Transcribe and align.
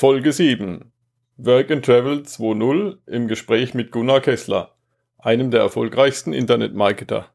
Folge 0.00 0.32
7. 0.32 0.92
Work 1.38 1.72
and 1.72 1.84
Travel 1.84 2.18
2.0 2.18 2.98
im 3.06 3.26
Gespräch 3.26 3.74
mit 3.74 3.90
Gunnar 3.90 4.20
Kessler, 4.20 4.76
einem 5.18 5.50
der 5.50 5.62
erfolgreichsten 5.62 6.32
Internetmarketer. 6.32 7.26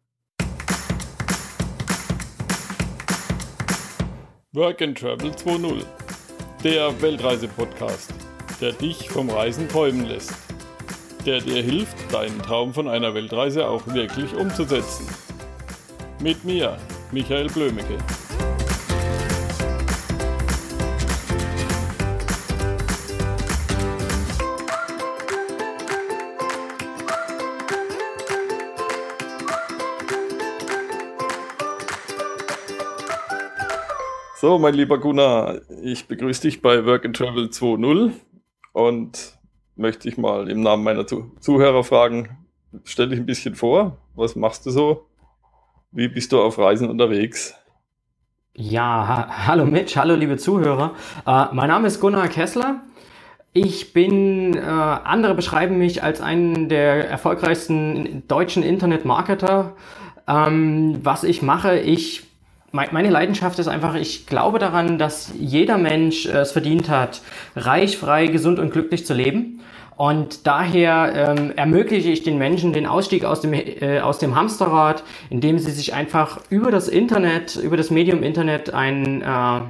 Work 4.53 4.81
and 4.81 4.97
Travel 4.97 5.31
2.0. 5.31 5.83
Der 6.63 7.01
Weltreise-Podcast, 7.01 8.13
der 8.61 8.71
dich 8.71 9.09
vom 9.09 9.29
Reisen 9.29 9.67
träumen 9.67 10.05
lässt. 10.05 10.33
Der 11.25 11.41
dir 11.41 11.61
hilft, 11.61 12.13
deinen 12.13 12.41
Traum 12.43 12.73
von 12.73 12.87
einer 12.87 13.13
Weltreise 13.13 13.67
auch 13.67 13.85
wirklich 13.87 14.33
umzusetzen. 14.35 15.05
Mit 16.21 16.45
mir, 16.45 16.77
Michael 17.11 17.47
Blömecke. 17.47 17.97
So, 34.43 34.59
mein 34.59 34.73
lieber 34.73 34.97
Gunnar, 34.97 35.61
ich 35.83 36.05
begrüße 36.09 36.41
dich 36.41 36.61
bei 36.61 36.85
Work 36.85 37.05
and 37.05 37.15
Travel 37.15 37.45
2.0 37.45 38.11
und 38.73 39.37
möchte 39.77 40.09
dich 40.09 40.17
mal 40.17 40.49
im 40.49 40.59
Namen 40.59 40.83
meiner 40.83 41.07
Zuhörer 41.07 41.85
fragen, 41.85 42.45
stell 42.83 43.07
dich 43.07 43.19
ein 43.19 43.25
bisschen 43.25 43.55
vor, 43.55 43.99
was 44.15 44.35
machst 44.35 44.65
du 44.65 44.71
so? 44.71 45.05
Wie 45.93 46.09
bist 46.09 46.33
du 46.33 46.41
auf 46.41 46.59
Reisen 46.59 46.89
unterwegs? 46.89 47.55
Ja, 48.53 49.07
ha 49.07 49.47
hallo 49.47 49.65
Mitch, 49.65 49.95
hallo 49.95 50.13
liebe 50.13 50.35
Zuhörer. 50.35 50.93
Äh, 51.25 51.45
mein 51.53 51.69
Name 51.69 51.87
ist 51.87 52.01
Gunnar 52.01 52.27
Kessler. 52.27 52.81
Ich 53.53 53.93
bin, 53.93 54.57
äh, 54.57 54.59
andere 54.59 55.35
beschreiben 55.35 55.77
mich 55.77 56.03
als 56.03 56.19
einen 56.19 56.67
der 56.67 57.09
erfolgreichsten 57.09 58.27
deutschen 58.27 58.61
Internetmarketer. 58.61 59.77
Ähm, 60.27 60.99
was 61.01 61.23
ich 61.23 61.41
mache, 61.41 61.79
ich 61.79 62.32
meine 62.73 63.11
Leidenschaft 63.11 63.59
ist 63.59 63.67
einfach, 63.67 63.93
ich 63.93 64.25
glaube 64.25 64.57
daran, 64.57 64.97
dass 64.97 65.31
jeder 65.39 65.77
Mensch 65.77 66.25
es 66.25 66.51
verdient 66.51 66.89
hat, 66.89 67.21
reich, 67.55 67.97
frei, 67.97 68.25
gesund 68.25 68.57
und 68.57 68.71
glücklich 68.71 69.05
zu 69.05 69.13
leben. 69.13 69.61
Und 69.95 70.47
daher 70.47 71.35
ähm, 71.37 71.51
ermögliche 71.55 72.09
ich 72.09 72.23
den 72.23 72.39
Menschen 72.39 72.73
den 72.73 72.87
Ausstieg 72.87 73.25
aus 73.25 73.41
dem, 73.41 73.53
äh, 73.53 73.99
aus 73.99 74.17
dem 74.17 74.35
Hamsterrad, 74.35 75.03
indem 75.29 75.59
sie 75.59 75.69
sich 75.69 75.93
einfach 75.93 76.39
über 76.49 76.71
das 76.71 76.87
Internet, 76.87 77.55
über 77.57 77.77
das 77.77 77.91
Medium 77.91 78.23
Internet 78.23 78.73
ein, 78.73 79.21
äh, 79.21 79.61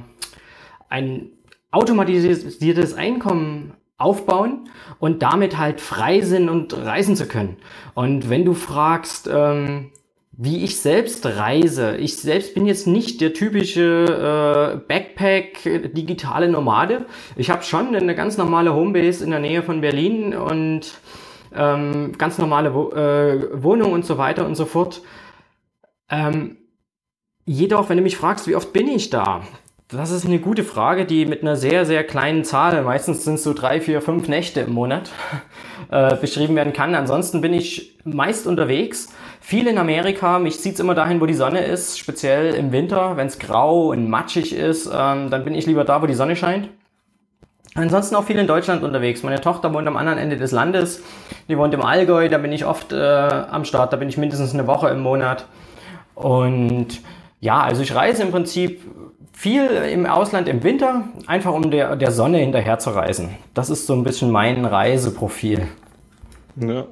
ein 0.88 1.30
automatisiertes 1.72 2.94
Einkommen 2.94 3.74
aufbauen 3.98 4.70
und 4.98 5.22
damit 5.22 5.58
halt 5.58 5.82
frei 5.82 6.22
sind 6.22 6.48
und 6.48 6.74
reisen 6.74 7.16
zu 7.16 7.26
können. 7.26 7.58
Und 7.92 8.30
wenn 8.30 8.46
du 8.46 8.54
fragst, 8.54 9.28
ähm, 9.30 9.90
wie 10.36 10.64
ich 10.64 10.80
selbst 10.80 11.24
reise. 11.26 11.96
Ich 11.96 12.16
selbst 12.16 12.54
bin 12.54 12.66
jetzt 12.66 12.86
nicht 12.86 13.20
der 13.20 13.34
typische 13.34 14.74
äh, 14.74 14.86
Backpack 14.88 15.92
digitale 15.94 16.48
Nomade. 16.48 17.06
Ich 17.36 17.50
habe 17.50 17.62
schon 17.62 17.94
eine 17.94 18.14
ganz 18.14 18.36
normale 18.36 18.74
Homebase 18.74 19.24
in 19.24 19.30
der 19.30 19.38
Nähe 19.38 19.62
von 19.62 19.80
Berlin 19.80 20.34
und 20.34 20.94
ähm, 21.54 22.12
ganz 22.18 22.38
normale 22.38 22.74
Wo 22.74 22.90
äh, 22.90 23.62
Wohnung 23.62 23.92
und 23.92 24.04
so 24.04 24.18
weiter 24.18 24.44
und 24.44 24.56
so 24.56 24.64
fort. 24.64 25.02
Ähm, 26.10 26.56
jedoch, 27.44 27.88
wenn 27.88 27.96
du 27.96 28.02
mich 28.02 28.16
fragst, 28.16 28.48
wie 28.48 28.56
oft 28.56 28.72
bin 28.72 28.88
ich 28.88 29.10
da? 29.10 29.42
Das 29.88 30.10
ist 30.10 30.24
eine 30.24 30.40
gute 30.40 30.64
Frage, 30.64 31.04
die 31.04 31.26
mit 31.26 31.42
einer 31.42 31.54
sehr, 31.54 31.84
sehr 31.84 32.02
kleinen 32.02 32.42
Zahl, 32.42 32.82
meistens 32.82 33.22
sind 33.22 33.34
es 33.34 33.44
so 33.44 33.52
drei, 33.52 33.80
vier, 33.80 34.00
fünf 34.00 34.26
Nächte 34.26 34.62
im 34.62 34.72
Monat, 34.72 35.12
äh, 35.90 36.16
beschrieben 36.16 36.56
werden 36.56 36.72
kann. 36.72 36.96
Ansonsten 36.96 37.40
bin 37.40 37.52
ich 37.52 37.98
meist 38.04 38.48
unterwegs 38.48 39.14
viel 39.44 39.66
in 39.66 39.76
Amerika. 39.76 40.38
Mich 40.38 40.58
zieht's 40.60 40.80
immer 40.80 40.94
dahin, 40.94 41.20
wo 41.20 41.26
die 41.26 41.34
Sonne 41.34 41.60
ist, 41.60 41.98
speziell 41.98 42.54
im 42.54 42.72
Winter, 42.72 43.18
wenn 43.18 43.26
es 43.26 43.38
grau 43.38 43.90
und 43.90 44.08
matschig 44.08 44.54
ist. 44.54 44.86
Ähm, 44.86 45.28
dann 45.28 45.44
bin 45.44 45.54
ich 45.54 45.66
lieber 45.66 45.84
da, 45.84 46.00
wo 46.00 46.06
die 46.06 46.14
Sonne 46.14 46.34
scheint. 46.34 46.70
Ansonsten 47.74 48.14
auch 48.16 48.24
viel 48.24 48.38
in 48.38 48.46
Deutschland 48.46 48.82
unterwegs. 48.82 49.22
Meine 49.22 49.42
Tochter 49.42 49.74
wohnt 49.74 49.86
am 49.86 49.98
anderen 49.98 50.18
Ende 50.18 50.38
des 50.38 50.50
Landes. 50.50 51.02
Die 51.48 51.58
wohnt 51.58 51.74
im 51.74 51.82
Allgäu, 51.82 52.28
da 52.30 52.38
bin 52.38 52.52
ich 52.52 52.64
oft 52.64 52.92
äh, 52.92 52.96
am 52.96 53.66
Start, 53.66 53.92
da 53.92 53.98
bin 53.98 54.08
ich 54.08 54.16
mindestens 54.16 54.54
eine 54.54 54.66
Woche 54.66 54.88
im 54.88 55.00
Monat. 55.00 55.44
Und 56.14 57.00
ja, 57.40 57.60
also 57.60 57.82
ich 57.82 57.94
reise 57.94 58.22
im 58.22 58.30
Prinzip 58.30 58.80
viel 59.34 59.66
im 59.66 60.06
Ausland 60.06 60.48
im 60.48 60.62
Winter, 60.62 61.02
einfach 61.26 61.52
um 61.52 61.70
der, 61.70 61.96
der 61.96 62.12
Sonne 62.12 62.38
hinterher 62.38 62.78
zu 62.78 62.90
reisen. 62.90 63.30
Das 63.52 63.68
ist 63.68 63.86
so 63.86 63.92
ein 63.92 64.04
bisschen 64.04 64.30
mein 64.30 64.64
Reiseprofil. 64.64 65.66
Ja, 66.56 66.86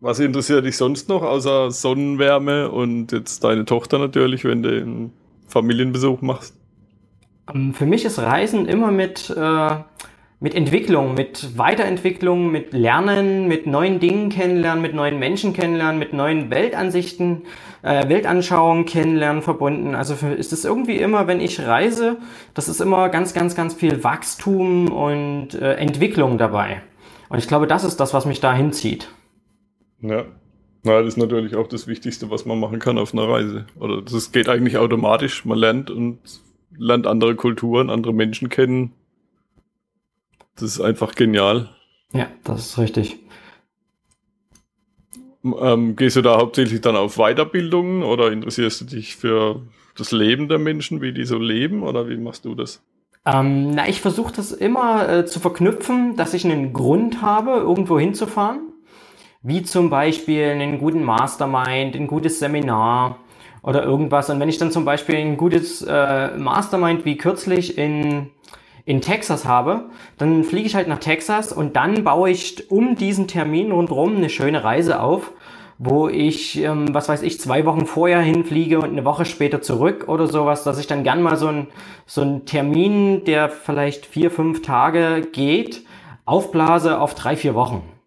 was 0.00 0.20
interessiert 0.20 0.64
dich 0.64 0.76
sonst 0.76 1.08
noch, 1.08 1.22
außer 1.22 1.70
Sonnenwärme 1.70 2.70
und 2.70 3.12
jetzt 3.12 3.42
deine 3.44 3.64
Tochter 3.64 3.98
natürlich, 3.98 4.44
wenn 4.44 4.62
du 4.62 4.68
einen 4.68 5.12
Familienbesuch 5.48 6.20
machst? 6.22 6.54
Ähm, 7.52 7.74
für 7.74 7.86
mich 7.86 8.04
ist 8.04 8.18
Reisen 8.18 8.66
immer 8.66 8.90
mit, 8.90 9.34
äh, 9.36 9.76
mit 10.40 10.54
Entwicklung, 10.54 11.14
mit 11.14 11.58
Weiterentwicklung, 11.58 12.52
mit 12.52 12.72
Lernen, 12.72 13.48
mit 13.48 13.66
neuen 13.66 13.98
Dingen 13.98 14.28
kennenlernen, 14.28 14.82
mit 14.82 14.94
neuen 14.94 15.18
Menschen 15.18 15.52
kennenlernen, 15.52 15.98
mit 15.98 16.12
neuen 16.12 16.50
Weltansichten, 16.50 17.42
äh, 17.82 18.08
Weltanschauungen 18.08 18.84
kennenlernen 18.84 19.42
verbunden. 19.42 19.96
Also 19.96 20.14
für, 20.14 20.28
ist 20.28 20.52
es 20.52 20.64
irgendwie 20.64 20.98
immer, 20.98 21.26
wenn 21.26 21.40
ich 21.40 21.60
reise, 21.60 22.18
das 22.54 22.68
ist 22.68 22.80
immer 22.80 23.08
ganz, 23.08 23.34
ganz, 23.34 23.56
ganz 23.56 23.74
viel 23.74 24.04
Wachstum 24.04 24.92
und 24.92 25.54
äh, 25.54 25.74
Entwicklung 25.74 26.38
dabei. 26.38 26.82
Und 27.28 27.38
ich 27.38 27.48
glaube, 27.48 27.66
das 27.66 27.82
ist 27.82 27.98
das, 27.98 28.14
was 28.14 28.24
mich 28.24 28.40
da 28.40 28.54
hinzieht. 28.54 29.08
Ja. 30.00 30.26
Na, 30.84 31.00
das 31.00 31.08
ist 31.08 31.16
natürlich 31.16 31.56
auch 31.56 31.66
das 31.66 31.86
Wichtigste, 31.86 32.30
was 32.30 32.46
man 32.46 32.60
machen 32.60 32.78
kann 32.78 32.98
auf 32.98 33.12
einer 33.12 33.28
Reise. 33.28 33.66
Oder 33.78 34.00
das 34.00 34.32
geht 34.32 34.48
eigentlich 34.48 34.78
automatisch. 34.78 35.44
Man 35.44 35.58
lernt 35.58 35.90
und 35.90 36.18
lernt 36.76 37.06
andere 37.06 37.34
Kulturen, 37.34 37.90
andere 37.90 38.14
Menschen 38.14 38.48
kennen. 38.48 38.92
Das 40.54 40.70
ist 40.70 40.80
einfach 40.80 41.14
genial. 41.14 41.70
Ja, 42.12 42.28
das 42.44 42.66
ist 42.66 42.78
richtig. 42.78 43.18
Ähm, 45.44 45.96
gehst 45.96 46.16
du 46.16 46.22
da 46.22 46.38
hauptsächlich 46.38 46.80
dann 46.80 46.96
auf 46.96 47.16
Weiterbildungen 47.16 48.02
oder 48.02 48.32
interessierst 48.32 48.80
du 48.80 48.84
dich 48.84 49.16
für 49.16 49.62
das 49.96 50.12
Leben 50.12 50.48
der 50.48 50.58
Menschen, 50.58 51.00
wie 51.00 51.12
die 51.12 51.24
so 51.24 51.38
leben 51.38 51.82
oder 51.82 52.08
wie 52.08 52.16
machst 52.16 52.44
du 52.44 52.54
das? 52.54 52.82
Ähm, 53.24 53.70
na, 53.70 53.88
ich 53.88 54.00
versuche 54.00 54.32
das 54.32 54.52
immer 54.52 55.08
äh, 55.08 55.26
zu 55.26 55.38
verknüpfen, 55.40 56.16
dass 56.16 56.34
ich 56.34 56.44
einen 56.44 56.72
Grund 56.72 57.20
habe, 57.20 57.52
irgendwo 57.52 57.98
hinzufahren 57.98 58.72
wie 59.42 59.62
zum 59.62 59.90
Beispiel 59.90 60.44
einen 60.44 60.78
guten 60.78 61.04
Mastermind, 61.04 61.94
ein 61.94 62.06
gutes 62.06 62.38
Seminar 62.38 63.18
oder 63.62 63.84
irgendwas. 63.84 64.30
Und 64.30 64.40
wenn 64.40 64.48
ich 64.48 64.58
dann 64.58 64.72
zum 64.72 64.84
Beispiel 64.84 65.16
ein 65.16 65.36
gutes 65.36 65.82
äh, 65.82 66.36
Mastermind 66.36 67.04
wie 67.04 67.16
kürzlich 67.16 67.78
in, 67.78 68.30
in 68.84 69.00
Texas 69.00 69.44
habe, 69.44 69.90
dann 70.16 70.44
fliege 70.44 70.66
ich 70.66 70.74
halt 70.74 70.88
nach 70.88 70.98
Texas 70.98 71.52
und 71.52 71.76
dann 71.76 72.04
baue 72.04 72.30
ich 72.30 72.70
um 72.70 72.96
diesen 72.96 73.28
Termin 73.28 73.70
rundherum 73.70 74.16
eine 74.16 74.28
schöne 74.28 74.64
Reise 74.64 75.00
auf, 75.00 75.32
wo 75.78 76.08
ich, 76.08 76.60
ähm, 76.60 76.92
was 76.92 77.08
weiß 77.08 77.22
ich, 77.22 77.38
zwei 77.40 77.64
Wochen 77.64 77.86
vorher 77.86 78.20
hinfliege 78.20 78.78
und 78.78 78.90
eine 78.90 79.04
Woche 79.04 79.24
später 79.24 79.62
zurück 79.62 80.06
oder 80.08 80.26
sowas, 80.26 80.64
dass 80.64 80.80
ich 80.80 80.88
dann 80.88 81.04
gern 81.04 81.22
mal 81.22 81.36
so 81.36 81.46
ein 81.46 81.68
so 82.06 82.22
ein 82.22 82.44
Termin, 82.46 83.24
der 83.24 83.48
vielleicht 83.48 84.04
vier, 84.04 84.32
fünf 84.32 84.62
Tage 84.62 85.28
geht, 85.32 85.84
aufblase 86.24 86.98
auf 87.00 87.14
drei, 87.14 87.36
vier 87.36 87.54
Wochen. 87.54 87.97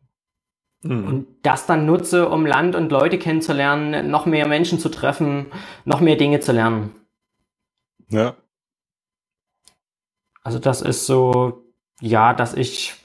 Mhm. 0.83 1.07
Und 1.07 1.27
das 1.43 1.65
dann 1.65 1.85
nutze, 1.85 2.29
um 2.29 2.45
Land 2.45 2.75
und 2.75 2.91
Leute 2.91 3.19
kennenzulernen, 3.19 4.09
noch 4.09 4.25
mehr 4.25 4.47
Menschen 4.47 4.79
zu 4.79 4.89
treffen, 4.89 5.47
noch 5.85 6.01
mehr 6.01 6.15
Dinge 6.15 6.39
zu 6.39 6.51
lernen. 6.51 6.95
Ja. 8.09 8.35
Also 10.43 10.59
das 10.59 10.81
ist 10.81 11.05
so, 11.05 11.63
ja, 11.99 12.33
dass 12.33 12.55
ich, 12.55 12.95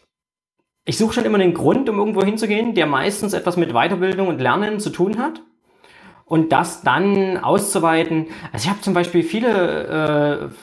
ich 0.84 0.96
suche 0.96 1.14
schon 1.14 1.24
immer 1.24 1.38
einen 1.38 1.54
Grund, 1.54 1.88
um 1.88 1.98
irgendwo 1.98 2.22
hinzugehen, 2.22 2.74
der 2.74 2.86
meistens 2.86 3.34
etwas 3.34 3.56
mit 3.56 3.72
Weiterbildung 3.72 4.28
und 4.28 4.40
Lernen 4.40 4.80
zu 4.80 4.90
tun 4.90 5.18
hat. 5.18 5.42
Und 6.24 6.50
das 6.50 6.82
dann 6.82 7.36
auszuweiten. 7.36 8.26
Also 8.52 8.64
ich 8.64 8.70
habe 8.70 8.80
zum 8.80 8.94
Beispiel 8.94 9.22
viele 9.22 10.50
äh, 10.50 10.54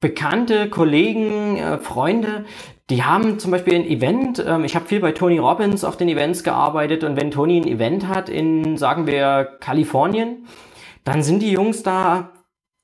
bekannte 0.00 0.68
Kollegen, 0.68 1.58
äh, 1.58 1.78
Freunde, 1.78 2.44
die 2.90 3.02
haben 3.02 3.38
zum 3.38 3.50
Beispiel 3.50 3.74
ein 3.74 3.86
Event, 3.86 4.44
ähm, 4.46 4.64
ich 4.64 4.76
habe 4.76 4.86
viel 4.86 5.00
bei 5.00 5.12
Tony 5.12 5.38
Robbins 5.38 5.84
auf 5.84 5.96
den 5.96 6.08
Events 6.08 6.44
gearbeitet 6.44 7.02
und 7.02 7.16
wenn 7.16 7.30
Tony 7.30 7.60
ein 7.60 7.66
Event 7.66 8.06
hat 8.08 8.28
in, 8.28 8.76
sagen 8.76 9.06
wir, 9.06 9.56
Kalifornien, 9.60 10.46
dann 11.04 11.22
sind 11.22 11.40
die 11.40 11.50
Jungs 11.50 11.82
da 11.82 12.32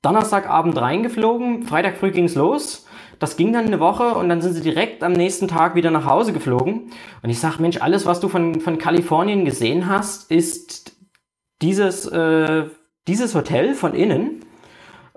Donnerstagabend 0.01 0.79
reingeflogen, 0.79 1.63
Freitag 1.63 1.97
früh 1.97 2.11
ging's 2.11 2.35
los. 2.35 2.85
Das 3.19 3.37
ging 3.37 3.53
dann 3.53 3.67
eine 3.67 3.79
Woche 3.79 4.15
und 4.15 4.27
dann 4.27 4.41
sind 4.41 4.53
sie 4.53 4.61
direkt 4.61 5.01
am 5.01 5.13
nächsten 5.13 5.47
Tag 5.47 5.75
wieder 5.75 5.91
nach 5.91 6.05
Hause 6.05 6.33
geflogen. 6.33 6.91
Und 7.21 7.29
ich 7.29 7.39
sag, 7.39 7.57
Mensch, 7.57 7.77
alles, 7.79 8.05
was 8.05 8.19
du 8.19 8.27
von, 8.27 8.59
von 8.59 8.77
Kalifornien 8.77 9.45
gesehen 9.45 9.87
hast, 9.87 10.29
ist 10.29 10.97
dieses, 11.61 12.05
äh, 12.05 12.65
dieses 13.07 13.33
Hotel 13.33 13.75
von 13.75 13.93
innen 13.93 14.43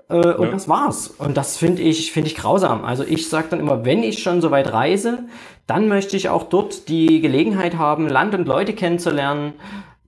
Äh, 0.09 0.33
und 0.33 0.45
ja. 0.45 0.51
das 0.51 0.67
war's. 0.67 1.07
Und 1.07 1.37
das 1.37 1.57
finde 1.57 1.81
ich, 1.81 2.11
finde 2.11 2.29
ich 2.29 2.35
grausam. 2.35 2.85
Also 2.85 3.03
ich 3.03 3.29
sage 3.29 3.47
dann 3.49 3.59
immer, 3.59 3.85
wenn 3.85 4.03
ich 4.03 4.23
schon 4.23 4.41
so 4.41 4.51
weit 4.51 4.71
reise, 4.71 5.25
dann 5.65 5.87
möchte 5.87 6.15
ich 6.15 6.29
auch 6.29 6.43
dort 6.43 6.87
die 6.87 7.21
Gelegenheit 7.21 7.77
haben, 7.77 8.07
Land 8.07 8.33
und 8.33 8.47
Leute 8.47 8.73
kennenzulernen, 8.73 9.53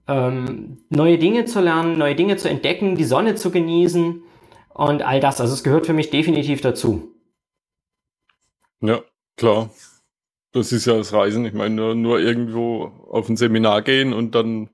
ähm, 0.08 0.78
neue 0.88 1.18
Dinge 1.18 1.44
zu 1.44 1.60
lernen, 1.60 1.98
neue 1.98 2.14
Dinge 2.14 2.36
zu 2.36 2.48
entdecken, 2.48 2.96
die 2.96 3.04
Sonne 3.04 3.34
zu 3.34 3.50
genießen 3.50 4.22
und 4.70 5.02
all 5.02 5.20
das. 5.20 5.40
Also 5.40 5.52
es 5.52 5.62
gehört 5.62 5.86
für 5.86 5.92
mich 5.92 6.10
definitiv 6.10 6.62
dazu. 6.62 7.14
Ja, 8.80 9.02
klar. 9.36 9.70
Das 10.52 10.72
ist 10.72 10.86
ja 10.86 10.96
das 10.96 11.12
Reisen. 11.12 11.44
Ich 11.44 11.52
meine, 11.52 11.74
nur, 11.74 11.94
nur 11.94 12.18
irgendwo 12.18 12.90
auf 13.08 13.28
ein 13.28 13.36
Seminar 13.36 13.82
gehen 13.82 14.12
und 14.12 14.34
dann 14.34 14.70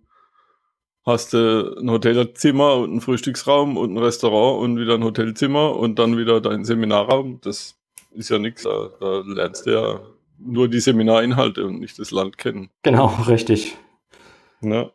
hast 1.06 1.32
du 1.32 1.76
ein 1.78 1.88
Hotelzimmer 1.88 2.74
und 2.74 2.90
einen 2.90 3.00
Frühstücksraum 3.00 3.76
und 3.76 3.94
ein 3.94 3.98
Restaurant 3.98 4.62
und 4.62 4.78
wieder 4.78 4.94
ein 4.94 5.04
Hotelzimmer 5.04 5.76
und 5.76 5.98
dann 5.98 6.18
wieder 6.18 6.40
dein 6.40 6.64
Seminarraum. 6.64 7.40
Das 7.42 7.76
ist 8.10 8.28
ja 8.28 8.38
nichts. 8.38 8.64
Da, 8.64 8.90
da 9.00 9.22
lernst 9.24 9.66
du 9.66 9.70
ja 9.70 10.00
nur 10.38 10.68
die 10.68 10.80
Seminarinhalte 10.80 11.64
und 11.64 11.78
nicht 11.78 11.98
das 11.98 12.10
Land 12.10 12.38
kennen. 12.38 12.70
Genau, 12.82 13.06
richtig. 13.28 13.76
Ja. 14.60 14.90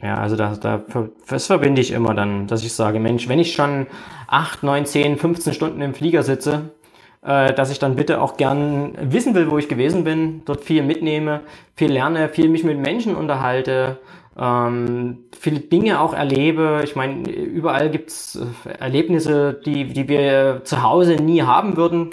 Ja, 0.00 0.16
also 0.16 0.34
da, 0.34 0.56
da, 0.56 0.84
das 1.28 1.46
verbinde 1.46 1.80
ich 1.80 1.92
immer 1.92 2.12
dann, 2.12 2.48
dass 2.48 2.64
ich 2.64 2.72
sage, 2.72 2.98
Mensch, 2.98 3.28
wenn 3.28 3.38
ich 3.38 3.54
schon 3.54 3.86
8, 4.26 4.64
9, 4.64 4.84
10, 4.84 5.16
15 5.16 5.52
Stunden 5.54 5.80
im 5.80 5.94
Flieger 5.94 6.24
sitze, 6.24 6.72
äh, 7.22 7.52
dass 7.54 7.70
ich 7.70 7.78
dann 7.78 7.96
bitte 7.96 8.20
auch 8.20 8.36
gern 8.36 8.94
wissen 9.00 9.34
will, 9.34 9.50
wo 9.50 9.58
ich 9.58 9.68
gewesen 9.68 10.04
bin, 10.04 10.42
dort 10.44 10.62
viel 10.62 10.82
mitnehme, 10.82 11.40
viel 11.74 11.92
lerne, 11.92 12.28
viel 12.28 12.48
mich 12.48 12.64
mit 12.64 12.78
Menschen 12.78 13.14
unterhalte, 13.14 13.98
ähm, 14.36 15.24
viele 15.38 15.60
Dinge 15.60 16.00
auch 16.00 16.14
erlebe. 16.14 16.80
Ich 16.84 16.96
meine, 16.96 17.30
überall 17.30 17.90
gibt's 17.90 18.36
äh, 18.36 18.70
Erlebnisse, 18.78 19.60
die, 19.64 19.86
die 19.86 20.08
wir 20.08 20.62
zu 20.64 20.82
Hause 20.82 21.16
nie 21.16 21.42
haben 21.42 21.76
würden. 21.76 22.10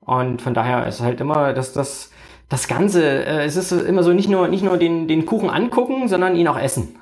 Und 0.00 0.42
von 0.42 0.54
daher 0.54 0.86
ist 0.86 1.00
halt 1.00 1.20
immer, 1.20 1.52
dass 1.52 1.72
das 1.72 2.10
das 2.48 2.66
Ganze, 2.66 3.04
äh, 3.04 3.44
es 3.44 3.56
ist 3.56 3.72
immer 3.72 4.02
so 4.02 4.12
nicht 4.12 4.28
nur, 4.28 4.48
nicht 4.48 4.64
nur 4.64 4.78
den, 4.78 5.06
den 5.06 5.26
Kuchen 5.26 5.50
angucken, 5.50 6.08
sondern 6.08 6.34
ihn 6.34 6.48
auch 6.48 6.58
essen. 6.58 6.98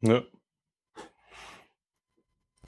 Ja. 0.00 0.22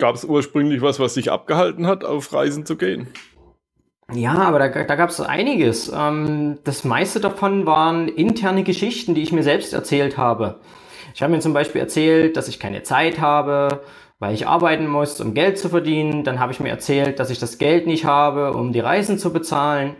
Gab 0.01 0.15
es 0.15 0.25
ursprünglich 0.25 0.81
was, 0.81 0.99
was 0.99 1.15
dich 1.15 1.31
abgehalten 1.31 1.87
hat, 1.87 2.05
auf 2.05 2.33
Reisen 2.33 2.65
zu 2.65 2.77
gehen? 2.77 3.09
Ja, 4.13 4.35
aber 4.35 4.59
da, 4.59 4.69
da 4.69 4.97
gab 4.97 5.11
es 5.11 5.21
einiges. 5.21 5.93
Ähm, 5.95 6.59
das 6.65 6.85
meiste 6.85 7.21
davon 7.21 7.67
waren 7.67 8.09
interne 8.09 8.65
Geschichten, 8.65 9.15
die 9.15 9.23
ich 9.23 9.31
mir 9.31 9.43
selbst 9.43 9.75
erzählt 9.75 10.17
habe. 10.17 10.59
Ich 11.15 11.23
habe 11.23 11.33
mir 11.33 11.41
zum 11.41 11.53
Beispiel 11.53 11.83
erzählt, 11.83 12.37
dass 12.39 12.49
ich 12.49 12.59
keine 12.59 12.83
Zeit 12.83 13.21
habe, 13.21 13.83
weil 14.19 14.33
ich 14.33 14.49
arbeiten 14.49 14.87
muss, 14.87 15.21
um 15.21 15.35
Geld 15.35 15.59
zu 15.59 15.69
verdienen. 15.69 16.25
Dann 16.25 16.41
habe 16.41 16.53
ich 16.53 16.61
mir 16.61 16.71
erzählt, 16.71 17.21
dass 17.21 17.29
ich 17.29 17.39
das 17.39 17.59
Geld 17.59 17.87
nicht 17.87 18.07
habe, 18.07 18.55
um 18.55 18.73
die 18.73 18.81
Reisen 18.81 19.19
zu 19.19 19.33
bezahlen. 19.35 19.97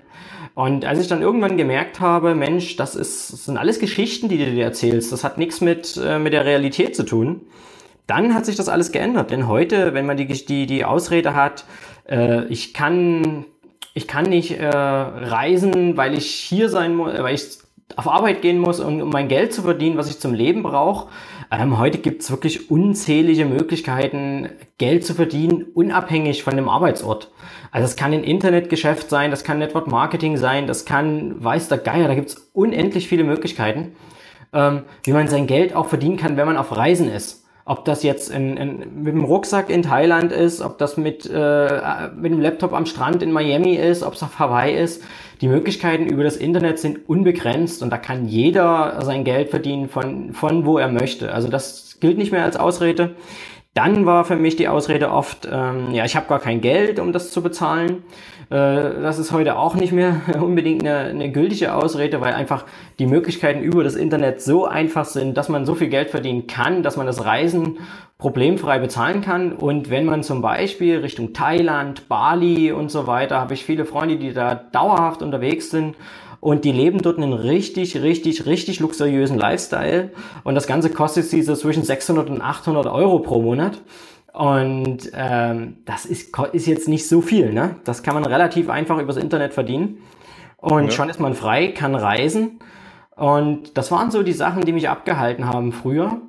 Und 0.55 0.87
als 0.87 0.99
ich 0.99 1.09
dann 1.09 1.21
irgendwann 1.21 1.59
gemerkt 1.59 2.01
habe, 2.01 2.35
Mensch, 2.35 2.77
das, 2.77 2.97
ist, 2.97 3.33
das 3.33 3.45
sind 3.45 3.59
alles 3.59 3.79
Geschichten, 3.79 4.29
die 4.29 4.39
du 4.39 4.47
dir 4.47 4.65
erzählst, 4.65 5.13
das 5.13 5.25
hat 5.25 5.37
nichts 5.37 5.61
mit, 5.61 6.01
äh, 6.03 6.19
mit 6.19 6.33
der 6.33 6.47
Realität 6.47 6.97
zu 6.97 7.05
tun, 7.05 7.43
dann 8.11 8.35
hat 8.35 8.45
sich 8.45 8.57
das 8.57 8.69
alles 8.69 8.91
geändert. 8.91 9.31
Denn 9.31 9.47
heute, 9.47 9.95
wenn 9.95 10.05
man 10.05 10.17
die, 10.17 10.27
die, 10.27 10.67
die 10.67 10.85
Ausrede 10.85 11.35
hat, 11.35 11.65
äh, 12.09 12.45
ich 12.47 12.75
kann, 12.75 13.45
ich 13.95 14.09
kann 14.09 14.25
nicht 14.25 14.59
äh, 14.59 14.67
reisen, 14.69 15.97
weil 15.97 16.15
ich 16.15 16.27
hier 16.27 16.69
sein 16.69 16.97
muss, 16.97 17.13
weil 17.19 17.35
ich 17.35 17.59
auf 17.97 18.09
Arbeit 18.09 18.43
gehen 18.43 18.59
muss, 18.59 18.81
um, 18.81 19.01
um 19.01 19.11
mein 19.11 19.29
Geld 19.29 19.53
zu 19.53 19.63
verdienen, 19.63 19.97
was 19.97 20.11
ich 20.11 20.19
zum 20.19 20.35
Leben 20.35 20.63
brauche. 20.63 21.09
Ähm, 21.53 21.79
heute 21.79 21.99
gibt 21.99 22.23
es 22.23 22.31
wirklich 22.31 22.71
unzählige 22.71 23.45
Möglichkeiten, 23.45 24.51
Geld 24.79 25.05
zu 25.05 25.15
verdienen, 25.15 25.67
unabhängig 25.75 26.43
von 26.43 26.57
dem 26.57 26.69
Arbeitsort. 26.69 27.31
Also 27.73 27.85
es 27.87 27.97
kann 27.97 28.13
ein 28.13 28.25
Internetgeschäft 28.25 29.11
sein, 29.11 29.31
das 29.31 29.45
kann 29.45 29.59
Network 29.59 29.87
Marketing 29.89 30.37
sein, 30.37 30.67
das 30.67 30.85
kann 30.85 31.43
weiß 31.43 31.69
der 31.69 31.79
Geier, 31.79 32.09
da 32.09 32.15
gibt 32.15 32.31
es 32.31 32.51
unendlich 32.53 33.09
viele 33.09 33.25
Möglichkeiten, 33.25 33.93
ähm, 34.53 34.83
wie 35.05 35.13
man 35.13 35.29
sein 35.29 35.47
Geld 35.47 35.75
auch 35.75 35.87
verdienen 35.87 36.17
kann, 36.17 36.37
wenn 36.37 36.47
man 36.47 36.57
auf 36.57 36.77
Reisen 36.77 37.09
ist. 37.09 37.40
Ob 37.65 37.85
das 37.85 38.03
jetzt 38.03 38.31
in, 38.31 38.57
in, 38.57 39.03
mit 39.03 39.15
dem 39.15 39.25
Rucksack 39.25 39.71
in 39.71 39.83
Thailand 39.83 40.33
ist, 40.33 40.61
ob 40.61 40.79
das 40.79 40.97
mit, 40.97 41.27
äh, 41.27 42.09
mit 42.17 42.33
dem 42.33 42.41
Laptop 42.41 42.73
am 42.73 42.87
Strand 42.87 43.23
in 43.23 43.33
Miami 43.33 43.75
ist, 43.75 44.03
ob 44.03 44.15
es 44.15 44.23
auf 44.23 44.39
Hawaii 44.39 44.77
ist. 44.77 45.03
Die 45.41 45.49
Möglichkeiten 45.49 46.07
über 46.07 46.25
das 46.25 46.37
Internet 46.37 46.79
sind 46.79 47.09
unbegrenzt 47.09 47.83
und 47.83 47.91
da 47.91 47.99
kann 47.99 48.27
jeder 48.27 49.01
sein 49.03 49.25
Geld 49.25 49.51
verdienen 49.51 49.89
von, 49.89 50.33
von 50.33 50.67
wo 50.67 50.79
er 50.79 50.89
möchte. 50.89 51.33
Also 51.33 51.49
das 51.49 51.99
gilt 52.01 52.19
nicht 52.19 52.33
mehr 52.33 52.45
als 52.45 52.57
Ausrede. 52.57 53.15
Dann 53.75 54.05
war 54.05 54.25
für 54.25 54.35
mich 54.35 54.57
die 54.57 54.67
Ausrede 54.67 55.13
oft, 55.13 55.49
ähm, 55.51 55.93
ja, 55.93 56.05
ich 56.05 56.17
habe 56.17 56.27
gar 56.27 56.41
kein 56.41 56.61
Geld, 56.61 56.99
um 56.99 57.13
das 57.13 57.31
zu 57.31 57.41
bezahlen. 57.41 58.03
Äh, 58.51 58.55
das 58.55 59.21
ist 59.21 59.31
heute 59.31 59.57
auch 59.57 59.77
nicht 59.77 59.93
mehr 59.93 60.21
unbedingt 60.41 60.83
eine, 60.83 61.11
eine 61.11 61.31
gültige 61.31 61.73
Ausrede, 61.75 62.21
weil 62.21 62.35
einfach 62.35 62.65
die 62.99 63.07
Möglichkeiten 63.07 63.61
über 63.61 63.85
das 63.85 63.95
Internet 63.95 64.43
so 64.43 64.67
einfach 64.67 65.05
sind, 65.05 65.37
dass 65.37 65.49
man 65.49 65.67
so 65.67 65.77
viel 65.77 65.89
Geld 65.89 66.11
verdienen 66.11 66.49
kann, 66.49 66.83
dass 66.83 66.97
man 66.97 67.07
das 67.07 67.25
Reisen 67.25 67.79
problemfrei 68.19 68.81
bezahlen 68.81 69.21
kann. 69.21 69.53
Und 69.53 69.89
wenn 69.89 70.05
man 70.05 70.25
zum 70.25 70.43
Beispiel 70.43 70.99
Richtung 70.99 71.33
Thailand, 71.33 72.09
Bali 72.09 72.73
und 72.73 72.91
so 72.91 73.07
weiter, 73.07 73.39
habe 73.39 73.55
ich 73.55 73.65
viele 73.65 73.85
Freunde, 73.85 74.17
die 74.17 74.33
da 74.33 74.57
dauerhaft 74.57 75.23
unterwegs 75.23 75.71
sind 75.71 75.95
und 76.41 76.65
die 76.65 76.73
leben 76.73 77.03
dort 77.03 77.19
einen 77.19 77.35
richtig, 77.35 78.01
richtig, 78.01 78.47
richtig 78.47 78.81
luxuriösen 78.81 79.39
Lifestyle. 79.39 80.11
Und 80.43 80.55
das 80.55 80.67
Ganze 80.67 80.91
kostet 80.91 81.27
sie 81.27 81.43
so 81.43 81.55
zwischen 81.55 81.85
600 81.85 82.31
und 82.31 82.41
800 82.41 82.87
Euro 82.87 83.19
pro 83.19 83.43
Monat. 83.43 83.79
Und 84.33 85.11
ähm, 85.15 85.77
das 85.85 86.07
ist, 86.07 86.31
ist 86.53 86.67
jetzt 86.67 86.89
nicht 86.89 87.07
so 87.07 87.21
viel. 87.21 87.53
Ne? 87.53 87.77
Das 87.85 88.03
kann 88.03 88.15
man 88.15 88.25
relativ 88.25 88.71
einfach 88.71 88.99
übers 88.99 89.19
Internet 89.19 89.53
verdienen. 89.53 89.99
Und 90.57 90.87
ja. 90.87 90.91
schon 90.91 91.11
ist 91.11 91.21
man 91.21 91.35
frei, 91.35 91.69
kann 91.69 91.95
reisen. 91.95 92.61
Und 93.17 93.77
das 93.77 93.91
waren 93.91 94.11
so 94.11 94.23
die 94.23 94.33
Sachen, 94.33 94.65
die 94.65 94.73
mich 94.73 94.89
abgehalten 94.89 95.47
haben 95.47 95.73
früher. 95.73 96.23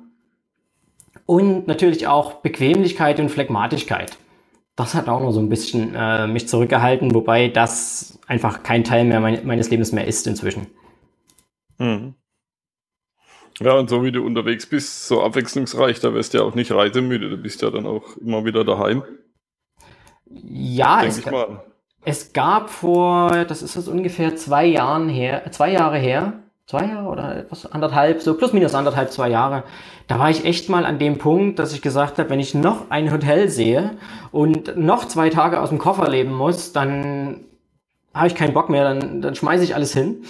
Und 1.24 1.66
natürlich 1.66 2.06
auch 2.06 2.34
Bequemlichkeit 2.34 3.18
und 3.18 3.30
Phlegmatigkeit 3.30 4.18
das 4.76 4.94
hat 4.94 5.08
auch 5.08 5.20
noch 5.20 5.32
so 5.32 5.40
ein 5.40 5.48
bisschen 5.48 5.94
äh, 5.94 6.26
mich 6.26 6.48
zurückgehalten, 6.48 7.14
wobei 7.14 7.48
das 7.48 8.18
einfach 8.26 8.62
kein 8.62 8.84
Teil 8.84 9.04
mehr 9.04 9.20
mein, 9.20 9.46
meines 9.46 9.70
Lebens 9.70 9.92
mehr 9.92 10.06
ist 10.06 10.26
inzwischen. 10.26 10.66
Mhm. 11.78 12.14
Ja, 13.60 13.74
und 13.74 13.90
so 13.90 14.02
wie 14.02 14.12
du 14.12 14.24
unterwegs 14.24 14.66
bist, 14.66 15.06
so 15.06 15.22
abwechslungsreich, 15.22 16.00
da 16.00 16.14
wirst 16.14 16.32
du 16.32 16.38
ja 16.38 16.44
auch 16.44 16.54
nicht 16.54 16.72
reisemüde, 16.72 17.28
du 17.28 17.36
bist 17.36 17.60
ja 17.62 17.70
dann 17.70 17.86
auch 17.86 18.16
immer 18.16 18.44
wieder 18.44 18.64
daheim. 18.64 19.04
Ja, 20.26 21.04
es, 21.04 21.22
es, 22.04 22.32
gab 22.32 22.70
vor, 22.70 23.44
das 23.44 23.60
ist 23.60 23.76
jetzt 23.76 23.88
ungefähr 23.88 24.34
zwei 24.36 24.64
Jahren 24.64 25.10
her, 25.10 25.52
zwei 25.52 25.70
Jahre 25.70 25.98
her, 25.98 26.42
zwei 26.72 26.86
Jahre 26.86 27.08
oder 27.08 27.36
etwas 27.36 27.70
anderthalb, 27.70 28.22
so 28.22 28.32
plus 28.32 28.54
minus 28.54 28.74
anderthalb, 28.74 29.12
zwei 29.12 29.28
Jahre. 29.28 29.64
Da 30.08 30.18
war 30.18 30.30
ich 30.30 30.46
echt 30.46 30.70
mal 30.70 30.86
an 30.86 30.98
dem 30.98 31.18
Punkt, 31.18 31.58
dass 31.58 31.74
ich 31.74 31.82
gesagt 31.82 32.18
habe, 32.18 32.30
wenn 32.30 32.40
ich 32.40 32.54
noch 32.54 32.90
ein 32.90 33.12
Hotel 33.12 33.50
sehe 33.50 33.90
und 34.30 34.74
noch 34.78 35.06
zwei 35.06 35.28
Tage 35.28 35.60
aus 35.60 35.68
dem 35.68 35.76
Koffer 35.76 36.08
leben 36.08 36.32
muss, 36.32 36.72
dann 36.72 37.44
habe 38.14 38.28
ich 38.28 38.34
keinen 38.34 38.54
Bock 38.54 38.70
mehr, 38.70 38.84
dann, 38.84 39.20
dann 39.20 39.34
schmeiße 39.34 39.64
ich 39.64 39.74
alles 39.74 39.92
hin. 39.92 40.22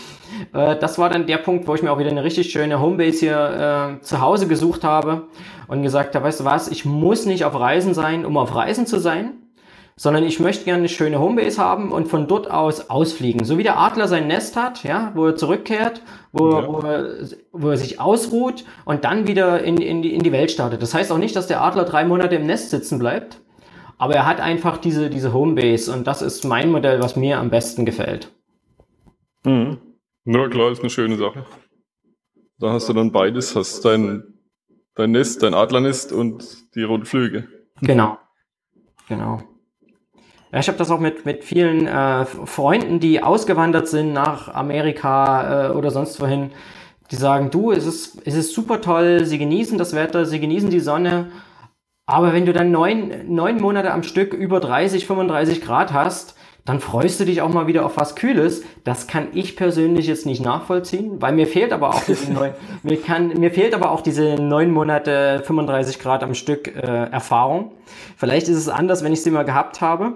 Äh, 0.52 0.76
das 0.78 0.98
war 0.98 1.10
dann 1.10 1.26
der 1.28 1.38
Punkt, 1.38 1.68
wo 1.68 1.76
ich 1.76 1.82
mir 1.82 1.92
auch 1.92 2.00
wieder 2.00 2.10
eine 2.10 2.24
richtig 2.24 2.50
schöne 2.50 2.80
Homebase 2.80 3.20
hier 3.20 3.98
äh, 3.98 4.02
zu 4.02 4.20
Hause 4.20 4.48
gesucht 4.48 4.82
habe 4.82 5.28
und 5.68 5.82
gesagt 5.82 6.16
habe, 6.16 6.24
weißt 6.24 6.40
du 6.40 6.44
was, 6.44 6.66
ich 6.66 6.84
muss 6.84 7.24
nicht 7.24 7.44
auf 7.44 7.54
Reisen 7.54 7.94
sein, 7.94 8.26
um 8.26 8.36
auf 8.36 8.52
Reisen 8.56 8.86
zu 8.86 8.98
sein 8.98 9.34
sondern 9.96 10.24
ich 10.24 10.40
möchte 10.40 10.64
gerne 10.64 10.80
eine 10.80 10.88
schöne 10.88 11.20
Homebase 11.20 11.60
haben 11.60 11.92
und 11.92 12.08
von 12.08 12.26
dort 12.26 12.50
aus 12.50 12.90
ausfliegen. 12.90 13.44
So 13.44 13.58
wie 13.58 13.62
der 13.62 13.78
Adler 13.78 14.08
sein 14.08 14.26
Nest 14.26 14.56
hat, 14.56 14.84
ja, 14.84 15.12
wo 15.14 15.26
er 15.26 15.36
zurückkehrt, 15.36 16.02
wo, 16.32 16.50
ja. 16.50 16.68
wo, 16.68 16.78
er, 16.80 17.28
wo 17.52 17.70
er 17.70 17.76
sich 17.76 18.00
ausruht 18.00 18.64
und 18.84 19.04
dann 19.04 19.26
wieder 19.26 19.62
in, 19.62 19.76
in, 19.76 20.02
die, 20.02 20.14
in 20.14 20.22
die 20.22 20.32
Welt 20.32 20.50
startet. 20.50 20.82
Das 20.82 20.94
heißt 20.94 21.12
auch 21.12 21.18
nicht, 21.18 21.36
dass 21.36 21.46
der 21.46 21.62
Adler 21.62 21.84
drei 21.84 22.04
Monate 22.04 22.36
im 22.36 22.46
Nest 22.46 22.70
sitzen 22.70 22.98
bleibt, 22.98 23.40
aber 23.98 24.14
er 24.14 24.26
hat 24.26 24.40
einfach 24.40 24.78
diese, 24.78 25.10
diese 25.10 25.32
Homebase 25.32 25.92
und 25.92 26.06
das 26.06 26.22
ist 26.22 26.44
mein 26.44 26.70
Modell, 26.70 27.02
was 27.02 27.16
mir 27.16 27.38
am 27.38 27.50
besten 27.50 27.84
gefällt. 27.84 28.32
Mhm. 29.44 29.78
Ja, 30.24 30.48
klar, 30.48 30.70
ist 30.70 30.80
eine 30.80 30.90
schöne 30.90 31.16
Sache. 31.16 31.44
Da 32.58 32.72
hast 32.72 32.88
du 32.88 32.92
dann 32.92 33.10
beides, 33.10 33.56
hast 33.56 33.84
dein, 33.84 34.22
dein 34.94 35.10
Nest, 35.10 35.42
dein 35.42 35.52
Adlernest 35.52 36.12
und 36.12 36.74
die 36.76 36.84
Rundflüge. 36.84 37.48
Genau. 37.80 38.18
Genau. 39.08 39.42
Ja, 40.52 40.58
ich 40.58 40.68
habe 40.68 40.76
das 40.78 40.90
auch 40.90 41.00
mit, 41.00 41.24
mit 41.24 41.44
vielen 41.44 41.86
äh, 41.86 42.26
Freunden, 42.26 43.00
die 43.00 43.22
ausgewandert 43.22 43.88
sind 43.88 44.12
nach 44.12 44.52
Amerika 44.52 45.68
äh, 45.68 45.72
oder 45.72 45.90
sonst 45.90 46.20
wohin, 46.20 46.50
die 47.10 47.16
sagen, 47.16 47.50
du, 47.50 47.72
es 47.72 47.86
ist, 47.86 48.18
es 48.26 48.34
ist 48.34 48.54
super 48.54 48.82
toll, 48.82 49.24
sie 49.24 49.38
genießen 49.38 49.78
das 49.78 49.94
Wetter, 49.94 50.26
sie 50.26 50.40
genießen 50.40 50.68
die 50.68 50.80
Sonne, 50.80 51.30
aber 52.06 52.34
wenn 52.34 52.44
du 52.44 52.52
dann 52.52 52.70
neun, 52.70 53.12
neun 53.28 53.60
Monate 53.60 53.92
am 53.92 54.02
Stück 54.02 54.34
über 54.34 54.60
30, 54.60 55.06
35 55.06 55.62
Grad 55.62 55.94
hast, 55.94 56.36
dann 56.64 56.80
freust 56.80 57.18
du 57.18 57.24
dich 57.24 57.40
auch 57.42 57.48
mal 57.48 57.66
wieder 57.66 57.84
auf 57.84 57.96
was 57.96 58.14
Kühles. 58.14 58.62
Das 58.84 59.06
kann 59.06 59.28
ich 59.32 59.56
persönlich 59.56 60.06
jetzt 60.06 60.26
nicht 60.26 60.44
nachvollziehen, 60.44 61.20
weil 61.20 61.32
mir 61.32 61.46
fehlt 61.46 61.72
aber 61.72 61.88
auch 61.90 62.04
diese 62.04 62.30
neun, 62.32 62.52
mir 62.82 63.00
kann, 63.00 63.28
mir 63.28 63.50
fehlt 63.50 63.74
aber 63.74 63.90
auch 63.90 64.00
diese 64.00 64.34
neun 64.34 64.70
Monate 64.70 65.42
35 65.44 65.98
Grad 65.98 66.22
am 66.22 66.34
Stück 66.34 66.68
äh, 66.68 66.80
Erfahrung. 67.10 67.72
Vielleicht 68.16 68.48
ist 68.48 68.58
es 68.58 68.68
anders, 68.68 69.02
wenn 69.02 69.12
ich 69.12 69.22
sie 69.22 69.30
mal 69.30 69.44
gehabt 69.44 69.80
habe. 69.80 70.14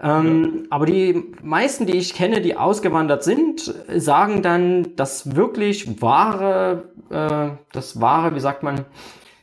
Ähm. 0.00 0.66
Aber 0.70 0.86
die 0.86 1.32
meisten, 1.42 1.86
die 1.86 1.96
ich 1.96 2.14
kenne, 2.14 2.40
die 2.40 2.56
ausgewandert 2.56 3.24
sind, 3.24 3.74
sagen 3.96 4.42
dann, 4.42 4.96
dass 4.96 5.36
wirklich 5.36 6.02
wahre, 6.02 6.84
äh, 7.10 7.56
das 7.72 8.00
wahre, 8.00 8.34
wie 8.34 8.40
sagt 8.40 8.62
man, 8.62 8.84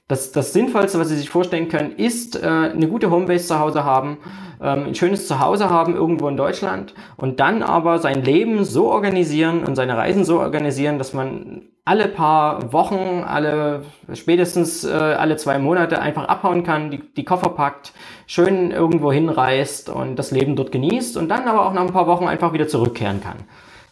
das, 0.07 0.33
das 0.33 0.51
Sinnvollste, 0.51 0.99
was 0.99 1.07
sie 1.07 1.15
sich 1.15 1.29
vorstellen 1.29 1.69
können, 1.69 1.93
ist 1.93 2.35
äh, 2.35 2.45
eine 2.45 2.89
gute 2.89 3.09
Homebase 3.09 3.47
zu 3.47 3.59
Hause 3.59 3.85
haben, 3.85 4.17
ähm, 4.61 4.87
ein 4.87 4.95
schönes 4.95 5.25
Zuhause 5.25 5.69
haben 5.69 5.95
irgendwo 5.95 6.27
in 6.27 6.35
Deutschland 6.35 6.93
und 7.15 7.39
dann 7.39 7.63
aber 7.63 7.99
sein 7.99 8.21
Leben 8.21 8.65
so 8.65 8.91
organisieren 8.91 9.63
und 9.63 9.75
seine 9.75 9.95
Reisen 9.95 10.25
so 10.25 10.39
organisieren, 10.39 10.97
dass 10.97 11.13
man 11.13 11.69
alle 11.91 12.07
paar 12.07 12.71
Wochen, 12.71 13.25
alle 13.27 13.81
spätestens 14.13 14.85
äh, 14.85 14.91
alle 14.93 15.35
zwei 15.35 15.59
Monate 15.59 16.01
einfach 16.01 16.23
abhauen 16.29 16.63
kann, 16.63 16.89
die, 16.89 16.99
die 16.99 17.25
Koffer 17.25 17.49
packt, 17.49 17.91
schön 18.27 18.71
irgendwo 18.71 19.11
hinreist 19.11 19.89
und 19.89 20.15
das 20.15 20.31
Leben 20.31 20.55
dort 20.55 20.71
genießt 20.71 21.17
und 21.17 21.27
dann 21.27 21.49
aber 21.49 21.65
auch 21.65 21.73
nach 21.73 21.81
ein 21.81 21.91
paar 21.91 22.07
Wochen 22.07 22.27
einfach 22.27 22.53
wieder 22.53 22.69
zurückkehren 22.69 23.21
kann. 23.21 23.39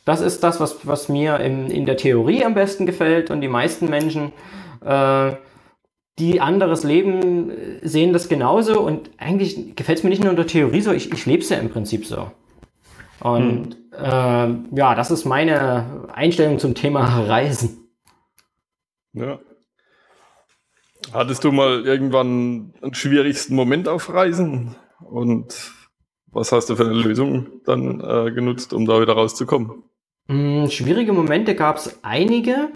Das 0.06 0.22
ist 0.22 0.46
das, 0.46 0.62
was, 0.62 0.88
was 0.88 1.10
mir 1.10 1.42
im, 1.42 1.68
in 1.68 1.86
der 1.86 1.98
Theorie 1.98 2.46
am 2.46 2.54
besten 2.54 2.86
gefällt 2.86 3.32
und 3.32 3.42
die 3.42 3.50
meisten 3.50 3.90
Menschen 3.90 4.32
äh, 4.86 5.34
die 6.20 6.40
anderes 6.40 6.86
Leben 6.86 7.52
sehen 7.82 8.14
das 8.14 8.30
genauso 8.30 8.80
und 8.80 9.10
eigentlich 9.18 9.76
gefällt 9.76 9.98
es 9.98 10.04
mir 10.06 10.10
nicht 10.10 10.22
nur 10.22 10.32
in 10.32 10.38
der 10.38 10.48
Theorie 10.48 10.80
so, 10.80 10.94
ich, 10.94 11.12
ich 11.12 11.26
lebe 11.26 11.44
es 11.44 11.50
ja 11.50 11.58
im 11.58 11.70
Prinzip 11.70 12.06
so. 12.06 12.32
Und 13.20 13.76
hm. 13.92 14.64
äh, 14.72 14.78
ja, 14.78 14.96
das 14.96 15.12
ist 15.12 15.26
meine 15.26 16.08
Einstellung 16.14 16.60
zum 16.60 16.76
Thema 16.76 17.04
Reisen. 17.28 17.79
Ja. 19.14 19.40
Hattest 21.14 21.44
du 21.44 21.52
mal 21.52 21.86
irgendwann 21.86 22.74
einen 22.82 22.94
schwierigsten 22.94 23.56
Moment 23.56 23.88
auf 23.88 24.14
Reisen? 24.14 24.76
Und 25.00 25.72
was 26.28 26.52
hast 26.52 26.70
du 26.70 26.76
für 26.76 26.86
eine 26.86 26.94
Lösung 26.94 27.62
dann 27.66 28.02
äh, 28.02 28.32
genutzt, 28.32 28.74
um 28.74 28.86
da 28.86 29.02
wieder 29.02 29.14
rauszukommen? 29.14 29.84
Hm, 30.28 30.70
schwierige 30.70 31.14
Momente 31.14 31.56
gab 31.56 31.78
es 31.78 32.00
einige. 32.04 32.70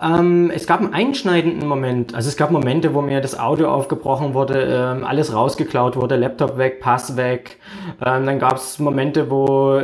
Ähm, 0.00 0.50
es 0.54 0.66
gab 0.66 0.80
einen 0.80 0.94
einschneidenden 0.94 1.68
Moment. 1.68 2.14
Also 2.14 2.28
es 2.28 2.36
gab 2.36 2.50
Momente, 2.50 2.94
wo 2.94 3.02
mir 3.02 3.20
das 3.20 3.38
Auto 3.38 3.66
aufgebrochen 3.66 4.32
wurde, 4.34 4.62
ähm, 4.62 5.04
alles 5.04 5.34
rausgeklaut 5.34 5.96
wurde, 5.96 6.16
Laptop 6.16 6.56
weg, 6.56 6.80
Pass 6.80 7.16
weg. 7.16 7.58
Ähm, 8.04 8.24
dann 8.24 8.38
gab 8.38 8.56
es 8.56 8.78
Momente, 8.78 9.30
wo 9.30 9.80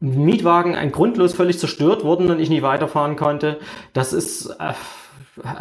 Mietwagen 0.00 0.74
ein 0.74 0.92
grundlos 0.92 1.34
völlig 1.34 1.58
zerstört 1.58 2.04
wurden 2.04 2.30
und 2.30 2.40
ich 2.40 2.48
nicht 2.48 2.62
weiterfahren 2.62 3.16
konnte. 3.16 3.58
Das 3.92 4.12
ist 4.12 4.46
äh, 4.46 4.72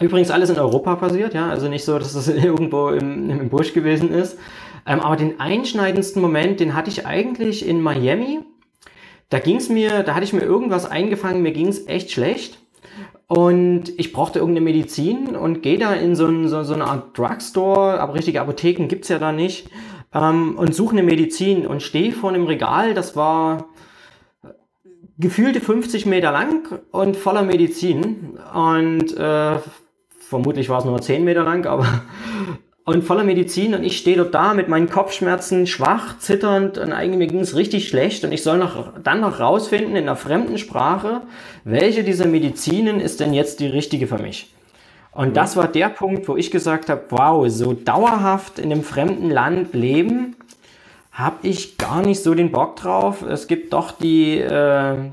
übrigens 0.03 0.31
alles 0.31 0.49
in 0.49 0.57
Europa 0.57 0.95
passiert, 0.95 1.33
ja. 1.33 1.49
Also 1.49 1.67
nicht 1.67 1.83
so, 1.83 1.99
dass 1.99 2.13
das 2.13 2.27
irgendwo 2.29 2.89
im, 2.89 3.29
im 3.29 3.49
Busch 3.49 3.73
gewesen 3.73 4.11
ist. 4.11 4.37
Ähm, 4.85 5.01
aber 5.01 5.17
den 5.17 5.39
einschneidendsten 5.39 6.21
Moment, 6.21 6.59
den 6.59 6.73
hatte 6.73 6.89
ich 6.89 7.05
eigentlich 7.05 7.67
in 7.67 7.81
Miami. 7.81 8.39
Da 9.29 9.39
ging's 9.39 9.69
mir, 9.69 10.03
da 10.03 10.15
hatte 10.15 10.23
ich 10.23 10.33
mir 10.33 10.41
irgendwas 10.41 10.89
eingefangen, 10.89 11.41
mir 11.41 11.51
ging's 11.51 11.85
echt 11.85 12.11
schlecht. 12.11 12.59
Und 13.27 13.89
ich 13.99 14.11
brauchte 14.11 14.39
irgendeine 14.39 14.65
Medizin 14.65 15.35
und 15.35 15.61
gehe 15.61 15.77
da 15.77 15.93
in 15.93 16.15
so, 16.15 16.25
ein, 16.25 16.47
so, 16.47 16.63
so, 16.63 16.73
eine 16.73 16.85
Art 16.85 17.15
Drugstore, 17.15 17.99
aber 17.99 18.15
richtige 18.15 18.41
Apotheken 18.41 18.87
gibt's 18.87 19.09
ja 19.09 19.19
da 19.19 19.31
nicht, 19.31 19.69
ähm, 20.15 20.57
und 20.57 20.73
suche 20.73 20.93
eine 20.93 21.03
Medizin 21.03 21.67
und 21.67 21.83
stehe 21.83 22.11
vor 22.11 22.31
einem 22.31 22.47
Regal, 22.47 22.95
das 22.95 23.15
war 23.15 23.69
gefühlte 25.19 25.59
50 25.59 26.05
Meter 26.05 26.31
lang 26.31 26.79
und 26.91 27.17
voller 27.17 27.43
Medizin. 27.43 28.37
Und 28.53 29.15
äh, 29.17 29.57
vermutlich 30.19 30.69
war 30.69 30.79
es 30.79 30.85
nur 30.85 31.01
10 31.01 31.23
Meter 31.23 31.43
lang, 31.43 31.65
aber 31.65 31.85
und 32.85 33.03
voller 33.03 33.23
Medizin 33.23 33.75
und 33.75 33.83
ich 33.83 33.97
stehe 33.97 34.17
dort 34.17 34.33
da 34.33 34.53
mit 34.53 34.67
meinen 34.67 34.89
Kopfschmerzen, 34.89 35.67
schwach, 35.67 36.17
zitternd 36.17 36.77
und 36.77 36.91
eigentlich 36.91 37.17
mir 37.17 37.27
ging 37.27 37.41
es 37.41 37.55
richtig 37.55 37.87
schlecht 37.87 38.23
und 38.23 38.31
ich 38.31 38.41
soll 38.41 38.57
noch, 38.57 38.93
dann 39.03 39.21
noch 39.21 39.39
rausfinden 39.39 39.95
in 39.95 40.03
einer 40.03 40.15
fremden 40.15 40.57
Sprache, 40.57 41.21
welche 41.65 42.03
dieser 42.03 42.25
Medizinen 42.25 42.99
ist 42.99 43.19
denn 43.19 43.33
jetzt 43.33 43.59
die 43.59 43.67
richtige 43.67 44.07
für 44.07 44.17
mich. 44.17 44.53
Und 45.11 45.35
das 45.35 45.55
war 45.57 45.67
der 45.67 45.89
Punkt, 45.89 46.27
wo 46.27 46.37
ich 46.37 46.49
gesagt 46.49 46.89
habe, 46.89 47.03
wow, 47.09 47.47
so 47.49 47.73
dauerhaft 47.73 48.57
in 48.57 48.71
einem 48.71 48.83
fremden 48.83 49.29
Land 49.29 49.73
leben, 49.73 50.35
habe 51.19 51.47
ich 51.47 51.77
gar 51.77 52.01
nicht 52.01 52.23
so 52.23 52.33
den 52.33 52.51
Bock 52.51 52.77
drauf. 52.77 53.23
Es 53.23 53.47
gibt 53.47 53.73
doch 53.73 53.91
die, 53.91 54.39
äh, 54.39 55.11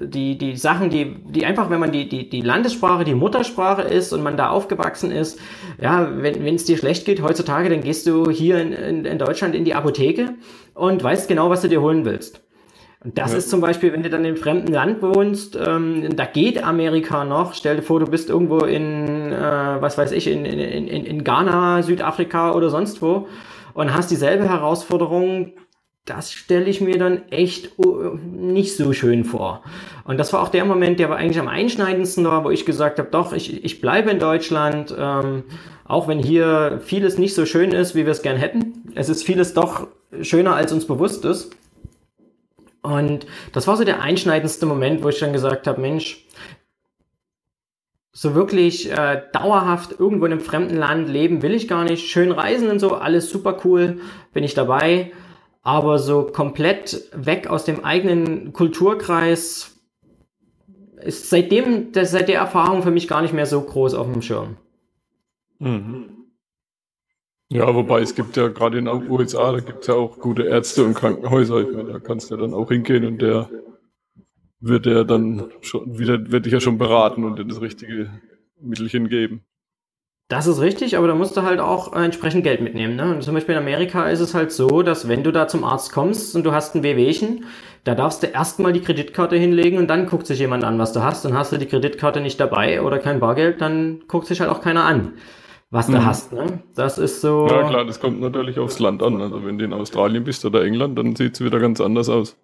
die, 0.00 0.38
die 0.38 0.56
Sachen, 0.56 0.90
die, 0.90 1.16
die 1.24 1.44
einfach, 1.44 1.70
wenn 1.70 1.80
man 1.80 1.90
die, 1.90 2.08
die, 2.08 2.28
die 2.30 2.40
Landessprache, 2.40 3.02
die 3.02 3.14
Muttersprache 3.14 3.82
ist 3.82 4.12
und 4.12 4.22
man 4.22 4.36
da 4.36 4.50
aufgewachsen 4.50 5.10
ist, 5.10 5.40
ja, 5.80 6.08
wenn 6.22 6.54
es 6.54 6.64
dir 6.64 6.78
schlecht 6.78 7.04
geht 7.04 7.20
heutzutage, 7.20 7.68
dann 7.68 7.82
gehst 7.82 8.06
du 8.06 8.30
hier 8.30 8.60
in, 8.60 8.72
in, 8.72 9.04
in 9.04 9.18
Deutschland 9.18 9.56
in 9.56 9.64
die 9.64 9.74
Apotheke 9.74 10.34
und 10.74 11.02
weißt 11.02 11.26
genau, 11.26 11.50
was 11.50 11.62
du 11.62 11.68
dir 11.68 11.82
holen 11.82 12.04
willst. 12.04 12.40
Und 13.04 13.18
das 13.18 13.32
ja. 13.32 13.38
ist 13.38 13.50
zum 13.50 13.60
Beispiel, 13.60 13.92
wenn 13.92 14.02
du 14.02 14.10
dann 14.10 14.24
im 14.24 14.36
fremden 14.36 14.72
Land 14.72 15.02
wohnst, 15.02 15.56
ähm, 15.56 16.16
da 16.16 16.26
geht 16.26 16.62
Amerika 16.62 17.24
noch. 17.24 17.54
Stell 17.54 17.76
dir 17.76 17.82
vor, 17.82 18.00
du 18.00 18.06
bist 18.06 18.28
irgendwo 18.28 18.58
in, 18.60 19.32
äh, 19.32 19.76
was 19.80 19.98
weiß 19.98 20.12
ich, 20.12 20.28
in, 20.28 20.44
in, 20.44 20.58
in, 20.58 21.06
in 21.06 21.24
Ghana, 21.24 21.82
Südafrika 21.82 22.52
oder 22.52 22.70
sonst 22.70 23.02
wo 23.02 23.26
und 23.78 23.94
hast 23.94 24.10
dieselbe 24.10 24.48
Herausforderung 24.48 25.52
das 26.04 26.32
stelle 26.32 26.64
ich 26.64 26.80
mir 26.80 26.98
dann 26.98 27.28
echt 27.30 27.72
oh, 27.76 28.16
nicht 28.24 28.76
so 28.76 28.94
schön 28.94 29.24
vor. 29.24 29.62
Und 30.04 30.16
das 30.18 30.32
war 30.32 30.40
auch 30.40 30.48
der 30.48 30.64
Moment, 30.64 30.98
der 30.98 31.12
eigentlich 31.12 31.38
am 31.38 31.48
einschneidendsten 31.48 32.24
war, 32.24 32.44
wo 32.44 32.50
ich 32.50 32.64
gesagt 32.64 32.98
habe, 32.98 33.10
doch, 33.10 33.34
ich, 33.34 33.62
ich 33.62 33.82
bleibe 33.82 34.10
in 34.10 34.18
Deutschland, 34.18 34.94
ähm, 34.98 35.44
auch 35.84 36.08
wenn 36.08 36.18
hier 36.18 36.80
vieles 36.82 37.18
nicht 37.18 37.34
so 37.34 37.44
schön 37.44 37.72
ist, 37.72 37.94
wie 37.94 38.06
wir 38.06 38.12
es 38.12 38.22
gern 38.22 38.38
hätten. 38.38 38.90
Es 38.94 39.10
ist 39.10 39.22
vieles 39.22 39.52
doch 39.52 39.86
schöner, 40.22 40.54
als 40.54 40.72
uns 40.72 40.86
bewusst 40.86 41.26
ist. 41.26 41.50
Und 42.80 43.26
das 43.52 43.66
war 43.66 43.76
so 43.76 43.84
der 43.84 44.00
einschneidendste 44.00 44.64
Moment, 44.64 45.02
wo 45.02 45.10
ich 45.10 45.18
dann 45.18 45.34
gesagt 45.34 45.66
habe, 45.66 45.80
Mensch, 45.80 46.24
so 48.12 48.34
wirklich 48.34 48.90
äh, 48.90 49.22
dauerhaft 49.32 49.98
irgendwo 49.98 50.26
in 50.26 50.32
einem 50.32 50.40
fremden 50.40 50.76
Land 50.76 51.08
leben 51.08 51.42
will 51.42 51.54
ich 51.54 51.68
gar 51.68 51.84
nicht. 51.84 52.08
Schön 52.08 52.32
reisen 52.32 52.70
und 52.70 52.78
so, 52.78 52.94
alles 52.94 53.30
super 53.30 53.58
cool, 53.64 54.00
bin 54.32 54.44
ich 54.44 54.54
dabei 54.54 55.12
aber 55.68 55.98
so 55.98 56.22
komplett 56.22 57.10
weg 57.12 57.48
aus 57.48 57.66
dem 57.66 57.84
eigenen 57.84 58.54
Kulturkreis 58.54 59.76
ist 61.02 61.28
seitdem, 61.28 61.88
seit 61.92 62.28
der 62.28 62.38
Erfahrung 62.38 62.82
für 62.82 62.90
mich 62.90 63.06
gar 63.06 63.20
nicht 63.20 63.34
mehr 63.34 63.44
so 63.44 63.60
groß 63.60 63.92
auf 63.92 64.10
dem 64.10 64.22
Schirm. 64.22 64.56
Mhm. 65.58 66.08
Ja, 67.50 67.74
wobei 67.74 68.00
es 68.00 68.14
gibt 68.14 68.38
ja 68.38 68.48
gerade 68.48 68.78
in 68.78 68.86
den 68.86 69.10
USA, 69.10 69.52
da 69.52 69.60
gibt 69.60 69.80
es 69.82 69.88
ja 69.88 69.94
auch 69.94 70.18
gute 70.18 70.44
Ärzte 70.44 70.84
und 70.84 70.94
Krankenhäuser. 70.94 71.60
Ich 71.60 71.76
meine, 71.76 71.92
da 71.92 71.98
kannst 71.98 72.30
du 72.30 72.36
ja 72.36 72.40
dann 72.40 72.54
auch 72.54 72.70
hingehen 72.70 73.04
und 73.04 73.20
der 73.20 73.50
wird 74.60 74.86
ja 74.86 75.04
dann 75.04 75.50
schon 75.60 75.98
wieder, 75.98 76.30
wird 76.30 76.46
dich 76.46 76.52
ja 76.52 76.60
schon 76.60 76.78
beraten 76.78 77.24
und 77.24 77.38
dir 77.38 77.44
das 77.44 77.60
richtige 77.60 78.10
Mittelchen 78.60 79.08
geben. 79.08 79.44
Das 80.28 80.46
ist 80.46 80.60
richtig, 80.60 80.98
aber 80.98 81.08
da 81.08 81.14
musst 81.14 81.38
du 81.38 81.42
halt 81.42 81.58
auch 81.58 81.94
entsprechend 81.94 82.44
Geld 82.44 82.60
mitnehmen. 82.60 82.96
Ne? 82.96 83.14
Und 83.14 83.22
zum 83.22 83.32
Beispiel 83.34 83.54
in 83.54 83.62
Amerika 83.62 84.10
ist 84.10 84.20
es 84.20 84.34
halt 84.34 84.52
so, 84.52 84.82
dass 84.82 85.08
wenn 85.08 85.24
du 85.24 85.32
da 85.32 85.48
zum 85.48 85.64
Arzt 85.64 85.90
kommst 85.90 86.36
und 86.36 86.44
du 86.44 86.52
hast 86.52 86.74
ein 86.74 86.82
Wehwehchen, 86.82 87.46
da 87.84 87.94
darfst 87.94 88.22
du 88.22 88.26
erstmal 88.26 88.74
die 88.74 88.82
Kreditkarte 88.82 89.36
hinlegen 89.36 89.78
und 89.78 89.88
dann 89.88 90.06
guckt 90.06 90.26
sich 90.26 90.38
jemand 90.38 90.64
an, 90.64 90.78
was 90.78 90.92
du 90.92 91.02
hast. 91.02 91.24
Und 91.24 91.32
hast 91.32 91.52
du 91.52 91.56
die 91.56 91.64
Kreditkarte 91.64 92.20
nicht 92.20 92.38
dabei 92.38 92.82
oder 92.82 92.98
kein 92.98 93.20
Bargeld, 93.20 93.62
dann 93.62 94.00
guckt 94.06 94.26
sich 94.26 94.40
halt 94.42 94.50
auch 94.50 94.60
keiner 94.60 94.84
an, 94.84 95.14
was 95.70 95.88
mhm. 95.88 95.92
du 95.94 96.04
hast. 96.04 96.32
Ne? 96.34 96.62
Das 96.74 96.98
ist 96.98 97.22
so. 97.22 97.48
Ja 97.48 97.66
klar, 97.66 97.86
das 97.86 97.98
kommt 97.98 98.20
natürlich 98.20 98.58
aufs 98.58 98.80
Land 98.80 99.02
an. 99.02 99.22
Also 99.22 99.46
wenn 99.46 99.56
du 99.56 99.64
in 99.64 99.72
Australien 99.72 100.24
bist 100.24 100.44
oder 100.44 100.62
England, 100.62 100.98
dann 100.98 101.16
sieht 101.16 101.36
es 101.36 101.40
wieder 101.40 101.58
ganz 101.58 101.80
anders 101.80 102.10
aus. 102.10 102.36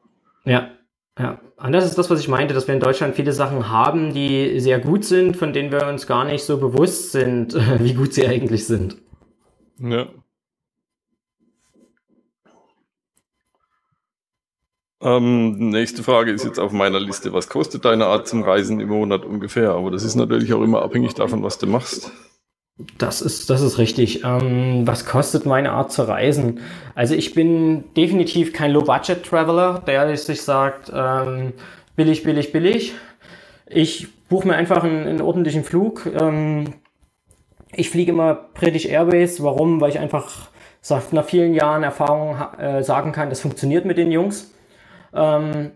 Ja, 0.46 0.70
ja, 1.18 1.40
und 1.56 1.72
das 1.72 1.84
ist 1.84 1.96
das, 1.96 2.10
was 2.10 2.18
ich 2.18 2.28
meinte, 2.28 2.54
dass 2.54 2.66
wir 2.66 2.74
in 2.74 2.80
Deutschland 2.80 3.14
viele 3.14 3.32
Sachen 3.32 3.68
haben, 3.68 4.12
die 4.12 4.58
sehr 4.58 4.80
gut 4.80 5.04
sind, 5.04 5.36
von 5.36 5.52
denen 5.52 5.70
wir 5.70 5.86
uns 5.86 6.06
gar 6.06 6.24
nicht 6.24 6.44
so 6.44 6.58
bewusst 6.58 7.12
sind, 7.12 7.54
wie 7.80 7.94
gut 7.94 8.14
sie 8.14 8.26
eigentlich 8.26 8.66
sind. 8.66 8.96
Ja. 9.78 10.08
Ähm, 15.00 15.70
nächste 15.70 16.02
Frage 16.02 16.32
ist 16.32 16.44
jetzt 16.44 16.58
auf 16.58 16.72
meiner 16.72 16.98
Liste. 16.98 17.32
Was 17.32 17.48
kostet 17.48 17.84
deine 17.84 18.06
Art 18.06 18.26
zum 18.26 18.42
Reisen 18.42 18.80
im 18.80 18.88
Monat 18.88 19.24
ungefähr? 19.24 19.72
Aber 19.72 19.90
das 19.90 20.02
ist 20.02 20.14
natürlich 20.14 20.52
auch 20.54 20.62
immer 20.62 20.82
abhängig 20.82 21.14
davon, 21.14 21.42
was 21.42 21.58
du 21.58 21.66
machst. 21.66 22.10
Das 22.98 23.22
ist, 23.22 23.50
das 23.50 23.60
ist 23.60 23.78
richtig. 23.78 24.24
Ähm, 24.24 24.82
was 24.84 25.06
kostet 25.06 25.46
meine 25.46 25.70
Art 25.70 25.92
zu 25.92 26.02
reisen? 26.02 26.60
Also 26.96 27.14
ich 27.14 27.32
bin 27.32 27.84
definitiv 27.94 28.52
kein 28.52 28.72
Low-Budget-Traveler, 28.72 29.82
der 29.86 30.16
sich 30.16 30.42
sagt, 30.42 30.90
ähm, 30.92 31.52
billig, 31.94 32.24
billig, 32.24 32.50
billig. 32.50 32.94
Ich 33.66 34.08
buche 34.28 34.48
mir 34.48 34.56
einfach 34.56 34.82
einen, 34.82 35.06
einen 35.06 35.20
ordentlichen 35.20 35.62
Flug. 35.62 36.06
Ähm, 36.06 36.74
ich 37.72 37.90
fliege 37.90 38.10
immer 38.10 38.34
British 38.34 38.86
Airways. 38.86 39.40
Warum? 39.40 39.80
Weil 39.80 39.90
ich 39.90 40.00
einfach 40.00 40.48
nach 41.12 41.24
vielen 41.24 41.54
Jahren 41.54 41.84
Erfahrung 41.84 42.36
äh, 42.58 42.82
sagen 42.82 43.12
kann, 43.12 43.30
das 43.30 43.40
funktioniert 43.40 43.84
mit 43.84 43.98
den 43.98 44.10
Jungs. 44.10 44.52
Ähm, 45.14 45.70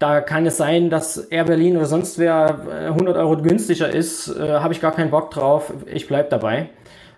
da 0.00 0.22
kann 0.22 0.46
es 0.46 0.56
sein, 0.56 0.90
dass 0.90 1.18
Air 1.18 1.44
Berlin 1.44 1.76
oder 1.76 1.86
sonst 1.86 2.18
wer 2.18 2.86
100 2.88 3.14
äh, 3.14 3.18
Euro 3.18 3.36
günstiger 3.36 3.88
ist. 3.88 4.28
Äh, 4.28 4.58
Habe 4.58 4.72
ich 4.72 4.80
gar 4.80 4.92
keinen 4.92 5.10
Bock 5.10 5.30
drauf. 5.30 5.72
Ich 5.86 6.08
bleib 6.08 6.30
dabei. 6.30 6.70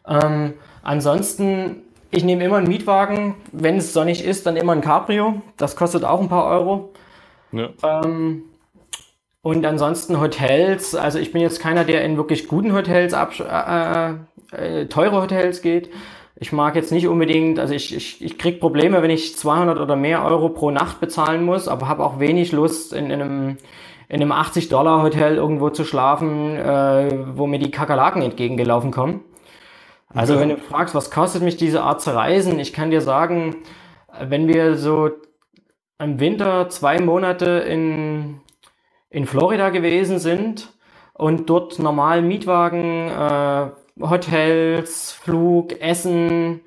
Ähm, 0.06 0.54
ansonsten, 0.82 1.82
ich 2.10 2.24
nehme 2.24 2.44
immer 2.44 2.56
einen 2.56 2.66
Mietwagen. 2.66 3.36
Wenn 3.52 3.76
es 3.76 3.92
sonnig 3.92 4.24
ist, 4.24 4.46
dann 4.46 4.56
immer 4.56 4.72
ein 4.72 4.80
Cabrio. 4.80 5.42
Das 5.56 5.76
kostet 5.76 6.04
auch 6.04 6.20
ein 6.20 6.28
paar 6.28 6.46
Euro. 6.46 6.92
Ja. 7.52 7.68
Ähm, 7.84 8.42
und 9.42 9.64
ansonsten 9.64 10.20
Hotels. 10.20 10.96
Also 10.96 11.20
ich 11.20 11.32
bin 11.32 11.40
jetzt 11.40 11.60
keiner, 11.60 11.84
der 11.84 12.04
in 12.04 12.16
wirklich 12.16 12.48
guten 12.48 12.74
Hotels, 12.74 13.12
äh, 13.12 14.14
äh, 14.56 14.86
teure 14.86 15.22
Hotels 15.22 15.62
geht. 15.62 15.88
Ich 16.42 16.50
mag 16.50 16.74
jetzt 16.74 16.90
nicht 16.90 17.06
unbedingt, 17.06 17.60
also 17.60 17.72
ich, 17.72 17.94
ich, 17.94 18.20
ich 18.20 18.36
krieg 18.36 18.58
Probleme, 18.58 19.00
wenn 19.00 19.10
ich 19.10 19.36
200 19.38 19.78
oder 19.78 19.94
mehr 19.94 20.24
Euro 20.24 20.48
pro 20.48 20.72
Nacht 20.72 20.98
bezahlen 20.98 21.44
muss, 21.44 21.68
aber 21.68 21.86
habe 21.86 22.04
auch 22.04 22.18
wenig 22.18 22.50
Lust 22.50 22.92
in, 22.92 23.10
in 23.10 23.22
einem 23.22 23.56
in 24.08 24.20
einem 24.20 24.32
80-Dollar-Hotel 24.32 25.36
irgendwo 25.36 25.70
zu 25.70 25.84
schlafen, 25.84 26.56
äh, 26.56 27.10
wo 27.34 27.46
mir 27.46 27.60
die 27.60 27.70
Kakerlaken 27.70 28.22
entgegengelaufen 28.22 28.90
kommen. 28.90 29.20
Also 30.12 30.38
wenn 30.40 30.48
du 30.48 30.58
fragst, 30.58 30.96
was 30.96 31.12
kostet 31.12 31.42
mich 31.42 31.56
diese 31.56 31.82
Art 31.82 32.02
zu 32.02 32.12
reisen, 32.12 32.58
ich 32.58 32.72
kann 32.72 32.90
dir 32.90 33.00
sagen, 33.00 33.56
wenn 34.20 34.48
wir 34.48 34.76
so 34.76 35.10
im 36.00 36.18
Winter 36.18 36.68
zwei 36.68 37.00
Monate 37.00 37.46
in, 37.46 38.40
in 39.10 39.26
Florida 39.26 39.70
gewesen 39.70 40.18
sind 40.18 40.74
und 41.14 41.48
dort 41.48 41.78
normal 41.78 42.20
Mietwagen 42.20 43.08
äh, 43.08 43.70
Hotels, 44.08 45.12
Flug, 45.12 45.80
Essen 45.80 46.60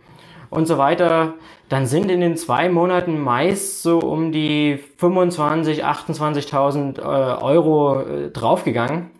und 0.49 0.67
so 0.67 0.77
weiter, 0.77 1.33
dann 1.69 1.87
sind 1.87 2.11
in 2.11 2.21
den 2.21 2.37
zwei 2.37 2.69
Monaten 2.69 3.19
meist 3.19 3.81
so 3.81 3.99
um 3.99 4.31
die 4.31 4.79
25, 4.97 5.83
28.000 5.83 6.99
äh, 6.99 7.01
Euro 7.01 8.01
äh, 8.01 8.29
draufgegangen. 8.29 9.11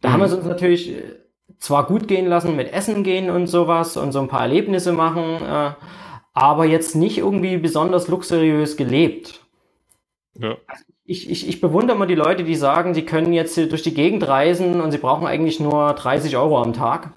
Da 0.00 0.08
mhm. 0.08 0.12
haben 0.12 0.20
wir 0.20 0.26
es 0.26 0.34
uns 0.34 0.44
natürlich 0.44 0.90
äh, 0.90 1.02
zwar 1.58 1.86
gut 1.86 2.08
gehen 2.08 2.26
lassen 2.26 2.56
mit 2.56 2.72
Essen 2.72 3.02
gehen 3.02 3.30
und 3.30 3.46
sowas 3.46 3.96
und 3.96 4.12
so 4.12 4.20
ein 4.20 4.28
paar 4.28 4.42
Erlebnisse 4.42 4.92
machen, 4.92 5.42
äh, 5.42 5.70
aber 6.34 6.64
jetzt 6.64 6.94
nicht 6.94 7.18
irgendwie 7.18 7.56
besonders 7.56 8.08
luxuriös 8.08 8.76
gelebt. 8.76 9.44
Ja. 10.38 10.56
Ich, 11.04 11.30
ich, 11.30 11.48
ich 11.48 11.60
bewundere 11.60 11.96
immer 11.96 12.06
die 12.06 12.14
Leute, 12.14 12.44
die 12.44 12.54
sagen, 12.54 12.92
sie 12.92 13.04
können 13.04 13.32
jetzt 13.32 13.56
durch 13.56 13.82
die 13.82 13.94
Gegend 13.94 14.28
reisen 14.28 14.80
und 14.80 14.92
sie 14.92 14.98
brauchen 14.98 15.26
eigentlich 15.26 15.58
nur 15.58 15.94
30 15.94 16.36
Euro 16.36 16.60
am 16.60 16.74
Tag. 16.74 17.12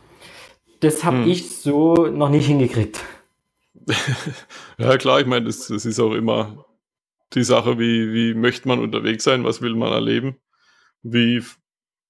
Das 0.82 1.04
habe 1.04 1.24
hm. 1.24 1.30
ich 1.30 1.50
so 1.50 1.94
noch 2.08 2.30
nicht 2.30 2.48
hingekriegt. 2.48 3.04
ja, 4.78 4.98
klar, 4.98 5.22
ich 5.22 5.28
meine, 5.28 5.46
das, 5.46 5.68
das 5.68 5.86
ist 5.86 6.00
auch 6.00 6.14
immer 6.14 6.66
die 7.34 7.44
Sache, 7.44 7.80
wie, 7.80 8.14
wie 8.14 8.34
möchte 8.34 8.68
man 8.68 8.80
unterwegs 8.80 9.24
sein, 9.24 9.44
was 9.44 9.62
will 9.62 9.76
man 9.76 9.92
erleben, 9.92 10.36
wie 11.02 11.44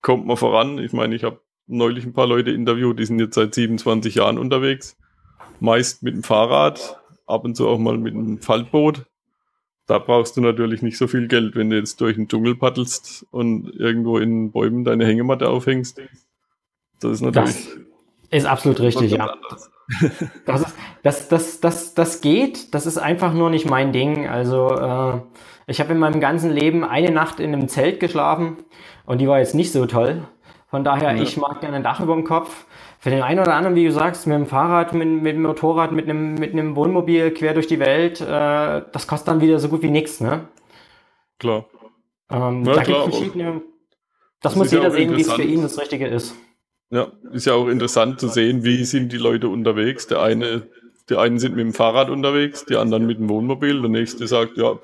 kommt 0.02 0.26
man 0.26 0.38
voran. 0.38 0.80
Ich 0.80 0.94
meine, 0.94 1.16
ich 1.16 1.24
habe 1.24 1.42
neulich 1.68 2.06
ein 2.06 2.14
paar 2.14 2.28
Leute 2.28 2.52
interviewt, 2.52 3.00
die 3.00 3.06
sind 3.06 3.20
jetzt 3.20 3.36
seit 3.36 3.54
27 3.54 4.16
Jahren 4.16 4.38
unterwegs, 4.38 4.98
meist 5.60 6.02
mit 6.02 6.16
dem 6.16 6.24
Fahrrad, 6.24 7.00
ab 7.28 7.46
und 7.46 7.56
zu 7.56 7.68
auch 7.68 7.78
mal 7.78 7.98
mit 7.98 8.16
einem 8.16 8.40
Faltboot. 8.40 9.06
Da 9.86 10.00
brauchst 10.00 10.38
du 10.38 10.42
natürlich 10.42 10.82
nicht 10.82 10.98
so 10.98 11.08
viel 11.08 11.28
Geld, 11.28 11.56
wenn 11.56 11.70
du 11.70 11.78
jetzt 11.78 12.00
durch 12.00 12.16
den 12.16 12.28
Dschungel 12.28 12.56
paddelst 12.56 13.28
und 13.32 13.70
irgendwo 13.76 14.18
in 14.18 14.52
Bäumen 14.52 14.86
deine 14.86 15.06
Hängematte 15.06 15.50
aufhängst. 15.50 16.02
Das 17.00 17.12
ist 17.12 17.22
natürlich. 17.22 17.56
Das 17.56 17.78
ist 18.32 18.46
absolut 18.46 18.80
richtig, 18.80 19.12
ja. 19.12 19.36
Das, 20.46 20.62
ist, 20.62 20.76
das, 21.04 21.28
das, 21.28 21.60
das, 21.60 21.94
das 21.94 22.22
geht, 22.22 22.74
das 22.74 22.86
ist 22.86 22.98
einfach 22.98 23.34
nur 23.34 23.50
nicht 23.50 23.70
mein 23.70 23.92
Ding. 23.92 24.28
Also 24.28 24.70
äh, 24.70 25.20
ich 25.68 25.82
habe 25.82 25.92
in 25.92 26.00
meinem 26.00 26.22
ganzen 26.22 26.50
Leben 26.50 26.86
eine 26.86 27.12
Nacht 27.12 27.42
in 27.42 27.54
einem 27.54 27.68
Zelt 27.68 28.00
geschlafen 28.00 28.58
und 29.06 29.20
die 29.20 29.28
war 29.28 29.40
jetzt 29.40 29.54
nicht 29.54 29.74
so 29.74 29.86
toll. 29.86 30.22
Von 30.68 30.86
daher, 30.86 31.14
ja. 31.14 31.22
ich 31.22 31.36
mag 31.36 31.60
gerne 31.60 31.76
ein 31.76 31.84
Dach 31.84 32.00
über 32.00 32.14
dem 32.14 32.24
Kopf. 32.24 32.66
Für 33.00 33.10
den 33.10 33.22
einen 33.22 33.42
oder 33.42 33.56
anderen, 33.56 33.76
wie 33.76 33.86
du 33.86 33.92
sagst, 33.92 34.28
mit 34.28 34.36
dem 34.36 34.46
Fahrrad, 34.46 34.94
mit, 34.94 35.10
mit 35.10 35.36
dem 35.36 35.42
Motorrad, 35.42 35.92
mit 35.92 36.08
einem, 36.08 36.36
mit 36.36 36.54
einem 36.54 36.76
Wohnmobil 36.78 37.32
quer 37.32 37.54
durch 37.54 37.68
die 37.68 37.80
Welt, 37.80 38.22
äh, 38.22 38.26
das 38.94 39.08
kostet 39.08 39.28
dann 39.28 39.42
wieder 39.42 39.60
so 39.60 39.68
gut 39.68 39.82
wie 39.82 39.90
nichts, 39.90 40.22
ne? 40.22 40.48
Klar. 41.40 41.66
Ähm, 42.30 42.64
ja, 42.64 42.76
da 42.76 42.84
klar, 42.84 43.04
verschiedene. 43.10 43.62
Das, 44.40 44.54
das 44.54 44.56
muss 44.56 44.72
jeder 44.72 44.92
sehen, 44.92 45.18
wie 45.18 45.22
es 45.22 45.34
für 45.34 45.42
ihn 45.42 45.62
das 45.64 45.78
Richtige 45.80 46.08
ist. 46.08 46.36
Ja, 46.92 47.08
ist 47.32 47.46
ja 47.46 47.54
auch 47.54 47.70
interessant 47.70 48.20
zu 48.20 48.28
sehen, 48.28 48.64
wie 48.64 48.84
sind 48.84 49.14
die 49.14 49.18
Leute 49.18 49.48
unterwegs. 49.48 50.08
Der 50.08 50.22
eine, 50.22 50.64
die 51.10 51.16
einen 51.16 51.40
sind 51.40 51.56
mit 51.56 51.66
dem 51.66 51.74
Fahrrad 51.74 52.10
unterwegs, 52.10 52.66
die 52.66 52.76
anderen 52.76 53.08
mit 53.08 53.18
dem 53.18 53.30
Wohnmobil. 53.30 53.82
Der 53.82 53.90
nächste 53.90 54.28
sagt, 54.28 54.58
ja, 54.58 54.78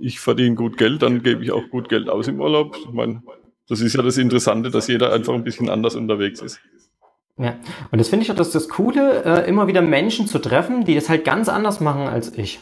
ich 0.00 0.20
verdiene 0.20 0.54
gut 0.54 0.76
Geld, 0.76 1.02
dann 1.02 1.22
gebe 1.22 1.42
ich 1.42 1.50
auch 1.50 1.68
gut 1.70 1.88
Geld 1.88 2.08
aus 2.08 2.28
im 2.28 2.40
Urlaub. 2.40 2.76
Ich 2.76 2.92
meine, 2.92 3.22
das 3.68 3.80
ist 3.80 3.94
ja 3.94 4.02
das 4.02 4.18
Interessante, 4.18 4.70
dass 4.70 4.86
jeder 4.86 5.12
einfach 5.12 5.34
ein 5.34 5.44
bisschen 5.44 5.68
anders 5.68 5.96
unterwegs 5.96 6.40
ist. 6.40 6.60
Ja, 7.36 7.56
und 7.90 7.98
das 7.98 8.08
finde 8.08 8.24
ich 8.24 8.30
auch 8.30 8.36
das, 8.36 8.52
das 8.52 8.68
Coole, 8.68 9.24
äh, 9.24 9.48
immer 9.48 9.66
wieder 9.66 9.82
Menschen 9.82 10.28
zu 10.28 10.38
treffen, 10.38 10.84
die 10.84 10.94
das 10.94 11.08
halt 11.08 11.24
ganz 11.24 11.48
anders 11.48 11.80
machen 11.80 12.06
als 12.06 12.36
ich. 12.38 12.60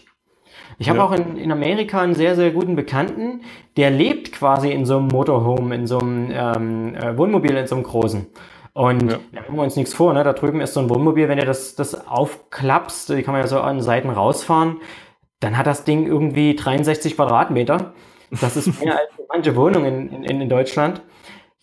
Ich 0.78 0.88
habe 0.88 1.00
ja. 1.00 1.04
auch 1.04 1.12
in, 1.12 1.36
in 1.36 1.52
Amerika 1.52 2.00
einen 2.00 2.14
sehr, 2.14 2.34
sehr 2.36 2.50
guten 2.50 2.76
Bekannten, 2.76 3.42
der 3.76 3.90
lebt 3.90 4.21
quasi 4.42 4.72
in 4.72 4.85
so 4.85 4.98
einem 4.98 5.07
Motorhome, 5.07 5.72
in 5.72 5.87
so 5.87 6.00
einem 6.00 6.31
ähm, 6.33 6.94
äh, 6.96 7.16
Wohnmobil, 7.16 7.57
in 7.57 7.66
so 7.68 7.76
einem 7.76 7.85
großen. 7.85 8.26
Und 8.72 9.12
ja. 9.12 9.18
da 9.33 9.40
machen 9.42 9.55
wir 9.55 9.62
uns 9.62 9.76
nichts 9.76 9.94
vor, 9.94 10.12
ne? 10.14 10.24
Da 10.24 10.33
drüben 10.33 10.61
ist 10.61 10.74
so 10.74 10.81
ein 10.81 10.90
Wohnmobil, 10.90 11.28
wenn 11.28 11.38
du 11.38 11.44
das, 11.44 11.76
das 11.76 12.09
aufklappst, 12.09 13.11
die 13.11 13.22
kann 13.22 13.35
man 13.35 13.42
ja 13.42 13.46
so 13.46 13.61
an 13.61 13.81
Seiten 13.81 14.11
rausfahren, 14.11 14.78
dann 15.38 15.57
hat 15.57 15.68
das 15.68 15.85
Ding 15.85 16.07
irgendwie 16.07 16.57
63 16.57 17.14
Quadratmeter. 17.14 17.92
Das 18.40 18.57
ist 18.57 18.83
mehr 18.83 18.98
als 18.98 19.11
manche 19.28 19.55
Wohnungen 19.55 20.09
in, 20.09 20.24
in, 20.24 20.40
in 20.40 20.48
Deutschland. 20.48 21.02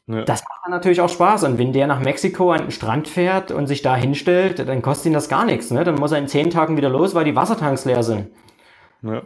Ja. 0.07 0.23
Das 0.23 0.41
macht 0.43 0.59
dann 0.63 0.71
natürlich 0.71 1.01
auch 1.01 1.09
Spaß. 1.09 1.43
Und 1.43 1.57
wenn 1.57 1.73
der 1.73 1.87
nach 1.87 1.99
Mexiko 1.99 2.51
an 2.53 2.61
den 2.61 2.71
Strand 2.71 3.09
fährt 3.09 3.51
und 3.51 3.67
sich 3.67 3.81
da 3.81 3.97
hinstellt, 3.97 4.59
dann 4.59 4.81
kostet 4.81 5.07
ihn 5.07 5.13
das 5.13 5.27
gar 5.27 5.43
nichts. 5.43 5.71
Ne? 5.71 5.83
Dann 5.83 5.95
muss 5.95 6.13
er 6.13 6.19
in 6.19 6.29
zehn 6.29 6.49
Tagen 6.49 6.77
wieder 6.77 6.89
los, 6.89 7.13
weil 7.13 7.25
die 7.25 7.35
Wassertanks 7.35 7.83
leer 7.83 8.03
sind. 8.03 8.29
Ja. 9.01 9.23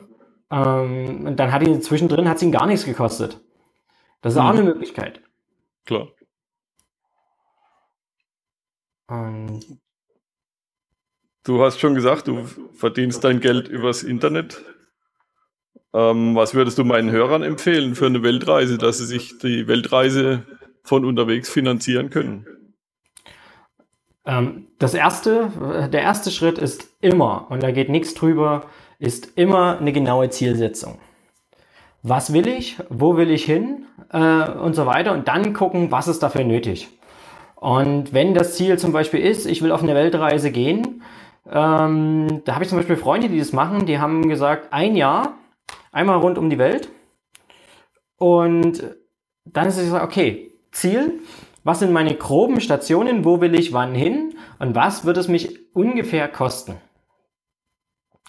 Ähm, 0.54 1.26
und 1.26 1.40
dann 1.40 1.52
hat 1.52 1.64
ihn 1.64 1.82
zwischendrin 1.82 2.30
hat's 2.30 2.44
ihn 2.44 2.52
gar 2.52 2.68
nichts 2.68 2.86
gekostet. 2.86 3.42
Das 4.22 4.34
ist 4.34 4.40
mhm. 4.40 4.46
auch 4.46 4.50
eine 4.52 4.64
Möglichkeit. 4.64 5.22
Klar. 5.86 6.10
Und 9.08 9.62
du 11.44 11.62
hast 11.62 11.80
schon 11.80 11.96
gesagt, 11.96 12.28
du 12.28 12.46
verdienst 12.74 13.24
dein 13.24 13.40
Geld 13.40 13.68
übers 13.68 14.04
Internet. 14.04 14.64
Ähm, 15.92 16.36
was 16.36 16.54
würdest 16.54 16.78
du 16.78 16.84
meinen 16.84 17.10
Hörern 17.10 17.42
empfehlen 17.42 17.96
für 17.96 18.06
eine 18.06 18.22
Weltreise, 18.22 18.78
dass 18.78 19.00
sie 19.00 19.06
sich 19.06 19.40
die 19.40 19.68
Weltreise 19.68 20.46
von 20.84 21.04
unterwegs 21.04 21.50
finanzieren 21.50 22.12
können? 22.12 22.46
Ähm, 24.26 24.68
das 24.78 24.94
erste, 24.94 25.90
der 25.92 26.02
erste 26.02 26.30
Schritt 26.30 26.60
ist 26.60 26.90
immer, 27.02 27.50
und 27.50 27.64
da 27.64 27.72
geht 27.72 27.90
nichts 27.90 28.14
drüber, 28.14 28.68
ist 29.04 29.38
immer 29.38 29.80
eine 29.80 29.92
genaue 29.92 30.30
Zielsetzung. 30.30 30.98
Was 32.04 32.32
will 32.32 32.48
ich? 32.48 32.78
Wo 32.90 33.18
will 33.18 33.32
ich 33.32 33.44
hin? 33.44 33.86
Äh, 34.12 34.50
und 34.50 34.76
so 34.76 34.86
weiter. 34.86 35.12
Und 35.12 35.28
dann 35.28 35.54
gucken, 35.54 35.92
was 35.92 36.08
ist 36.08 36.24
dafür 36.24 36.46
nötig. 36.46 36.88
Und 37.56 38.14
wenn 38.14 38.34
das 38.34 38.56
Ziel 38.56 38.80
zum 38.80 38.94
Beispiel 38.94 39.20
ist, 39.20 39.46
ich 39.46 39.62
will 39.62 39.74
auf 39.74 39.84
eine 39.84 39.94
Weltreise 39.94 40.52
gehen, 40.52 41.02
ähm, 41.52 42.42
da 42.46 42.54
habe 42.56 42.64
ich 42.64 42.70
zum 42.70 42.78
Beispiel 42.78 42.96
Freunde, 42.96 43.28
die 43.28 43.40
das 43.40 43.52
machen, 43.52 43.86
die 43.86 44.00
haben 44.00 44.30
gesagt, 44.30 44.72
ein 44.72 44.96
Jahr, 44.96 45.34
einmal 45.92 46.20
rund 46.20 46.38
um 46.38 46.50
die 46.50 46.58
Welt. 46.58 46.88
Und 48.18 48.84
dann 49.44 49.68
ist 49.68 49.78
es 49.78 49.90
so, 49.90 49.98
okay, 49.98 50.52
Ziel, 50.72 51.20
was 51.66 51.80
sind 51.80 51.92
meine 51.92 52.16
groben 52.16 52.62
Stationen, 52.62 53.26
wo 53.26 53.42
will 53.42 53.54
ich 53.54 53.74
wann 53.74 53.96
hin 53.96 54.36
und 54.60 54.76
was 54.76 55.04
wird 55.04 55.18
es 55.18 55.28
mich 55.28 55.74
ungefähr 55.74 56.30
kosten? 56.30 56.76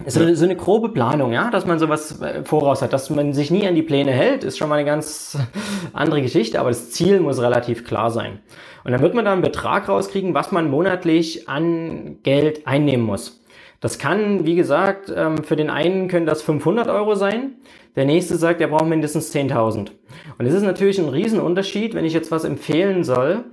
So, 0.07 0.25
ja. 0.25 0.35
so 0.35 0.45
eine 0.45 0.57
grobe 0.57 0.89
Planung, 0.89 1.33
ja, 1.33 1.51
dass 1.51 1.67
man 1.67 1.79
sowas 1.79 2.21
äh, 2.21 2.43
voraus 2.43 2.83
hat, 2.83 2.93
dass 2.93 3.11
man 3.11 3.33
sich 3.33 3.53
nie 3.53 3.65
an 3.69 3.77
die 3.77 3.83
Pläne 3.83 4.11
hält, 4.11 4.43
ist 4.43 4.59
schon 4.59 4.69
mal 4.69 4.75
eine 4.75 4.85
ganz 4.85 5.39
andere 5.93 6.21
Geschichte, 6.21 6.59
aber 6.59 6.71
das 6.71 6.91
Ziel 6.91 7.21
muss 7.21 7.41
relativ 7.41 7.85
klar 7.85 8.11
sein. 8.11 8.41
Und 8.83 8.91
dann 8.91 9.01
wird 9.03 9.15
man 9.15 9.25
da 9.25 9.33
einen 9.33 9.43
Betrag 9.43 9.89
rauskriegen, 9.89 10.35
was 10.35 10.51
man 10.51 10.69
monatlich 10.69 11.49
an 11.49 12.19
Geld 12.25 12.67
einnehmen 12.67 13.07
muss. 13.07 13.41
Das 13.79 14.01
kann, 14.01 14.45
wie 14.45 14.57
gesagt, 14.57 15.13
ähm, 15.15 15.45
für 15.45 15.55
den 15.55 15.71
einen 15.71 16.09
können 16.09 16.27
das 16.27 16.43
500 16.43 16.89
Euro 16.89 17.15
sein, 17.15 17.53
der 17.95 18.05
nächste 18.05 18.35
sagt, 18.35 18.61
er 18.61 18.69
braucht 18.69 18.87
mindestens 18.87 19.33
10.000. 19.33 19.93
Und 20.39 20.47
es 20.47 20.55
ist 20.55 20.63
natürlich 20.63 20.99
ein 20.99 21.09
Riesenunterschied, 21.09 21.95
wenn 21.95 22.05
ich 22.05 22.15
jetzt 22.15 22.33
was 22.33 22.43
empfehlen 22.43 23.05
soll, 23.05 23.45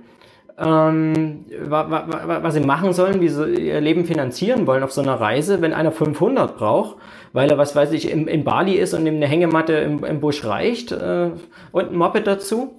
ähm, 0.58 1.44
was 1.68 2.54
sie 2.54 2.60
machen 2.60 2.92
sollen, 2.92 3.20
wie 3.20 3.28
sie 3.28 3.68
ihr 3.68 3.80
Leben 3.80 4.04
finanzieren 4.04 4.66
wollen 4.66 4.82
auf 4.82 4.92
so 4.92 5.00
einer 5.00 5.14
Reise, 5.14 5.60
wenn 5.62 5.72
einer 5.72 5.92
500 5.92 6.56
braucht, 6.56 6.96
weil 7.32 7.50
er, 7.50 7.58
was 7.58 7.74
weiß 7.74 7.92
ich, 7.92 8.10
in, 8.10 8.26
in 8.28 8.44
Bali 8.44 8.74
ist 8.74 8.94
und 8.94 9.06
ihm 9.06 9.16
eine 9.16 9.26
Hängematte 9.26 9.72
im, 9.74 10.04
im 10.04 10.20
Busch 10.20 10.44
reicht 10.44 10.92
äh, 10.92 11.30
und 11.72 11.90
ein 11.90 11.96
Moped 11.96 12.26
dazu. 12.26 12.78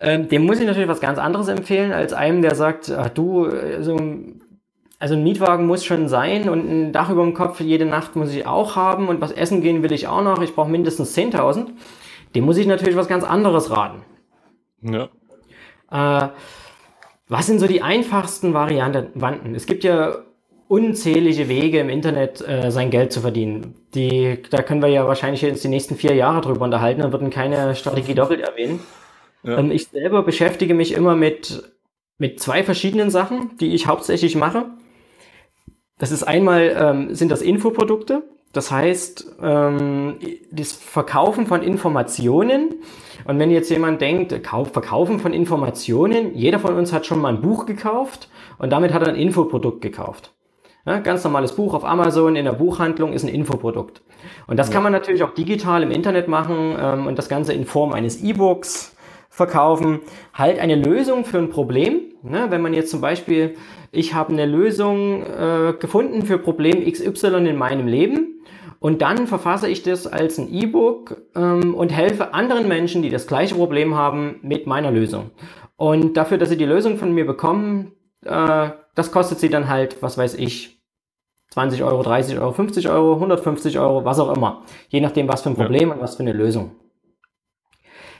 Ähm, 0.00 0.28
dem 0.28 0.46
muss 0.46 0.60
ich 0.60 0.66
natürlich 0.66 0.88
was 0.88 1.00
ganz 1.00 1.18
anderes 1.18 1.48
empfehlen, 1.48 1.92
als 1.92 2.14
einem, 2.14 2.40
der 2.40 2.54
sagt, 2.54 2.90
ach 2.90 3.10
du, 3.10 3.46
äh, 3.46 3.82
so 3.82 3.98
also 5.00 5.14
ein 5.14 5.22
Mietwagen 5.22 5.66
muss 5.66 5.84
schon 5.84 6.08
sein 6.08 6.50
und 6.50 6.68
ein 6.68 6.92
Dach 6.92 7.08
über 7.08 7.22
dem 7.22 7.32
Kopf 7.32 7.58
jede 7.60 7.86
Nacht 7.86 8.16
muss 8.16 8.34
ich 8.34 8.46
auch 8.46 8.76
haben 8.76 9.08
und 9.08 9.22
was 9.22 9.32
essen 9.32 9.62
gehen 9.62 9.82
will 9.82 9.92
ich 9.92 10.06
auch 10.06 10.22
noch. 10.22 10.42
Ich 10.42 10.54
brauche 10.54 10.70
mindestens 10.70 11.16
10.000. 11.16 11.68
Dem 12.34 12.44
muss 12.44 12.58
ich 12.58 12.66
natürlich 12.66 12.96
was 12.96 13.08
ganz 13.08 13.24
anderes 13.24 13.70
raten. 13.70 14.02
Ja. 14.82 15.08
Äh, 15.90 16.28
was 17.30 17.46
sind 17.46 17.60
so 17.60 17.68
die 17.68 17.80
einfachsten 17.80 18.52
Varianten? 18.54 19.54
Es 19.54 19.66
gibt 19.66 19.84
ja 19.84 20.16
unzählige 20.66 21.48
Wege 21.48 21.78
im 21.78 21.88
Internet, 21.88 22.46
äh, 22.46 22.70
sein 22.70 22.90
Geld 22.90 23.12
zu 23.12 23.20
verdienen. 23.20 23.74
Die, 23.94 24.42
da 24.50 24.62
können 24.62 24.82
wir 24.82 24.88
ja 24.88 25.06
wahrscheinlich 25.06 25.40
jetzt 25.40 25.62
die 25.62 25.68
nächsten 25.68 25.94
vier 25.94 26.14
Jahre 26.14 26.40
drüber 26.40 26.64
unterhalten 26.64 27.02
und 27.02 27.12
würden 27.12 27.30
keine 27.30 27.74
Strategie 27.76 28.14
doppelt 28.14 28.40
erwähnen. 28.40 28.80
Ja. 29.44 29.58
Ähm, 29.58 29.70
ich 29.70 29.86
selber 29.86 30.24
beschäftige 30.24 30.74
mich 30.74 30.92
immer 30.92 31.14
mit, 31.14 31.72
mit 32.18 32.40
zwei 32.40 32.64
verschiedenen 32.64 33.10
Sachen, 33.10 33.56
die 33.58 33.74
ich 33.74 33.86
hauptsächlich 33.86 34.34
mache. 34.34 34.66
Das 35.98 36.10
ist 36.10 36.24
einmal, 36.24 36.76
ähm, 36.76 37.14
sind 37.14 37.30
das 37.30 37.42
Infoprodukte. 37.42 38.24
Das 38.52 38.70
heißt, 38.70 39.36
ähm, 39.42 40.16
das 40.50 40.72
Verkaufen 40.72 41.46
von 41.46 41.62
Informationen. 41.62 42.74
Und 43.24 43.38
wenn 43.38 43.50
jetzt 43.50 43.70
jemand 43.70 44.00
denkt, 44.00 44.42
Kauf, 44.42 44.72
Verkaufen 44.72 45.20
von 45.20 45.32
Informationen, 45.32 46.34
jeder 46.34 46.58
von 46.58 46.74
uns 46.74 46.92
hat 46.92 47.06
schon 47.06 47.20
mal 47.20 47.28
ein 47.28 47.40
Buch 47.40 47.66
gekauft 47.66 48.28
und 48.58 48.70
damit 48.70 48.92
hat 48.92 49.02
er 49.02 49.08
ein 49.08 49.16
Infoprodukt 49.16 49.80
gekauft. 49.80 50.32
Ja, 50.86 50.98
ganz 50.98 51.22
normales 51.22 51.52
Buch 51.52 51.74
auf 51.74 51.84
Amazon 51.84 52.36
in 52.36 52.46
der 52.46 52.54
Buchhandlung 52.54 53.12
ist 53.12 53.22
ein 53.22 53.28
Infoprodukt. 53.28 54.02
Und 54.46 54.58
das 54.58 54.68
ja. 54.68 54.74
kann 54.74 54.82
man 54.82 54.92
natürlich 54.92 55.22
auch 55.22 55.34
digital 55.34 55.82
im 55.82 55.90
Internet 55.90 56.26
machen 56.26 56.76
ähm, 56.80 57.06
und 57.06 57.18
das 57.18 57.28
Ganze 57.28 57.52
in 57.52 57.66
Form 57.66 57.92
eines 57.92 58.22
E-Books 58.22 58.96
verkaufen. 59.40 60.00
Halt 60.34 60.58
eine 60.58 60.76
Lösung 60.76 61.24
für 61.24 61.38
ein 61.38 61.48
Problem. 61.48 62.12
Ne? 62.22 62.46
Wenn 62.50 62.60
man 62.60 62.74
jetzt 62.74 62.90
zum 62.90 63.00
Beispiel, 63.00 63.54
ich 63.90 64.12
habe 64.12 64.34
eine 64.34 64.44
Lösung 64.44 65.22
äh, 65.22 65.72
gefunden 65.78 66.22
für 66.22 66.38
Problem 66.38 66.84
XY 66.84 67.48
in 67.48 67.56
meinem 67.56 67.86
Leben 67.86 68.42
und 68.80 69.00
dann 69.00 69.26
verfasse 69.26 69.68
ich 69.68 69.82
das 69.82 70.06
als 70.06 70.38
ein 70.38 70.52
E-Book 70.52 71.22
ähm, 71.34 71.74
und 71.74 71.90
helfe 71.90 72.34
anderen 72.34 72.68
Menschen, 72.68 73.00
die 73.02 73.08
das 73.08 73.26
gleiche 73.26 73.54
Problem 73.54 73.94
haben, 73.94 74.40
mit 74.42 74.66
meiner 74.66 74.90
Lösung. 74.90 75.30
Und 75.76 76.18
dafür, 76.18 76.36
dass 76.36 76.50
sie 76.50 76.58
die 76.58 76.66
Lösung 76.66 76.98
von 76.98 77.14
mir 77.14 77.26
bekommen, 77.26 77.92
äh, 78.24 78.70
das 78.94 79.12
kostet 79.12 79.38
sie 79.38 79.48
dann 79.48 79.68
halt, 79.68 80.02
was 80.02 80.18
weiß 80.18 80.34
ich, 80.34 80.82
20 81.50 81.82
Euro, 81.82 82.02
30 82.02 82.38
Euro, 82.38 82.52
50 82.52 82.88
Euro, 82.88 83.14
150 83.14 83.78
Euro, 83.78 84.04
was 84.04 84.18
auch 84.18 84.34
immer. 84.36 84.62
Je 84.88 85.00
nachdem, 85.00 85.28
was 85.28 85.42
für 85.42 85.50
ein 85.50 85.56
Problem 85.56 85.88
ja. 85.88 85.94
und 85.94 86.00
was 86.00 86.16
für 86.16 86.22
eine 86.22 86.32
Lösung. 86.32 86.72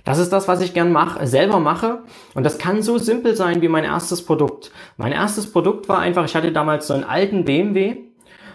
Das 0.04 0.18
ist 0.18 0.32
das, 0.32 0.48
was 0.48 0.60
ich 0.60 0.74
gern 0.74 0.92
mache, 0.92 1.26
selber 1.26 1.60
mache. 1.60 2.00
Und 2.34 2.44
das 2.44 2.58
kann 2.58 2.82
so 2.82 2.98
simpel 2.98 3.36
sein 3.36 3.62
wie 3.62 3.68
mein 3.68 3.84
erstes 3.84 4.24
Produkt. 4.24 4.70
Mein 4.96 5.12
erstes 5.12 5.50
Produkt 5.50 5.88
war 5.88 5.98
einfach, 5.98 6.24
ich 6.24 6.34
hatte 6.34 6.52
damals 6.52 6.86
so 6.86 6.94
einen 6.94 7.04
alten 7.04 7.44
BMW 7.44 7.96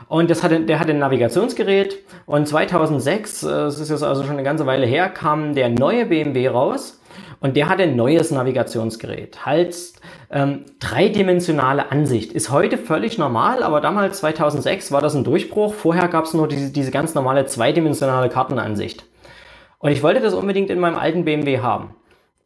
und 0.08 0.29
das 0.29 0.43
hatte, 0.43 0.60
der 0.62 0.79
hatte 0.79 0.91
ein 0.91 0.99
Navigationsgerät. 0.99 1.97
Und 2.25 2.47
2006, 2.47 3.43
äh, 3.43 3.47
das 3.47 3.79
ist 3.79 3.89
jetzt 3.89 4.03
also 4.03 4.23
schon 4.23 4.34
eine 4.34 4.43
ganze 4.43 4.65
Weile 4.65 4.86
her, 4.86 5.10
kam 5.10 5.55
der 5.55 5.69
neue 5.69 6.05
BMW 6.05 6.47
raus. 6.47 7.01
Und 7.41 7.58
der 7.58 7.69
hatte 7.69 7.84
ein 7.84 7.95
neues 7.95 8.31
Navigationsgerät. 8.31 9.45
Halt 9.45 9.75
ähm, 10.31 10.65
dreidimensionale 10.79 11.91
Ansicht. 11.91 12.31
Ist 12.34 12.49
heute 12.49 12.77
völlig 12.77 13.17
normal, 13.17 13.62
aber 13.62 13.81
damals 13.81 14.19
2006 14.19 14.91
war 14.91 15.01
das 15.01 15.15
ein 15.15 15.23
Durchbruch. 15.23 15.73
Vorher 15.73 16.08
gab 16.08 16.25
es 16.25 16.34
nur 16.34 16.47
diese, 16.47 16.71
diese 16.71 16.91
ganz 16.91 17.13
normale 17.13 17.45
zweidimensionale 17.45 18.29
Kartenansicht. 18.29 19.05
Und 19.79 19.91
ich 19.91 20.03
wollte 20.03 20.21
das 20.21 20.33
unbedingt 20.33 20.69
in 20.69 20.79
meinem 20.79 20.97
alten 20.97 21.25
BMW 21.25 21.59
haben. 21.59 21.95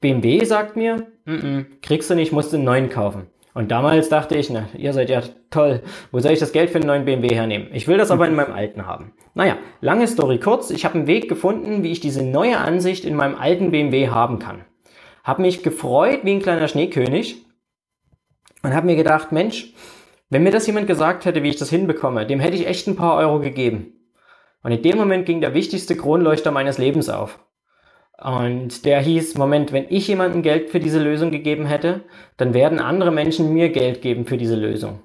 BMW 0.01 0.43
sagt 0.45 0.75
mir, 0.75 1.07
mm 1.25 1.59
kriegst 1.81 2.09
du 2.09 2.15
nicht, 2.15 2.31
musst 2.31 2.51
du 2.51 2.57
einen 2.57 2.65
neuen 2.65 2.89
kaufen. 2.89 3.27
Und 3.53 3.71
damals 3.71 4.09
dachte 4.09 4.35
ich, 4.35 4.49
na, 4.49 4.69
ihr 4.77 4.93
seid 4.93 5.09
ja 5.09 5.21
toll, 5.49 5.81
wo 6.11 6.19
soll 6.19 6.33
ich 6.33 6.39
das 6.39 6.51
Geld 6.51 6.69
für 6.69 6.77
einen 6.77 6.87
neuen 6.87 7.05
BMW 7.05 7.29
hernehmen? 7.33 7.69
Ich 7.73 7.87
will 7.87 7.97
das 7.97 8.11
aber 8.11 8.27
in 8.27 8.35
meinem 8.35 8.53
alten 8.53 8.85
haben. 8.85 9.13
Naja, 9.33 9.57
lange 9.81 10.07
Story 10.07 10.39
kurz, 10.39 10.69
ich 10.69 10.85
habe 10.85 10.95
einen 10.95 11.07
Weg 11.07 11.27
gefunden, 11.27 11.83
wie 11.83 11.91
ich 11.91 11.99
diese 11.99 12.23
neue 12.23 12.57
Ansicht 12.57 13.05
in 13.05 13.15
meinem 13.15 13.35
alten 13.35 13.71
BMW 13.71 14.09
haben 14.09 14.39
kann. 14.39 14.65
Hab 15.23 15.39
mich 15.39 15.63
gefreut 15.63 16.21
wie 16.23 16.31
ein 16.31 16.41
kleiner 16.41 16.67
Schneekönig 16.67 17.45
und 18.63 18.73
habe 18.73 18.85
mir 18.85 18.95
gedacht, 18.95 19.31
Mensch, 19.31 19.73
wenn 20.29 20.43
mir 20.43 20.51
das 20.51 20.67
jemand 20.67 20.87
gesagt 20.87 21.25
hätte, 21.25 21.43
wie 21.43 21.49
ich 21.49 21.57
das 21.57 21.69
hinbekomme, 21.69 22.25
dem 22.25 22.39
hätte 22.39 22.55
ich 22.55 22.67
echt 22.67 22.87
ein 22.87 22.95
paar 22.95 23.17
Euro 23.17 23.39
gegeben. 23.39 23.98
Und 24.63 24.71
in 24.71 24.81
dem 24.81 24.97
Moment 24.97 25.25
ging 25.25 25.41
der 25.41 25.53
wichtigste 25.53 25.95
Kronleuchter 25.95 26.51
meines 26.51 26.77
Lebens 26.77 27.09
auf. 27.09 27.39
Und 28.21 28.83
der 28.83 28.99
hieß, 28.99 29.37
Moment, 29.37 29.71
wenn 29.71 29.85
ich 29.89 30.07
jemandem 30.07 30.41
Geld 30.41 30.69
für 30.69 30.79
diese 30.79 31.01
Lösung 31.01 31.31
gegeben 31.31 31.65
hätte, 31.65 32.01
dann 32.35 32.53
werden 32.53 32.79
andere 32.79 33.11
Menschen 33.11 33.53
mir 33.53 33.69
Geld 33.69 34.01
geben 34.01 34.25
für 34.25 34.37
diese 34.37 34.55
Lösung. 34.55 34.99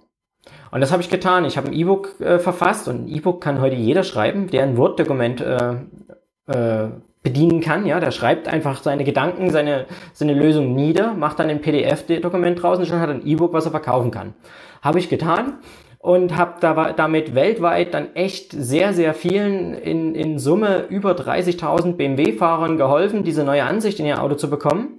Und 0.72 0.80
das 0.80 0.90
habe 0.90 1.02
ich 1.02 1.10
getan. 1.10 1.44
Ich 1.44 1.56
habe 1.56 1.68
ein 1.68 1.72
E-Book 1.72 2.20
äh, 2.20 2.40
verfasst 2.40 2.88
und 2.88 3.04
ein 3.04 3.08
E-Book 3.08 3.40
kann 3.40 3.60
heute 3.60 3.76
jeder 3.76 4.02
schreiben, 4.02 4.48
der 4.48 4.64
ein 4.64 4.76
Word-Dokument 4.76 5.40
äh, 5.40 5.74
äh, 6.48 6.88
bedienen 7.22 7.60
kann. 7.60 7.86
Ja, 7.86 8.00
der 8.00 8.10
schreibt 8.10 8.48
einfach 8.48 8.82
seine 8.82 9.04
Gedanken, 9.04 9.50
seine, 9.50 9.86
seine 10.12 10.34
Lösung 10.34 10.74
nieder, 10.74 11.14
macht 11.14 11.38
dann 11.38 11.48
ein 11.48 11.60
PDF-Dokument 11.60 12.60
draußen 12.60 12.82
und 12.82 12.88
schon 12.88 12.98
hat 12.98 13.10
ein 13.10 13.24
E-Book, 13.24 13.52
was 13.52 13.66
er 13.66 13.70
verkaufen 13.70 14.10
kann. 14.10 14.34
Habe 14.82 14.98
ich 14.98 15.08
getan 15.08 15.58
und 16.04 16.36
habe 16.36 16.56
da, 16.60 16.92
damit 16.92 17.34
weltweit 17.34 17.94
dann 17.94 18.14
echt 18.14 18.52
sehr, 18.52 18.92
sehr 18.92 19.14
vielen 19.14 19.72
in, 19.72 20.14
in 20.14 20.38
Summe 20.38 20.84
über 20.90 21.12
30.000 21.12 21.92
BMW-Fahrern 21.92 22.76
geholfen, 22.76 23.24
diese 23.24 23.42
neue 23.42 23.64
Ansicht 23.64 24.00
in 24.00 24.04
ihr 24.04 24.22
Auto 24.22 24.34
zu 24.34 24.50
bekommen 24.50 24.98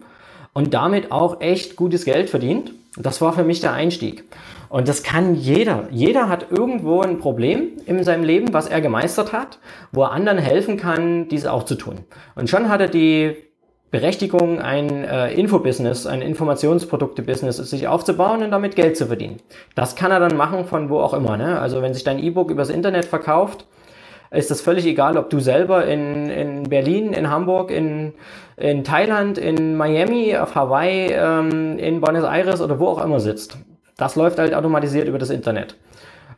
und 0.54 0.74
damit 0.74 1.12
auch 1.12 1.42
echt 1.42 1.76
gutes 1.76 2.06
Geld 2.06 2.32
verdient. 2.32 2.72
Das 2.98 3.22
war 3.22 3.34
für 3.34 3.44
mich 3.44 3.62
der 3.62 3.74
Einstieg. 3.74 4.24
Und 4.68 4.88
das 4.88 5.04
kann 5.04 5.36
jeder. 5.36 5.88
Jeder 5.92 6.28
hat 6.28 6.48
irgendwo 6.50 7.02
ein 7.02 7.20
Problem 7.20 7.74
in 7.86 8.04
seinem 8.04 8.24
Leben, 8.24 8.52
was 8.52 8.68
er 8.68 8.82
gemeistert 8.82 9.32
hat, 9.32 9.60
wo 9.92 10.02
er 10.06 10.12
anderen 10.12 10.40
helfen 10.40 10.76
kann, 10.76 11.28
dies 11.28 11.46
auch 11.46 11.66
zu 11.66 11.76
tun. 11.76 12.00
Und 12.34 12.50
schon 12.50 12.68
hat 12.68 12.82
er 12.82 12.88
die 12.88 13.36
Berechtigung, 13.96 14.60
ein 14.60 15.06
äh, 15.06 15.32
Infobusiness, 15.32 16.06
ein 16.06 16.22
Informationsprodukte-Business 16.22 17.56
sich 17.56 17.88
aufzubauen 17.88 18.44
und 18.44 18.52
damit 18.52 18.76
Geld 18.76 18.98
zu 18.98 19.06
verdienen. 19.08 19.38
Das 19.74 19.96
kann 19.96 20.12
er 20.12 20.20
dann 20.20 20.36
machen 20.36 20.66
von 20.66 20.90
wo 20.90 21.00
auch 21.00 21.14
immer. 21.14 21.38
Ne? 21.38 21.58
Also 21.62 21.82
wenn 21.82 21.94
sich 21.94 22.04
dein 22.04 22.20
E-Book 22.20 22.52
übers 22.52 22.70
Internet 22.70 23.06
verkauft, 23.06 23.66
ist 24.32 24.52
das 24.52 24.60
völlig 24.60 24.86
egal, 24.86 25.16
ob 25.16 25.30
du 25.30 25.40
selber 25.40 25.86
in, 25.86 26.30
in 26.30 26.64
Berlin, 26.64 27.14
in 27.14 27.30
Hamburg, 27.30 27.72
in, 27.72 28.12
in 28.58 28.84
Thailand, 28.84 29.38
in 29.38 29.78
Miami, 29.78 30.36
auf 30.36 30.56
Hawaii, 30.56 31.14
ähm, 31.14 31.80
in 31.80 32.02
Buenos 32.02 32.26
Aires 32.26 32.60
oder 32.60 32.78
wo 32.80 32.88
auch 32.88 33.02
immer 33.02 33.22
sitzt. 33.22 33.58
Das 33.96 34.18
läuft 34.18 34.40
halt 34.40 34.54
automatisiert 34.54 35.08
über 35.08 35.20
das 35.20 35.30
Internet. 35.30 35.78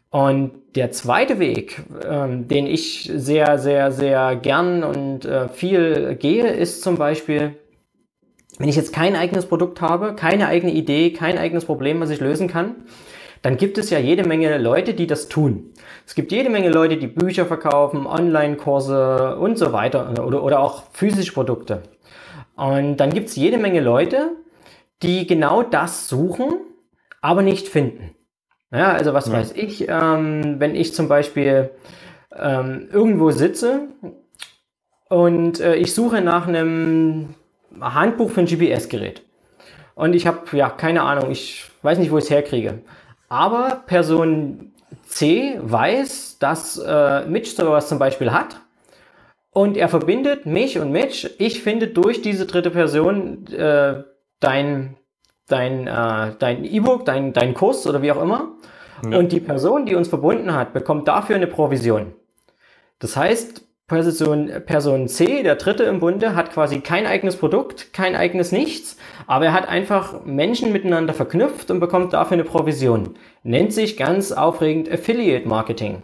Und 0.10 0.52
der 0.76 0.92
zweite 0.92 1.40
Weg, 1.40 1.82
ähm, 2.08 2.48
den 2.48 2.66
ich 2.66 3.12
sehr, 3.14 3.58
sehr, 3.58 3.92
sehr 3.92 4.36
gern 4.36 4.84
und 4.84 5.26
äh, 5.26 5.50
viel 5.50 6.16
gehe, 6.16 6.48
ist 6.48 6.82
zum 6.82 6.98
Beispiel, 6.98 7.56
wenn 8.58 8.70
ich 8.70 8.76
jetzt 8.76 8.94
kein 8.94 9.16
eigenes 9.16 9.46
Produkt 9.46 9.82
habe, 9.82 10.16
keine 10.16 10.48
eigene 10.48 10.72
Idee, 10.72 11.12
kein 11.12 11.38
eigenes 11.38 11.66
Problem, 11.66 12.00
was 12.00 12.10
ich 12.10 12.20
lösen 12.20 12.48
kann, 12.48 12.76
dann 13.42 13.58
gibt 13.58 13.78
es 13.78 13.90
ja 13.90 14.00
jede 14.00 14.28
Menge 14.28 14.58
Leute, 14.58 14.94
die 14.94 15.08
das 15.08 15.28
tun. 15.28 15.74
Es 16.06 16.16
gibt 16.16 16.32
jede 16.32 16.50
Menge 16.50 16.70
Leute, 16.70 16.98
die 16.98 17.08
Bücher 17.08 17.46
verkaufen, 17.46 18.08
Online-Kurse 18.08 19.38
und 19.38 19.58
so 19.58 19.74
weiter 19.74 20.26
oder, 20.26 20.44
oder 20.44 20.60
auch 20.60 20.84
physische 20.92 21.34
Produkte. 21.34 21.84
Und 22.56 22.98
dann 22.98 23.14
gibt 23.14 23.28
es 23.30 23.36
jede 23.36 23.58
Menge 23.58 23.82
Leute, 23.82 24.32
die 25.04 25.28
genau 25.28 25.62
das 25.62 26.10
suchen, 26.10 26.54
aber 27.22 27.44
nicht 27.44 27.68
finden. 27.68 28.17
Ja, 28.72 28.92
also 28.92 29.14
was 29.14 29.28
ja. 29.28 29.34
weiß 29.34 29.54
ich, 29.54 29.88
ähm, 29.88 30.60
wenn 30.60 30.76
ich 30.76 30.94
zum 30.94 31.08
Beispiel 31.08 31.70
ähm, 32.36 32.90
irgendwo 32.92 33.32
sitze 33.32 33.88
und 35.10 35.60
äh, 35.60 35.76
ich 35.76 35.94
suche 35.94 36.22
nach 36.22 36.48
einem 36.48 37.36
Handbuch 37.80 38.32
für 38.32 38.42
ein 38.42 38.46
GPS-Gerät. 38.46 39.22
Und 39.96 40.14
ich 40.14 40.28
habe, 40.28 40.56
ja, 40.56 40.70
keine 40.70 41.04
Ahnung, 41.04 41.32
ich 41.32 41.66
weiß 41.82 41.98
nicht, 41.98 42.12
wo 42.12 42.18
ich 42.18 42.26
es 42.26 42.30
herkriege. 42.30 42.84
Aber 43.30 43.84
Person 43.88 44.74
C 45.04 45.58
weiß, 45.62 46.38
dass 46.40 46.78
äh, 46.78 47.26
Mitch 47.26 47.56
sowas 47.56 47.88
zum 47.88 48.00
Beispiel 48.00 48.32
hat. 48.32 48.62
Und 49.52 49.76
er 49.76 49.90
verbindet 49.90 50.46
mich 50.46 50.78
und 50.78 50.92
Mitch. 50.92 51.28
Ich 51.40 51.64
finde 51.64 51.88
durch 51.88 52.22
diese 52.22 52.46
dritte 52.46 52.70
Person 52.70 53.48
äh, 53.48 54.04
dein 54.40 54.98
dein 55.48 55.88
äh, 55.88 56.34
dein 56.40 56.64
E-Book, 56.66 57.06
dein, 57.06 57.34
dein 57.34 57.54
Kurs 57.54 57.88
oder 57.88 58.02
wie 58.02 58.12
auch 58.12 58.22
immer. 58.22 58.54
Ja. 59.10 59.18
Und 59.18 59.32
die 59.32 59.40
Person, 59.40 59.86
die 59.86 59.96
uns 59.96 60.08
verbunden 60.08 60.54
hat, 60.54 60.74
bekommt 60.74 61.08
dafür 61.08 61.36
eine 61.36 61.48
Provision. 61.48 62.14
Das 63.00 63.16
heißt, 63.16 63.64
Person, 63.88 64.52
Person 64.66 65.08
C, 65.08 65.44
der 65.44 65.56
dritte 65.56 65.84
im 65.84 66.02
Bunde, 66.02 66.36
hat 66.36 66.52
quasi 66.52 66.82
kein 66.82 67.06
eigenes 67.06 67.38
Produkt, 67.38 67.94
kein 67.94 68.18
eigenes 68.18 68.52
Nichts, 68.52 68.98
aber 69.28 69.46
er 69.46 69.54
hat 69.54 69.70
einfach 69.70 70.26
Menschen 70.26 70.74
miteinander 70.74 71.14
verknüpft 71.14 71.72
und 71.72 71.80
bekommt 71.80 72.12
dafür 72.12 72.34
eine 72.34 72.44
Provision. 72.44 73.16
Nennt 73.44 73.72
sich 73.72 73.96
ganz 73.96 74.34
aufregend 74.34 74.92
Affiliate 74.92 75.48
Marketing. 75.48 76.02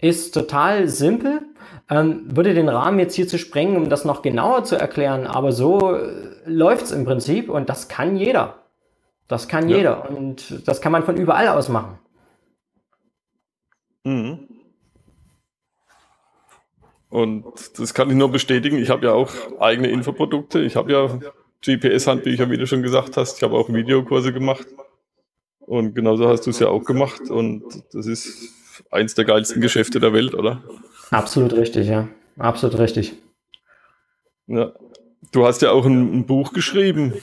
Ist 0.00 0.32
total 0.32 0.88
simpel, 0.88 1.42
ähm, 1.90 2.22
würde 2.34 2.54
den 2.54 2.70
Rahmen 2.70 2.98
jetzt 2.98 3.14
hier 3.14 3.28
zu 3.28 3.36
sprengen, 3.36 3.76
um 3.76 3.90
das 3.90 4.06
noch 4.06 4.22
genauer 4.22 4.64
zu 4.64 4.76
erklären, 4.76 5.26
aber 5.26 5.52
so 5.52 5.96
äh, 5.96 6.08
läuft's 6.46 6.92
im 6.92 7.04
Prinzip 7.04 7.50
und 7.50 7.68
das 7.68 7.88
kann 7.88 8.16
jeder. 8.16 8.54
Das 9.28 9.46
kann 9.46 9.68
ja. 9.68 9.76
jeder 9.76 10.10
und 10.10 10.66
das 10.66 10.80
kann 10.80 10.92
man 10.92 11.04
von 11.04 11.16
überall 11.16 11.48
aus 11.48 11.68
machen. 11.68 11.98
Mhm. 14.04 14.48
Und 17.10 17.78
das 17.78 17.94
kann 17.94 18.10
ich 18.10 18.16
nur 18.16 18.30
bestätigen. 18.30 18.78
Ich 18.78 18.90
habe 18.90 19.06
ja 19.06 19.12
auch 19.12 19.30
eigene 19.60 19.88
Infoprodukte. 19.88 20.60
Ich 20.60 20.76
habe 20.76 20.92
ja 20.92 21.18
GPS-Handbücher, 21.64 22.50
wie 22.50 22.58
du 22.58 22.66
schon 22.66 22.82
gesagt 22.82 23.16
hast. 23.16 23.38
Ich 23.38 23.42
habe 23.42 23.56
auch 23.56 23.72
Videokurse 23.72 24.32
gemacht. 24.32 24.66
Und 25.60 25.94
genauso 25.94 26.28
hast 26.28 26.46
du 26.46 26.50
es 26.50 26.58
ja 26.58 26.68
auch 26.68 26.84
gemacht. 26.84 27.30
Und 27.30 27.64
das 27.92 28.06
ist 28.06 28.52
eins 28.90 29.14
der 29.14 29.24
geilsten 29.24 29.60
Geschäfte 29.60 30.00
der 30.00 30.12
Welt, 30.12 30.34
oder? 30.34 30.62
Absolut 31.10 31.54
richtig, 31.54 31.88
ja. 31.88 32.08
Absolut 32.38 32.78
richtig. 32.78 33.14
Ja. 34.46 34.72
Du 35.32 35.46
hast 35.46 35.62
ja 35.62 35.72
auch 35.72 35.84
ein, 35.84 36.20
ein 36.20 36.26
Buch 36.26 36.52
geschrieben. 36.52 37.14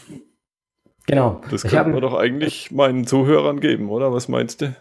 Genau. 1.07 1.41
Das 1.51 1.63
könnte 1.63 1.89
man 1.89 2.01
doch 2.01 2.15
eigentlich 2.15 2.71
meinen 2.71 3.05
Zuhörern 3.05 3.59
geben, 3.59 3.89
oder? 3.89 4.11
Was 4.11 4.27
meinst 4.27 4.61
du? 4.61 4.75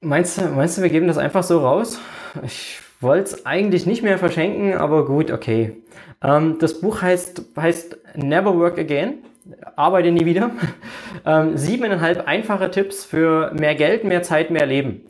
Meinst 0.00 0.40
du, 0.40 0.48
meinst 0.48 0.78
du, 0.78 0.82
wir 0.82 0.90
geben 0.90 1.06
das 1.06 1.18
einfach 1.18 1.44
so 1.44 1.60
raus? 1.60 2.00
Ich 2.44 2.80
wollte 3.00 3.24
es 3.24 3.46
eigentlich 3.46 3.86
nicht 3.86 4.02
mehr 4.02 4.18
verschenken, 4.18 4.74
aber 4.74 5.04
gut, 5.04 5.30
okay. 5.30 5.76
Ähm, 6.22 6.56
das 6.58 6.80
Buch 6.80 7.02
heißt, 7.02 7.42
heißt 7.56 7.98
Never 8.16 8.58
Work 8.58 8.78
Again. 8.78 9.18
Arbeite 9.76 10.10
nie 10.10 10.24
wieder. 10.24 10.50
Ähm, 11.24 11.56
siebeneinhalb 11.56 12.26
einfache 12.26 12.70
Tipps 12.72 13.04
für 13.04 13.52
mehr 13.54 13.76
Geld, 13.76 14.02
mehr 14.02 14.24
Zeit, 14.24 14.50
mehr 14.50 14.66
Leben. 14.66 15.02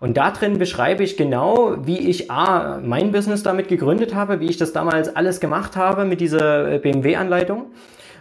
Und 0.00 0.16
da 0.16 0.32
drin 0.32 0.58
beschreibe 0.58 1.04
ich 1.04 1.16
genau, 1.16 1.76
wie 1.86 1.98
ich 1.98 2.28
A, 2.28 2.80
mein 2.82 3.12
Business 3.12 3.44
damit 3.44 3.68
gegründet 3.68 4.14
habe, 4.14 4.40
wie 4.40 4.46
ich 4.46 4.56
das 4.56 4.72
damals 4.72 5.14
alles 5.14 5.38
gemacht 5.38 5.76
habe 5.76 6.06
mit 6.06 6.20
dieser 6.20 6.72
äh, 6.72 6.78
BMW-Anleitung 6.78 7.66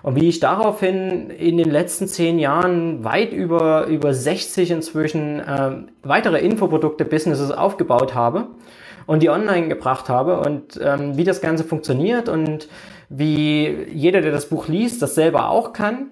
und 0.02 0.16
wie 0.16 0.30
ich 0.30 0.40
daraufhin 0.40 1.30
in 1.30 1.58
den 1.58 1.70
letzten 1.70 2.08
zehn 2.08 2.40
Jahren 2.40 3.04
weit 3.04 3.34
über, 3.34 3.88
über 3.88 4.14
60 4.14 4.72
inzwischen 4.72 5.40
äh, 5.40 5.72
weitere 6.04 6.40
Infoprodukte-Businesses 6.40 7.52
aufgebaut 7.52 8.16
habe 8.16 8.48
und 9.06 9.24
die 9.24 9.30
online 9.30 9.68
gebracht 9.68 10.10
habe 10.10 10.40
und 10.40 10.80
ähm, 10.82 11.18
wie 11.18 11.24
das 11.24 11.42
Ganze 11.42 11.64
funktioniert 11.64 12.30
und 12.30 12.70
wie 13.10 13.88
jeder, 13.92 14.22
der 14.22 14.32
das 14.32 14.50
Buch 14.50 14.68
liest, 14.68 15.02
das 15.02 15.16
selber 15.16 15.50
auch 15.50 15.74
kann 15.74 16.12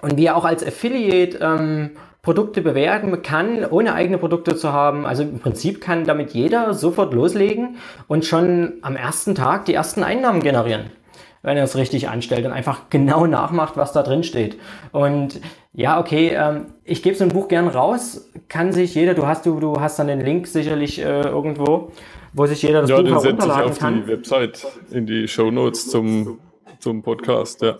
und 0.00 0.16
wie 0.16 0.26
er 0.26 0.36
auch 0.36 0.44
als 0.44 0.64
Affiliate 0.64 1.38
ähm, 1.38 1.90
Produkte 2.22 2.60
bewerten 2.60 3.22
kann, 3.22 3.64
ohne 3.64 3.94
eigene 3.94 4.18
Produkte 4.18 4.54
zu 4.54 4.72
haben. 4.72 5.06
Also 5.06 5.22
im 5.22 5.40
Prinzip 5.40 5.80
kann 5.80 6.04
damit 6.04 6.32
jeder 6.32 6.74
sofort 6.74 7.14
loslegen 7.14 7.76
und 8.08 8.26
schon 8.26 8.74
am 8.82 8.94
ersten 8.94 9.34
Tag 9.34 9.64
die 9.64 9.74
ersten 9.74 10.02
Einnahmen 10.02 10.42
generieren 10.42 10.90
wenn 11.42 11.56
er 11.56 11.64
es 11.64 11.76
richtig 11.76 12.08
anstellt 12.08 12.44
und 12.46 12.52
einfach 12.52 12.90
genau 12.90 13.26
nachmacht, 13.26 13.76
was 13.76 13.92
da 13.92 14.02
drin 14.02 14.22
steht. 14.22 14.58
Und 14.92 15.40
ja, 15.72 16.00
okay, 16.00 16.32
ähm, 16.34 16.66
ich 16.84 17.02
gebe 17.02 17.16
so 17.16 17.24
ein 17.24 17.30
Buch 17.30 17.48
gern 17.48 17.68
raus, 17.68 18.30
kann 18.48 18.72
sich 18.72 18.94
jeder, 18.94 19.14
du 19.14 19.26
hast, 19.26 19.46
du, 19.46 19.58
du 19.60 19.80
hast 19.80 19.98
dann 19.98 20.08
den 20.08 20.20
Link 20.20 20.46
sicherlich 20.46 20.98
äh, 20.98 21.22
irgendwo, 21.22 21.92
wo 22.32 22.46
sich 22.46 22.62
jeder 22.62 22.82
das 22.82 22.90
ja, 22.90 22.96
Buch 22.96 23.04
den 23.04 23.14
herunterladen 23.14 23.70
auf 23.70 23.78
kann. 23.78 24.02
die 24.02 24.08
Website, 24.08 24.66
in 24.90 25.06
die 25.06 25.28
Show 25.28 25.50
Notes 25.50 25.88
zum, 25.88 26.38
zum 26.78 27.02
Podcast, 27.02 27.62
ja. 27.62 27.76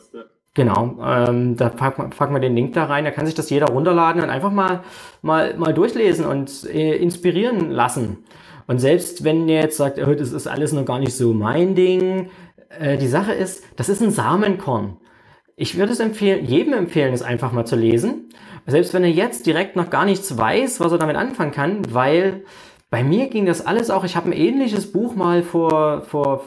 Genau, 0.55 0.97
ähm, 1.05 1.57
da 1.57 1.69
packen 1.69 2.11
pack 2.11 2.33
wir 2.33 2.41
den 2.41 2.57
Link 2.57 2.73
da 2.73 2.85
rein, 2.85 3.05
da 3.05 3.13
kann 3.13 3.25
sich 3.25 3.37
das 3.37 3.51
jeder 3.51 3.67
runterladen 3.67 4.21
und 4.21 4.31
einfach 4.31 4.51
mal, 4.51 4.81
mal, 5.23 5.57
mal 5.57 5.73
durchlesen 5.73 6.27
und 6.27 6.69
äh, 6.69 6.97
inspirieren 6.97 7.71
lassen. 7.71 8.25
Und 8.67 8.79
selbst 8.79 9.25
wenn 9.25 9.49
ihr 9.49 9.61
jetzt 9.61 9.77
sagt, 9.77 9.99
oh, 9.99 10.15
das 10.15 10.33
ist 10.33 10.47
alles 10.47 10.73
noch 10.73 10.85
gar 10.85 10.99
nicht 10.99 11.13
so 11.13 11.33
mein 11.33 11.75
Ding, 11.75 12.31
äh, 12.79 12.97
die 12.97 13.09
Sache 13.09 13.33
ist, 13.33 13.65
das 13.77 13.89
ist 13.89 14.03
ein 14.03 14.11
Samenkorn. 14.11 14.97
Ich 15.57 15.77
würde 15.77 15.93
es 15.93 16.01
empfehlen, 16.01 16.47
jedem 16.47 16.73
empfehlen, 16.73 17.13
es 17.13 17.23
einfach 17.23 17.53
mal 17.53 17.67
zu 17.67 17.77
lesen. 17.77 18.31
Selbst 18.67 18.95
wenn 18.95 19.05
er 19.05 19.11
jetzt 19.11 19.47
direkt 19.47 19.77
noch 19.77 19.91
gar 19.91 20.05
nichts 20.05 20.37
weiß, 20.37 20.81
was 20.81 20.93
er 20.93 20.99
damit 20.99 21.17
anfangen 21.17 21.53
kann, 21.53 21.83
weil 21.93 22.45
bei 22.89 23.03
mir 23.03 23.29
ging 23.29 23.47
das 23.47 23.67
alles 23.67 23.91
auch. 23.91 24.05
Ich 24.05 24.17
habe 24.17 24.29
ein 24.29 24.33
ähnliches 24.33 24.91
Buch 24.93 25.15
mal 25.15 25.43
vor, 25.43 26.03
vor 26.03 26.45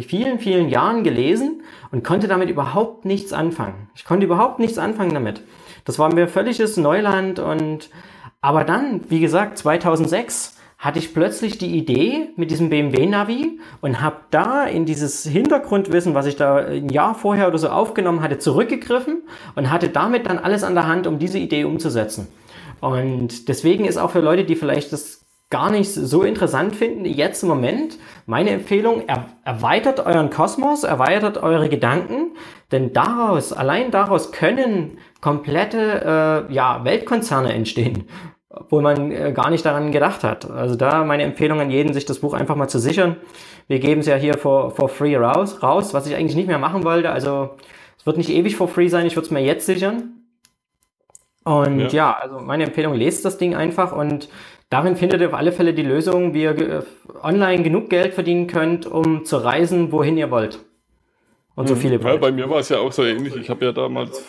vielen, 0.00 0.38
vielen 0.38 0.68
Jahren 0.68 1.04
gelesen 1.04 1.62
und 1.90 2.04
konnte 2.04 2.28
damit 2.28 2.48
überhaupt 2.50 3.04
nichts 3.04 3.32
anfangen. 3.32 3.90
Ich 3.94 4.04
konnte 4.04 4.26
überhaupt 4.26 4.58
nichts 4.58 4.78
anfangen 4.78 5.14
damit. 5.14 5.42
Das 5.84 5.98
war 5.98 6.12
mir 6.12 6.28
völliges 6.28 6.76
Neuland 6.76 7.38
und 7.38 7.90
aber 8.40 8.64
dann, 8.64 9.02
wie 9.08 9.20
gesagt, 9.20 9.58
2006 9.58 10.51
hatte 10.82 10.98
ich 10.98 11.14
plötzlich 11.14 11.58
die 11.58 11.76
Idee 11.78 12.30
mit 12.34 12.50
diesem 12.50 12.68
BMW-Navi 12.68 13.60
und 13.80 14.00
habe 14.00 14.16
da 14.32 14.64
in 14.64 14.84
dieses 14.84 15.22
Hintergrundwissen, 15.22 16.12
was 16.14 16.26
ich 16.26 16.34
da 16.34 16.56
ein 16.56 16.88
Jahr 16.88 17.14
vorher 17.14 17.46
oder 17.46 17.58
so 17.58 17.68
aufgenommen 17.68 18.20
hatte, 18.20 18.38
zurückgegriffen 18.38 19.22
und 19.54 19.70
hatte 19.70 19.90
damit 19.90 20.26
dann 20.26 20.40
alles 20.40 20.64
an 20.64 20.74
der 20.74 20.88
Hand, 20.88 21.06
um 21.06 21.20
diese 21.20 21.38
Idee 21.38 21.62
umzusetzen. 21.62 22.26
Und 22.80 23.46
deswegen 23.46 23.84
ist 23.84 23.96
auch 23.96 24.10
für 24.10 24.18
Leute, 24.18 24.42
die 24.42 24.56
vielleicht 24.56 24.92
das 24.92 25.24
gar 25.50 25.70
nicht 25.70 25.92
so 25.92 26.24
interessant 26.24 26.74
finden, 26.74 27.04
jetzt 27.04 27.44
im 27.44 27.48
Moment 27.48 27.98
meine 28.26 28.50
Empfehlung, 28.50 29.04
er, 29.06 29.26
erweitert 29.44 30.04
euren 30.04 30.30
Kosmos, 30.30 30.82
erweitert 30.82 31.40
eure 31.40 31.68
Gedanken, 31.68 32.32
denn 32.72 32.92
daraus, 32.92 33.52
allein 33.52 33.92
daraus 33.92 34.32
können 34.32 34.98
komplette 35.20 36.48
äh, 36.50 36.52
ja, 36.52 36.84
Weltkonzerne 36.84 37.52
entstehen 37.52 38.08
obwohl 38.54 38.82
man 38.82 39.10
äh, 39.10 39.32
gar 39.32 39.50
nicht 39.50 39.64
daran 39.64 39.92
gedacht 39.92 40.24
hat. 40.24 40.50
Also 40.50 40.76
da 40.76 41.04
meine 41.04 41.22
Empfehlung 41.22 41.60
an 41.60 41.70
jeden, 41.70 41.94
sich 41.94 42.04
das 42.04 42.18
Buch 42.18 42.34
einfach 42.34 42.56
mal 42.56 42.68
zu 42.68 42.78
sichern. 42.78 43.16
Wir 43.68 43.78
geben 43.78 44.00
es 44.00 44.06
ja 44.06 44.16
hier 44.16 44.34
for, 44.34 44.70
for 44.70 44.88
free 44.88 45.16
raus, 45.16 45.62
raus, 45.62 45.94
was 45.94 46.06
ich 46.06 46.14
eigentlich 46.14 46.36
nicht 46.36 46.48
mehr 46.48 46.58
machen 46.58 46.84
wollte. 46.84 47.10
Also 47.10 47.50
es 47.98 48.06
wird 48.06 48.18
nicht 48.18 48.30
ewig 48.30 48.56
for 48.56 48.68
free 48.68 48.88
sein, 48.88 49.06
ich 49.06 49.16
würde 49.16 49.26
es 49.26 49.30
mir 49.30 49.42
jetzt 49.42 49.66
sichern. 49.66 50.22
Und 51.44 51.80
ja. 51.80 51.88
ja. 51.88 52.16
also 52.20 52.40
meine 52.40 52.64
Empfehlung, 52.64 52.94
lest 52.94 53.24
das 53.24 53.38
Ding 53.38 53.54
einfach 53.54 53.92
und 53.92 54.28
darin 54.70 54.96
findet 54.96 55.20
ihr 55.20 55.28
auf 55.28 55.34
alle 55.34 55.52
Fälle 55.52 55.74
die 55.74 55.82
Lösung, 55.82 56.34
wie 56.34 56.42
ihr 56.42 56.58
äh, 56.58 56.82
online 57.22 57.62
genug 57.62 57.88
Geld 57.90 58.14
verdienen 58.14 58.46
könnt, 58.46 58.86
um 58.86 59.24
zu 59.24 59.38
reisen, 59.38 59.92
wohin 59.92 60.16
ihr 60.18 60.30
wollt. 60.30 60.60
Und 61.54 61.68
so 61.68 61.74
mhm. 61.74 61.78
viele 61.78 62.00
ja, 62.00 62.16
Bei 62.16 62.32
mir 62.32 62.48
war 62.48 62.60
es 62.60 62.68
ja 62.68 62.78
auch 62.78 62.92
so 62.92 63.04
ähnlich. 63.04 63.34
Ich 63.36 63.50
habe 63.50 63.64
ja 63.64 63.72
damals 63.72 64.24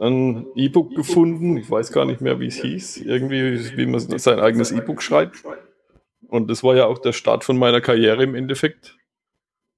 ein 0.00 0.46
E-Book 0.54 0.94
gefunden. 0.94 1.56
Ich 1.56 1.70
weiß 1.70 1.92
gar 1.92 2.04
nicht 2.04 2.20
mehr, 2.20 2.40
wie 2.40 2.46
es 2.46 2.60
hieß. 2.60 2.98
Irgendwie, 2.98 3.76
wie 3.76 3.86
man 3.86 4.00
sein 4.00 4.40
eigenes 4.40 4.70
E-Book 4.70 5.02
schreibt. 5.02 5.42
Und 6.28 6.50
das 6.50 6.62
war 6.62 6.76
ja 6.76 6.86
auch 6.86 6.98
der 6.98 7.12
Start 7.12 7.44
von 7.44 7.58
meiner 7.58 7.80
Karriere 7.80 8.22
im 8.22 8.34
Endeffekt. 8.34 8.96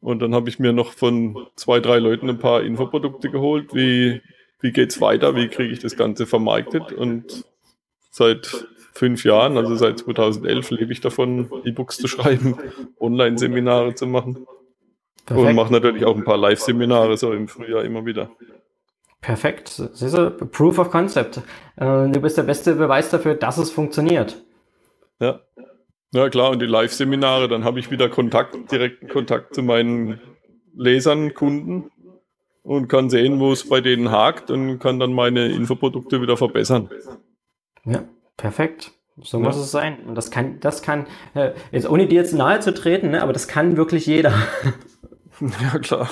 Und 0.00 0.20
dann 0.20 0.34
habe 0.34 0.48
ich 0.48 0.58
mir 0.58 0.72
noch 0.72 0.92
von 0.92 1.46
zwei, 1.56 1.80
drei 1.80 1.98
Leuten 1.98 2.28
ein 2.28 2.38
paar 2.38 2.62
Infoprodukte 2.62 3.30
geholt. 3.30 3.74
Wie, 3.74 4.20
wie 4.60 4.72
geht's 4.72 5.00
weiter? 5.00 5.36
Wie 5.36 5.48
kriege 5.48 5.72
ich 5.72 5.78
das 5.78 5.96
Ganze 5.96 6.26
vermarktet? 6.26 6.92
Und 6.92 7.44
seit 8.10 8.66
fünf 8.92 9.24
Jahren, 9.24 9.56
also 9.56 9.76
seit 9.76 9.98
2011, 10.00 10.70
lebe 10.70 10.92
ich 10.92 11.00
davon, 11.00 11.50
E-Books 11.64 11.98
zu 11.98 12.08
schreiben, 12.08 12.56
Online-Seminare 12.98 13.94
zu 13.94 14.06
machen. 14.06 14.46
Perfekt. 15.26 15.48
Und 15.48 15.54
mache 15.54 15.72
natürlich 15.72 16.04
auch 16.04 16.16
ein 16.16 16.24
paar 16.24 16.38
Live-Seminare 16.38 17.16
so 17.16 17.32
im 17.32 17.46
Frühjahr 17.46 17.84
immer 17.84 18.04
wieder. 18.04 18.30
Perfekt. 19.20 19.68
Siehst 19.92 20.16
du, 20.16 20.30
Proof 20.30 20.78
of 20.78 20.90
Concept. 20.90 21.38
Äh, 21.76 22.08
du 22.08 22.20
bist 22.20 22.38
der 22.38 22.42
beste 22.42 22.74
Beweis 22.74 23.10
dafür, 23.10 23.34
dass 23.34 23.58
es 23.58 23.70
funktioniert. 23.70 24.42
Ja. 25.20 25.40
Ja, 26.12 26.28
klar. 26.28 26.50
Und 26.50 26.60
die 26.60 26.66
Live-Seminare, 26.66 27.48
dann 27.48 27.64
habe 27.64 27.78
ich 27.78 27.90
wieder 27.90 28.08
Kontakt, 28.08 28.72
direkten 28.72 29.08
Kontakt 29.08 29.54
zu 29.54 29.62
meinen 29.62 30.20
Lesern, 30.74 31.34
Kunden 31.34 31.90
und 32.62 32.88
kann 32.88 33.10
sehen, 33.10 33.38
wo 33.40 33.52
es 33.52 33.68
bei 33.68 33.80
denen 33.80 34.10
hakt 34.10 34.50
und 34.50 34.78
kann 34.78 34.98
dann 34.98 35.12
meine 35.12 35.48
Infoprodukte 35.48 36.20
wieder 36.20 36.36
verbessern. 36.36 36.90
Ja, 37.84 38.04
perfekt. 38.36 38.92
So 39.22 39.38
ja. 39.38 39.44
muss 39.44 39.56
es 39.56 39.70
sein. 39.70 40.00
Und 40.06 40.14
das 40.14 40.30
kann, 40.30 40.60
das 40.60 40.82
kann, 40.82 41.06
äh, 41.34 41.52
jetzt 41.72 41.88
ohne 41.88 42.06
dir 42.06 42.16
jetzt 42.16 42.32
nahe 42.32 42.60
zu 42.60 42.72
treten, 42.72 43.10
ne, 43.10 43.22
aber 43.22 43.32
das 43.32 43.48
kann 43.48 43.76
wirklich 43.76 44.06
jeder. 44.06 44.32
Ja, 45.40 45.78
klar. 45.78 46.06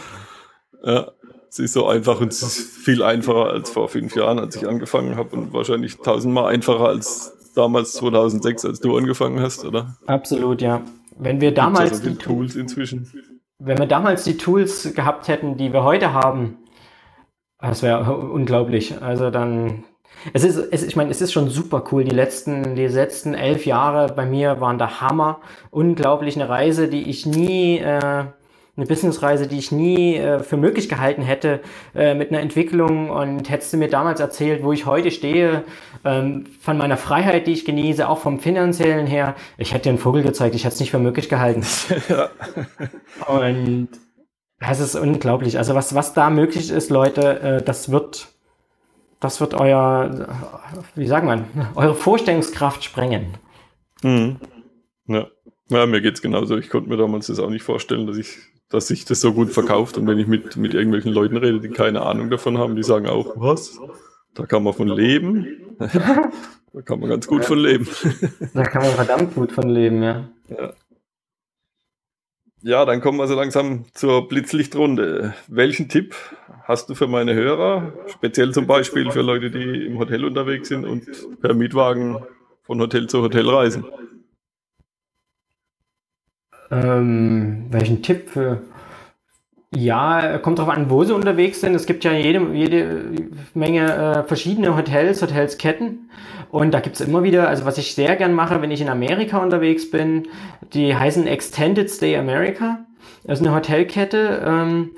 ja. 0.82 1.12
Es 1.54 1.60
ist 1.60 1.74
so 1.74 1.86
einfach 1.86 2.20
und 2.20 2.34
viel 2.34 3.00
einfacher 3.04 3.50
als 3.50 3.70
vor 3.70 3.88
fünf 3.88 4.16
Jahren, 4.16 4.40
als 4.40 4.56
ich 4.56 4.66
angefangen 4.66 5.14
habe 5.14 5.36
und 5.36 5.52
wahrscheinlich 5.52 5.98
tausendmal 5.98 6.52
einfacher 6.52 6.88
als 6.88 7.32
damals 7.54 7.92
2006, 7.92 8.64
als 8.64 8.80
du 8.80 8.96
angefangen 8.96 9.38
hast, 9.38 9.64
oder? 9.64 9.94
Absolut, 10.08 10.60
ja. 10.60 10.82
Wenn 11.16 11.40
wir 11.40 11.54
damals 11.54 11.92
also 11.92 12.10
die 12.10 12.16
Tools 12.16 12.56
inzwischen. 12.56 13.08
Wenn 13.60 13.78
wir 13.78 13.86
damals 13.86 14.24
die 14.24 14.36
Tools 14.36 14.94
gehabt 14.96 15.28
hätten, 15.28 15.56
die 15.56 15.72
wir 15.72 15.84
heute 15.84 16.12
haben, 16.12 16.56
das 17.60 17.84
wäre 17.84 18.16
unglaublich. 18.16 19.00
Also 19.00 19.30
dann, 19.30 19.84
es 20.32 20.42
ist, 20.42 20.56
es, 20.56 20.82
ich 20.82 20.96
meine, 20.96 21.12
es 21.12 21.20
ist 21.20 21.32
schon 21.32 21.50
super 21.50 21.84
cool. 21.92 22.02
Die 22.02 22.10
letzten, 22.10 22.74
die 22.74 22.88
letzten 22.88 23.32
elf 23.32 23.64
Jahre 23.64 24.12
bei 24.12 24.26
mir 24.26 24.60
waren 24.60 24.78
der 24.78 25.00
Hammer. 25.00 25.40
Unglaublich 25.70 26.34
eine 26.34 26.48
Reise, 26.48 26.88
die 26.88 27.08
ich 27.08 27.26
nie 27.26 27.78
äh, 27.78 28.24
eine 28.76 28.86
Businessreise, 28.86 29.46
die 29.46 29.58
ich 29.58 29.70
nie 29.70 30.16
äh, 30.16 30.40
für 30.40 30.56
möglich 30.56 30.88
gehalten 30.88 31.22
hätte, 31.22 31.60
äh, 31.94 32.14
mit 32.14 32.30
einer 32.30 32.40
Entwicklung 32.40 33.10
und 33.10 33.48
hättest 33.48 33.72
du 33.72 33.76
mir 33.76 33.88
damals 33.88 34.20
erzählt, 34.20 34.64
wo 34.64 34.72
ich 34.72 34.86
heute 34.86 35.10
stehe, 35.10 35.64
ähm, 36.04 36.46
von 36.60 36.76
meiner 36.76 36.96
Freiheit, 36.96 37.46
die 37.46 37.52
ich 37.52 37.64
genieße, 37.64 38.08
auch 38.08 38.18
vom 38.18 38.40
finanziellen 38.40 39.06
her, 39.06 39.36
ich 39.58 39.72
hätte 39.72 39.84
dir 39.84 39.90
einen 39.90 39.98
Vogel 39.98 40.22
gezeigt, 40.22 40.54
ich 40.54 40.64
hätte 40.64 40.74
es 40.74 40.80
nicht 40.80 40.90
für 40.90 40.98
möglich 40.98 41.28
gehalten. 41.28 41.64
ja. 42.08 42.30
Und 43.26 43.88
das 44.58 44.80
ist 44.80 44.96
unglaublich. 44.96 45.58
Also 45.58 45.74
was, 45.74 45.94
was 45.94 46.14
da 46.14 46.30
möglich 46.30 46.70
ist, 46.70 46.90
Leute, 46.90 47.40
äh, 47.40 47.62
das 47.62 47.90
wird, 47.90 48.28
das 49.20 49.40
wird 49.40 49.54
euer, 49.54 50.26
wie 50.94 51.06
sagen 51.06 51.28
wir, 51.28 51.68
eure 51.74 51.94
Vorstellungskraft 51.94 52.82
sprengen. 52.82 53.34
Mhm. 54.02 54.36
Ja. 55.06 55.26
ja, 55.68 55.86
mir 55.86 56.00
geht 56.00 56.14
es 56.14 56.22
genauso. 56.22 56.56
Ich 56.56 56.70
konnte 56.70 56.88
mir 56.88 56.96
damals 56.96 57.26
das 57.26 57.38
auch 57.38 57.50
nicht 57.50 57.62
vorstellen, 57.62 58.06
dass 58.06 58.16
ich, 58.16 58.38
dass 58.74 58.88
sich 58.88 59.04
das 59.04 59.20
so 59.20 59.32
gut 59.32 59.50
verkauft. 59.50 59.96
Und 59.96 60.06
wenn 60.06 60.18
ich 60.18 60.26
mit, 60.26 60.56
mit 60.56 60.74
irgendwelchen 60.74 61.12
Leuten 61.12 61.36
rede, 61.36 61.60
die 61.60 61.68
keine 61.68 62.02
Ahnung 62.02 62.28
davon 62.28 62.58
haben, 62.58 62.74
die 62.74 62.82
sagen 62.82 63.06
auch, 63.06 63.34
was? 63.36 63.78
Da 64.34 64.46
kann 64.46 64.64
man 64.64 64.74
von 64.74 64.88
leben. 64.88 65.46
da 65.78 66.82
kann 66.84 66.98
man 66.98 67.08
ganz 67.08 67.26
gut 67.26 67.44
von 67.44 67.58
leben. 67.58 67.88
da 68.52 68.64
kann 68.64 68.82
man 68.82 68.92
verdammt 68.92 69.34
gut 69.34 69.52
von 69.52 69.68
leben, 69.68 70.02
ja. 70.02 70.28
ja. 70.48 70.72
Ja, 72.66 72.84
dann 72.86 73.00
kommen 73.02 73.18
wir 73.18 73.26
so 73.26 73.34
langsam 73.34 73.84
zur 73.92 74.26
Blitzlichtrunde. 74.26 75.34
Welchen 75.48 75.88
Tipp 75.88 76.16
hast 76.62 76.88
du 76.88 76.94
für 76.94 77.06
meine 77.06 77.34
Hörer, 77.34 77.92
speziell 78.08 78.52
zum 78.52 78.66
Beispiel 78.66 79.10
für 79.10 79.20
Leute, 79.20 79.50
die 79.50 79.86
im 79.86 79.98
Hotel 79.98 80.24
unterwegs 80.24 80.68
sind 80.68 80.86
und 80.86 81.06
per 81.42 81.52
Mietwagen 81.52 82.24
von 82.62 82.80
Hotel 82.80 83.06
zu 83.06 83.20
Hotel 83.20 83.48
reisen? 83.48 83.84
Ähm, 86.82 87.66
welchen 87.70 88.02
Tipp 88.02 88.30
für. 88.30 88.62
Ja, 89.74 90.38
kommt 90.38 90.58
darauf 90.58 90.72
an, 90.72 90.88
wo 90.88 91.02
sie 91.02 91.14
unterwegs 91.14 91.60
sind. 91.60 91.74
Es 91.74 91.86
gibt 91.86 92.04
ja 92.04 92.12
jede, 92.12 92.52
jede 92.52 93.28
Menge 93.54 93.92
äh, 93.92 94.22
verschiedene 94.22 94.76
Hotels, 94.76 95.20
Hotelsketten. 95.20 96.10
Und 96.50 96.72
da 96.72 96.78
gibt 96.78 96.94
es 96.94 97.00
immer 97.00 97.24
wieder, 97.24 97.48
also 97.48 97.64
was 97.64 97.78
ich 97.78 97.94
sehr 97.94 98.14
gern 98.14 98.34
mache, 98.34 98.62
wenn 98.62 98.70
ich 98.70 98.80
in 98.80 98.88
Amerika 98.88 99.38
unterwegs 99.38 99.90
bin, 99.90 100.28
die 100.72 100.94
heißen 100.94 101.26
Extended 101.26 101.90
Stay 101.90 102.16
America. 102.16 102.84
Das 103.24 103.40
ist 103.40 103.46
eine 103.46 103.56
Hotelkette. 103.56 104.42
Ähm, 104.46 104.90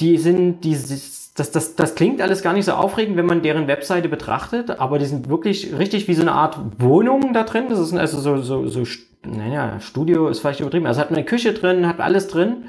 die 0.00 0.18
sind, 0.18 0.64
die, 0.64 0.72
das, 0.72 1.52
das, 1.52 1.76
das 1.76 1.94
klingt 1.94 2.20
alles 2.20 2.42
gar 2.42 2.52
nicht 2.52 2.64
so 2.64 2.72
aufregend, 2.72 3.16
wenn 3.16 3.26
man 3.26 3.42
deren 3.42 3.68
Webseite 3.68 4.08
betrachtet, 4.08 4.70
aber 4.70 4.98
die 4.98 5.06
sind 5.06 5.28
wirklich 5.28 5.76
richtig 5.78 6.08
wie 6.08 6.14
so 6.14 6.22
eine 6.22 6.32
Art 6.32 6.58
Wohnung 6.78 7.32
da 7.32 7.44
drin. 7.44 7.66
Das 7.68 7.78
ist 7.78 7.94
also 7.94 8.18
so, 8.18 8.38
so, 8.38 8.66
so 8.66 8.84
naja, 9.24 9.80
Studio 9.80 10.28
ist 10.28 10.40
vielleicht 10.40 10.60
übertrieben. 10.60 10.86
Also 10.86 11.00
hat 11.00 11.10
man 11.10 11.18
eine 11.18 11.26
Küche 11.26 11.52
drin, 11.52 11.86
hat 11.86 12.00
alles 12.00 12.28
drin. 12.28 12.66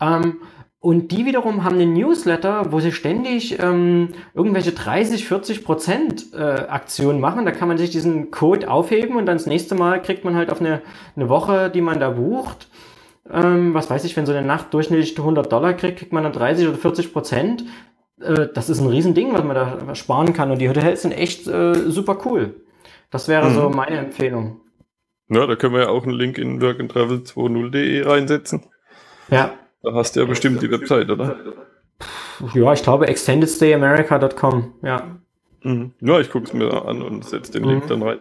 Ähm, 0.00 0.40
und 0.82 1.12
die 1.12 1.26
wiederum 1.26 1.62
haben 1.62 1.76
einen 1.76 1.92
Newsletter, 1.92 2.72
wo 2.72 2.80
sie 2.80 2.92
ständig 2.92 3.62
ähm, 3.62 4.08
irgendwelche 4.32 4.72
30, 4.72 5.26
40 5.28 5.62
Prozent 5.62 6.32
äh, 6.32 6.38
Aktionen 6.38 7.20
machen. 7.20 7.44
Da 7.44 7.50
kann 7.50 7.68
man 7.68 7.76
sich 7.76 7.90
diesen 7.90 8.30
Code 8.30 8.70
aufheben 8.70 9.16
und 9.16 9.26
dann 9.26 9.36
das 9.36 9.46
nächste 9.46 9.74
Mal 9.74 10.00
kriegt 10.00 10.24
man 10.24 10.34
halt 10.34 10.50
auf 10.50 10.60
eine, 10.60 10.80
eine 11.16 11.28
Woche, 11.28 11.68
die 11.68 11.82
man 11.82 12.00
da 12.00 12.08
bucht. 12.08 12.68
Ähm, 13.30 13.74
was 13.74 13.90
weiß 13.90 14.04
ich, 14.04 14.16
wenn 14.16 14.24
so 14.24 14.32
eine 14.32 14.46
Nacht 14.46 14.72
durchschnittlich 14.72 15.18
100 15.18 15.52
Dollar 15.52 15.74
kriegt, 15.74 15.98
kriegt 15.98 16.14
man 16.14 16.22
dann 16.22 16.32
30 16.32 16.68
oder 16.68 16.78
40 16.78 17.12
Prozent. 17.12 17.64
Äh, 18.18 18.48
das 18.54 18.70
ist 18.70 18.80
ein 18.80 18.88
Riesending, 18.88 19.34
was 19.34 19.44
man 19.44 19.54
da 19.54 19.94
sparen 19.94 20.32
kann. 20.32 20.50
Und 20.50 20.60
die 20.60 20.68
Hotels 20.70 21.02
sind 21.02 21.12
echt 21.12 21.46
äh, 21.46 21.74
super 21.90 22.16
cool. 22.24 22.62
Das 23.10 23.28
wäre 23.28 23.50
mhm. 23.50 23.54
so 23.54 23.68
meine 23.68 23.98
Empfehlung. 23.98 24.59
Ja, 25.30 25.46
da 25.46 25.54
können 25.54 25.74
wir 25.74 25.82
ja 25.82 25.88
auch 25.88 26.02
einen 26.02 26.16
Link 26.16 26.38
in 26.38 26.60
workandtravel20.de 26.60 28.02
reinsetzen. 28.02 28.64
Ja. 29.30 29.54
Da 29.82 29.94
hast 29.94 30.16
du 30.16 30.20
ja 30.20 30.26
bestimmt 30.26 30.60
die 30.60 30.70
Website, 30.70 31.08
oder? 31.08 31.36
Ja, 32.52 32.72
ich 32.72 32.82
glaube 32.82 33.06
extendedstayamerica.com, 33.06 34.74
ja. 34.82 35.18
Mhm. 35.62 35.92
Ja, 36.00 36.18
ich 36.18 36.30
gucke 36.30 36.46
es 36.46 36.52
mir 36.52 36.84
an 36.84 37.00
und 37.02 37.24
setze 37.24 37.52
den 37.52 37.62
mhm. 37.62 37.68
Link 37.68 37.86
dann 37.86 38.02
rein. 38.02 38.18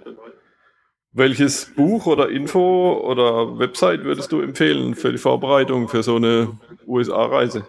Welches 1.11 1.73
Buch 1.73 2.05
oder 2.05 2.29
Info 2.29 2.93
oder 3.03 3.57
Website 3.57 4.03
würdest 4.03 4.31
du 4.31 4.41
empfehlen 4.41 4.93
für 4.93 5.11
die 5.11 5.17
Vorbereitung 5.17 5.87
für 5.87 6.03
so 6.03 6.17
eine 6.17 6.59
USA-Reise? 6.85 7.65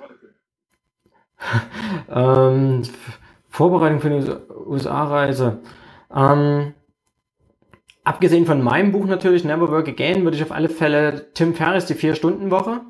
ähm, 2.10 2.82
Vorbereitung 3.48 4.00
für 4.00 4.08
eine 4.08 4.40
USA-Reise. 4.66 5.60
Ähm, 6.14 6.74
abgesehen 8.10 8.46
von 8.46 8.62
meinem 8.62 8.92
Buch 8.92 9.06
natürlich, 9.06 9.44
Never 9.44 9.70
Work 9.70 9.88
Again, 9.88 10.24
würde 10.24 10.36
ich 10.36 10.42
auf 10.42 10.52
alle 10.52 10.68
Fälle 10.68 11.32
Tim 11.34 11.54
Ferriss, 11.54 11.86
die 11.86 11.94
Vier-Stunden-Woche 11.94 12.82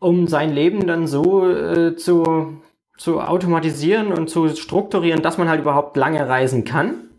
um 0.00 0.26
sein 0.26 0.52
Leben 0.52 0.86
dann 0.86 1.06
so 1.06 1.48
äh, 1.48 1.94
zu, 1.94 2.60
zu 2.96 3.20
automatisieren 3.20 4.12
und 4.12 4.28
zu 4.28 4.48
strukturieren, 4.48 5.22
dass 5.22 5.38
man 5.38 5.48
halt 5.48 5.60
überhaupt 5.60 5.96
lange 5.96 6.26
reisen 6.28 6.64
kann. 6.64 7.10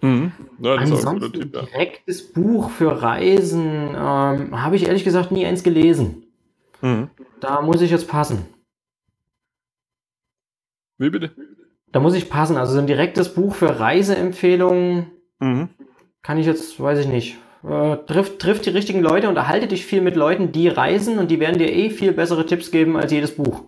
Mhm. 0.00 0.32
Ja, 0.58 0.74
Ansonsten 0.74 1.32
Tipp, 1.32 1.54
ja. 1.54 1.62
direktes 1.62 2.32
Buch 2.32 2.70
für 2.70 3.02
Reisen 3.02 3.90
ähm, 3.94 4.62
habe 4.62 4.74
ich 4.74 4.86
ehrlich 4.88 5.04
gesagt 5.04 5.30
nie 5.30 5.46
eins 5.46 5.62
gelesen. 5.62 6.24
Mhm. 6.80 7.10
Da 7.38 7.60
muss 7.60 7.80
ich 7.82 7.90
jetzt 7.90 8.08
passen. 8.08 8.46
Wie 10.98 11.10
bitte? 11.10 11.30
Da 11.92 12.00
muss 12.00 12.14
ich 12.14 12.30
passen. 12.30 12.56
Also 12.56 12.72
so 12.72 12.78
ein 12.80 12.86
direktes 12.86 13.34
Buch 13.34 13.54
für 13.54 13.78
Reiseempfehlungen 13.78 15.12
mhm. 15.38 15.68
Kann 16.22 16.38
ich 16.38 16.46
jetzt, 16.46 16.80
weiß 16.80 17.00
ich 17.00 17.08
nicht. 17.08 17.36
Äh, 17.64 17.96
trifft, 18.06 18.40
trifft 18.40 18.66
die 18.66 18.70
richtigen 18.70 19.00
Leute, 19.00 19.28
unterhalte 19.28 19.68
dich 19.68 19.86
viel 19.86 20.00
mit 20.00 20.16
Leuten, 20.16 20.50
die 20.50 20.68
reisen 20.68 21.18
und 21.18 21.30
die 21.30 21.38
werden 21.38 21.58
dir 21.58 21.72
eh 21.72 21.90
viel 21.90 22.12
bessere 22.12 22.44
Tipps 22.46 22.70
geben 22.70 22.96
als 22.96 23.12
jedes 23.12 23.36
Buch. 23.36 23.64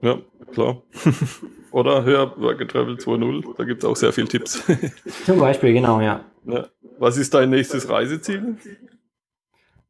Ja, 0.00 0.18
klar. 0.52 0.82
Oder 1.70 2.04
hör 2.04 2.40
Work 2.40 2.68
Travel 2.68 2.96
2.0, 2.96 3.56
da 3.56 3.64
gibt 3.64 3.82
es 3.82 3.88
auch 3.88 3.96
sehr 3.96 4.12
viele 4.12 4.28
Tipps. 4.28 4.62
Zum 5.24 5.38
Beispiel, 5.38 5.72
genau, 5.72 6.00
ja. 6.00 6.24
ja. 6.44 6.68
Was 6.98 7.16
ist 7.16 7.34
dein 7.34 7.50
nächstes 7.50 7.88
Reiseziel? 7.88 8.56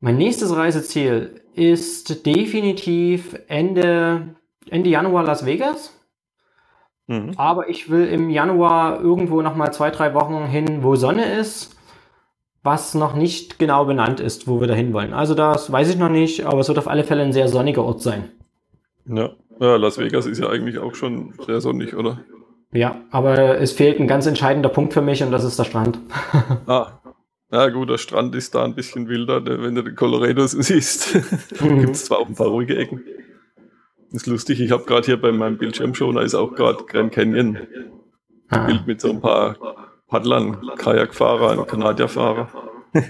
Mein 0.00 0.16
nächstes 0.16 0.54
Reiseziel 0.54 1.42
ist 1.54 2.26
definitiv 2.26 3.38
Ende, 3.48 4.36
Ende 4.68 4.90
Januar 4.90 5.24
Las 5.24 5.46
Vegas. 5.46 5.98
Mhm. 7.06 7.32
Aber 7.36 7.68
ich 7.68 7.90
will 7.90 8.06
im 8.06 8.30
Januar 8.30 9.00
irgendwo 9.00 9.42
nochmal 9.42 9.72
zwei, 9.72 9.90
drei 9.90 10.14
Wochen 10.14 10.46
hin, 10.46 10.82
wo 10.82 10.96
Sonne 10.96 11.38
ist 11.38 11.73
was 12.64 12.94
noch 12.94 13.14
nicht 13.14 13.58
genau 13.58 13.84
benannt 13.84 14.20
ist, 14.20 14.48
wo 14.48 14.58
wir 14.58 14.66
da 14.66 14.74
hinwollen. 14.74 15.12
Also 15.12 15.34
das 15.34 15.70
weiß 15.70 15.90
ich 15.90 15.98
noch 15.98 16.08
nicht, 16.08 16.46
aber 16.46 16.60
es 16.60 16.68
wird 16.68 16.78
auf 16.78 16.88
alle 16.88 17.04
Fälle 17.04 17.22
ein 17.22 17.32
sehr 17.32 17.46
sonniger 17.46 17.84
Ort 17.84 18.00
sein. 18.00 18.30
Ja. 19.06 19.30
ja, 19.60 19.76
Las 19.76 19.98
Vegas 19.98 20.24
ist 20.24 20.38
ja 20.40 20.48
eigentlich 20.48 20.78
auch 20.78 20.94
schon 20.94 21.34
sehr 21.46 21.60
sonnig, 21.60 21.94
oder? 21.94 22.24
Ja, 22.72 23.02
aber 23.10 23.60
es 23.60 23.72
fehlt 23.72 24.00
ein 24.00 24.08
ganz 24.08 24.26
entscheidender 24.26 24.70
Punkt 24.70 24.94
für 24.94 25.02
mich 25.02 25.22
und 25.22 25.30
das 25.30 25.44
ist 25.44 25.58
der 25.58 25.64
Strand. 25.64 25.98
ah, 26.66 26.98
ja 27.52 27.68
gut, 27.68 27.90
der 27.90 27.98
Strand 27.98 28.34
ist 28.34 28.54
da 28.54 28.64
ein 28.64 28.74
bisschen 28.74 29.08
wilder, 29.08 29.44
wenn 29.44 29.74
du 29.74 29.82
den 29.82 29.94
Colorado 29.94 30.46
siehst. 30.46 31.14
Mhm. 31.60 31.80
Gibt 31.80 31.96
es 31.96 32.06
zwar 32.06 32.18
auch 32.18 32.26
ein 32.26 32.34
paar 32.34 32.48
ruhige 32.48 32.76
Ecken. 32.76 33.04
Das 34.10 34.22
ist 34.22 34.26
lustig, 34.26 34.60
ich 34.60 34.70
habe 34.70 34.84
gerade 34.84 35.04
hier 35.04 35.20
bei 35.20 35.32
meinem 35.32 35.58
Bildschirm 35.58 35.94
schon, 35.94 36.16
da 36.16 36.22
ist 36.22 36.34
auch 36.34 36.54
gerade 36.54 36.82
Grand 36.84 37.12
Canyon. 37.12 37.58
Ah. 38.48 38.66
Bild 38.66 38.86
mit 38.86 39.00
so 39.00 39.10
ein 39.10 39.20
paar 39.20 39.83
Paddlern, 40.14 40.70
Kajakfahrer, 40.78 41.66
Kanadierfahrer. 41.66 42.48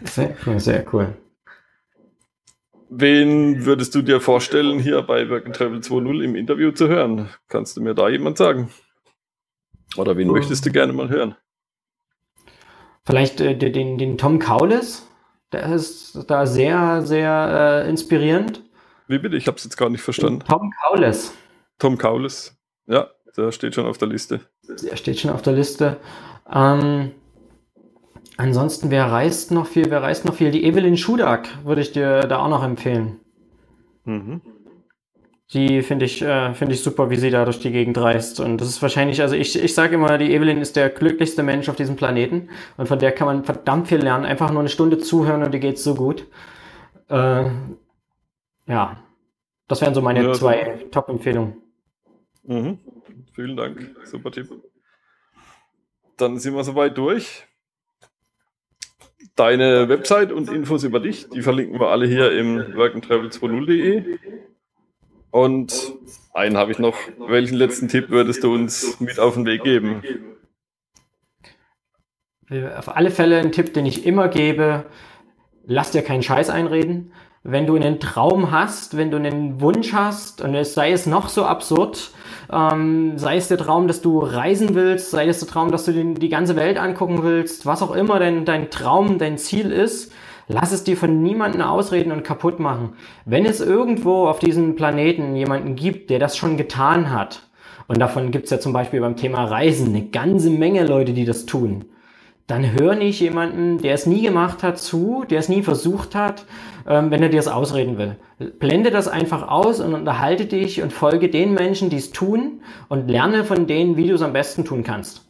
Sehr 0.04 0.34
cool, 0.46 0.58
sehr 0.58 0.86
cool. 0.94 1.14
Wen 2.88 3.66
würdest 3.66 3.94
du 3.94 4.00
dir 4.00 4.22
vorstellen, 4.22 4.78
hier 4.78 5.02
bei 5.02 5.28
Work 5.28 5.44
and 5.44 5.54
Travel 5.54 5.80
2.0 5.80 6.24
im 6.24 6.34
Interview 6.34 6.70
zu 6.70 6.88
hören? 6.88 7.28
Kannst 7.48 7.76
du 7.76 7.82
mir 7.82 7.94
da 7.94 8.08
jemand 8.08 8.38
sagen? 8.38 8.70
Oder 9.98 10.16
wen 10.16 10.30
oh. 10.30 10.32
möchtest 10.32 10.64
du 10.64 10.70
gerne 10.70 10.94
mal 10.94 11.10
hören? 11.10 11.36
Vielleicht 13.04 13.38
äh, 13.42 13.54
den, 13.54 13.98
den 13.98 14.16
Tom 14.16 14.38
Kaulis. 14.38 15.06
Der 15.52 15.74
ist 15.74 16.24
da 16.30 16.46
sehr, 16.46 17.02
sehr 17.02 17.84
äh, 17.84 17.90
inspirierend. 17.90 18.62
Wie 19.08 19.18
bitte? 19.18 19.36
Ich 19.36 19.46
habe 19.46 19.58
es 19.58 19.64
jetzt 19.64 19.76
gar 19.76 19.90
nicht 19.90 20.00
verstanden. 20.00 20.40
Tom 20.48 20.72
Kaulis. 20.80 21.34
Tom 21.78 21.98
Kaulis. 21.98 22.56
Ja, 22.86 23.10
der 23.36 23.52
steht 23.52 23.74
schon 23.74 23.84
auf 23.84 23.98
der 23.98 24.08
Liste. 24.08 24.40
Der 24.66 24.96
steht 24.96 25.20
schon 25.20 25.32
auf 25.32 25.42
der 25.42 25.52
Liste. 25.52 25.98
Ähm, 26.50 27.12
ansonsten, 28.36 28.90
wer 28.90 29.06
reist 29.06 29.50
noch 29.50 29.66
viel? 29.66 29.90
Wer 29.90 30.02
reist 30.02 30.24
noch 30.24 30.34
viel? 30.34 30.50
Die 30.50 30.64
Evelyn 30.64 30.96
Schudak 30.96 31.48
würde 31.64 31.80
ich 31.80 31.92
dir 31.92 32.20
da 32.22 32.38
auch 32.40 32.48
noch 32.48 32.64
empfehlen. 32.64 33.20
Mhm. 34.04 34.40
Die 35.52 35.82
finde 35.82 36.06
ich, 36.06 36.20
äh, 36.22 36.52
finde 36.54 36.74
ich 36.74 36.82
super, 36.82 37.10
wie 37.10 37.16
sie 37.16 37.30
da 37.30 37.44
durch 37.44 37.60
die 37.60 37.70
Gegend 37.70 37.96
reist. 37.98 38.40
Und 38.40 38.60
das 38.60 38.68
ist 38.68 38.82
wahrscheinlich, 38.82 39.20
also 39.20 39.36
ich, 39.36 39.62
ich 39.62 39.74
sage 39.74 39.94
immer, 39.94 40.18
die 40.18 40.34
Evelyn 40.34 40.60
ist 40.60 40.74
der 40.74 40.90
glücklichste 40.90 41.42
Mensch 41.42 41.68
auf 41.68 41.76
diesem 41.76 41.96
Planeten. 41.96 42.48
Und 42.76 42.88
von 42.88 42.98
der 42.98 43.12
kann 43.12 43.26
man 43.26 43.44
verdammt 43.44 43.88
viel 43.88 44.02
lernen. 44.02 44.24
Einfach 44.24 44.50
nur 44.50 44.60
eine 44.60 44.68
Stunde 44.68 44.98
zuhören 44.98 45.42
und 45.42 45.52
die 45.52 45.60
geht 45.60 45.78
so 45.78 45.94
gut. 45.94 46.26
Äh, 47.08 47.44
ja, 48.66 48.96
das 49.68 49.80
wären 49.80 49.94
so 49.94 50.00
meine 50.00 50.24
ja, 50.24 50.32
zwei 50.32 50.86
Top-Empfehlungen. 50.90 51.56
Mhm. 52.44 52.78
Vielen 53.34 53.56
Dank. 53.56 53.94
Super 54.04 54.30
Tipp 54.30 54.48
dann 56.16 56.38
sind 56.38 56.54
wir 56.54 56.64
soweit 56.64 56.96
durch. 56.96 57.44
Deine 59.36 59.88
Website 59.88 60.32
und 60.32 60.50
Infos 60.50 60.84
über 60.84 61.00
dich, 61.00 61.28
die 61.28 61.42
verlinken 61.42 61.80
wir 61.80 61.88
alle 61.88 62.06
hier 62.06 62.32
im 62.32 62.58
workandtravel20.de. 62.58 64.18
Und 65.30 65.94
einen 66.32 66.56
habe 66.56 66.70
ich 66.70 66.78
noch. 66.78 66.96
Welchen 67.18 67.56
letzten 67.56 67.88
Tipp 67.88 68.10
würdest 68.10 68.44
du 68.44 68.54
uns 68.54 69.00
mit 69.00 69.18
auf 69.18 69.34
den 69.34 69.46
Weg 69.46 69.64
geben? 69.64 70.02
Auf 72.76 72.94
alle 72.94 73.10
Fälle 73.10 73.38
ein 73.38 73.50
Tipp, 73.50 73.74
den 73.74 73.86
ich 73.86 74.06
immer 74.06 74.28
gebe. 74.28 74.86
Lass 75.64 75.90
dir 75.90 76.02
keinen 76.02 76.22
Scheiß 76.22 76.50
einreden. 76.50 77.12
Wenn 77.46 77.66
du 77.66 77.76
einen 77.76 78.00
Traum 78.00 78.50
hast, 78.50 78.96
wenn 78.96 79.10
du 79.10 79.18
einen 79.18 79.60
Wunsch 79.60 79.92
hast, 79.92 80.40
und 80.40 80.54
es 80.54 80.72
sei 80.72 80.92
es 80.92 81.06
noch 81.06 81.28
so 81.28 81.44
absurd, 81.44 82.10
ähm, 82.50 83.18
sei 83.18 83.36
es 83.36 83.48
der 83.48 83.58
Traum, 83.58 83.86
dass 83.86 84.00
du 84.00 84.18
reisen 84.18 84.74
willst, 84.74 85.10
sei 85.10 85.28
es 85.28 85.40
der 85.40 85.48
Traum, 85.48 85.70
dass 85.70 85.84
du 85.84 85.92
den, 85.92 86.14
die 86.14 86.30
ganze 86.30 86.56
Welt 86.56 86.78
angucken 86.78 87.22
willst, 87.22 87.66
was 87.66 87.82
auch 87.82 87.94
immer 87.94 88.18
dein, 88.18 88.46
dein 88.46 88.70
Traum, 88.70 89.18
dein 89.18 89.36
Ziel 89.36 89.70
ist, 89.70 90.10
lass 90.48 90.72
es 90.72 90.84
dir 90.84 90.96
von 90.96 91.22
niemandem 91.22 91.60
ausreden 91.60 92.12
und 92.12 92.24
kaputt 92.24 92.60
machen. 92.60 92.94
Wenn 93.26 93.44
es 93.44 93.60
irgendwo 93.60 94.26
auf 94.26 94.38
diesem 94.38 94.74
Planeten 94.74 95.36
jemanden 95.36 95.76
gibt, 95.76 96.08
der 96.08 96.18
das 96.18 96.38
schon 96.38 96.56
getan 96.56 97.10
hat, 97.10 97.42
und 97.88 97.98
davon 98.00 98.30
gibt 98.30 98.44
es 98.44 98.50
ja 98.50 98.58
zum 98.58 98.72
Beispiel 98.72 99.00
beim 99.00 99.16
Thema 99.16 99.44
Reisen 99.44 99.88
eine 99.88 100.06
ganze 100.06 100.48
Menge 100.48 100.86
Leute, 100.86 101.12
die 101.12 101.26
das 101.26 101.44
tun, 101.44 101.84
dann 102.46 102.72
hör 102.72 102.94
nicht 102.94 103.20
jemanden, 103.20 103.78
der 103.78 103.94
es 103.94 104.06
nie 104.06 104.22
gemacht 104.22 104.62
hat, 104.62 104.78
zu, 104.78 105.24
der 105.28 105.38
es 105.38 105.48
nie 105.48 105.62
versucht 105.62 106.14
hat, 106.14 106.44
ähm, 106.86 107.10
wenn 107.10 107.22
er 107.22 107.30
dir 107.30 107.40
es 107.40 107.48
ausreden 107.48 107.96
will. 107.96 108.16
Blende 108.58 108.90
das 108.90 109.08
einfach 109.08 109.48
aus 109.48 109.80
und 109.80 109.94
unterhalte 109.94 110.44
dich 110.44 110.82
und 110.82 110.92
folge 110.92 111.30
den 111.30 111.54
Menschen, 111.54 111.88
die 111.88 111.96
es 111.96 112.10
tun 112.10 112.60
und 112.88 113.08
lerne 113.08 113.44
von 113.44 113.66
denen, 113.66 113.96
wie 113.96 114.08
du 114.08 114.14
es 114.14 114.22
am 114.22 114.34
besten 114.34 114.64
tun 114.64 114.82
kannst. 114.82 115.26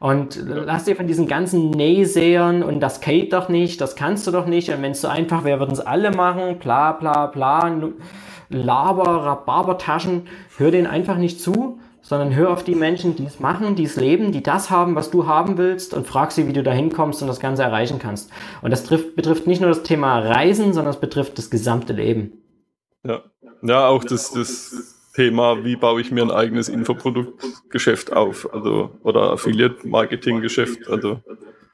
Und 0.00 0.40
lass 0.46 0.84
dir 0.84 0.94
von 0.94 1.08
diesen 1.08 1.26
ganzen 1.26 1.70
Naysayern 1.70 2.62
und 2.62 2.80
das 2.80 3.00
geht 3.00 3.32
doch 3.32 3.48
nicht, 3.48 3.80
das 3.80 3.96
kannst 3.96 4.26
du 4.26 4.30
doch 4.30 4.46
nicht 4.46 4.68
und 4.68 4.80
wenn 4.80 4.92
es 4.92 5.00
so 5.00 5.08
einfach 5.08 5.42
wäre, 5.42 5.58
würden 5.58 5.72
es 5.72 5.80
alle 5.80 6.12
machen, 6.12 6.58
bla 6.58 6.92
bla 6.92 7.26
bla, 7.26 7.90
Laber, 8.50 9.24
Rhabarbertaschen, 9.26 10.22
hör 10.56 10.70
denen 10.70 10.86
einfach 10.86 11.18
nicht 11.18 11.40
zu, 11.40 11.80
sondern 12.08 12.34
hör 12.34 12.50
auf 12.50 12.64
die 12.64 12.74
Menschen, 12.74 13.16
die 13.16 13.26
es 13.26 13.38
machen, 13.38 13.74
die 13.74 13.84
es 13.84 13.96
leben, 13.96 14.32
die 14.32 14.42
das 14.42 14.70
haben, 14.70 14.94
was 14.94 15.10
du 15.10 15.26
haben 15.26 15.58
willst 15.58 15.92
und 15.92 16.06
frag 16.06 16.32
sie, 16.32 16.48
wie 16.48 16.54
du 16.54 16.62
da 16.62 16.72
hinkommst 16.72 17.20
und 17.20 17.28
das 17.28 17.38
Ganze 17.38 17.64
erreichen 17.64 17.98
kannst. 17.98 18.30
Und 18.62 18.70
das 18.70 18.82
trifft, 18.84 19.14
betrifft 19.14 19.46
nicht 19.46 19.60
nur 19.60 19.68
das 19.68 19.82
Thema 19.82 20.18
Reisen, 20.20 20.72
sondern 20.72 20.94
es 20.94 21.00
betrifft 21.00 21.36
das 21.36 21.50
gesamte 21.50 21.92
Leben. 21.92 22.32
Ja, 23.04 23.24
ja 23.60 23.88
auch 23.88 24.04
das, 24.04 24.32
das 24.32 25.10
Thema, 25.14 25.64
wie 25.64 25.76
baue 25.76 26.00
ich 26.00 26.10
mir 26.10 26.22
ein 26.22 26.30
eigenes 26.30 26.70
Infoproduktgeschäft 26.70 28.10
auf, 28.14 28.48
also 28.54 28.90
oder 29.02 29.32
Affiliate-Marketing-Geschäft, 29.32 30.88
also 30.88 31.20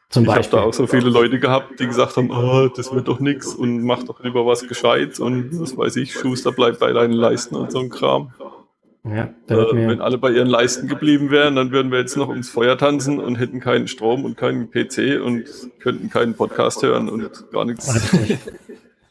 Zum 0.09 0.24
ich 0.24 0.30
habe 0.30 0.49
da 0.51 0.62
auch 0.62 0.74
so 0.74 0.89
viele 0.89 1.11
Leute 1.11 1.39
gehabt, 1.39 1.78
die 1.78 1.87
gesagt 1.87 2.16
haben, 2.16 2.32
oh, 2.32 2.66
das 2.74 2.93
wird 2.93 3.07
doch 3.07 3.20
nichts 3.20 3.55
und 3.55 3.85
mach 3.85 4.03
doch 4.03 4.20
lieber 4.24 4.45
was 4.45 4.66
Gescheites 4.66 5.20
und 5.20 5.61
was 5.61 5.78
weiß 5.78 5.95
ich, 5.95 6.12
Schuster 6.12 6.51
bleibt 6.51 6.80
bei 6.80 6.93
deinen 6.93 7.12
Leisten 7.12 7.55
und 7.55 7.70
so 7.70 7.78
ein 7.78 7.89
Kram. 7.89 8.32
Ja, 9.07 9.25
äh, 9.49 9.89
wenn 9.89 10.01
alle 10.01 10.17
bei 10.17 10.31
ihren 10.31 10.47
Leisten 10.47 10.89
geblieben 10.89 11.31
wären, 11.31 11.57
dann 11.57 11.73
würden 11.73 11.93
wir 11.93 11.99
jetzt 11.99 12.17
noch 12.17 12.29
ums 12.29 12.49
Feuer 12.49 12.79
tanzen 12.79 13.21
und 13.21 13.37
hätten 13.37 13.61
keinen 13.61 13.87
Strom 13.87 14.25
und 14.25 14.39
keinen 14.39 14.71
PC 14.71 15.21
und 15.23 15.45
könnten 15.79 16.09
keinen 16.09 16.35
Podcast 16.35 16.83
hören 16.83 17.11
und 17.11 17.51
gar 17.53 17.67
nichts. 17.67 18.39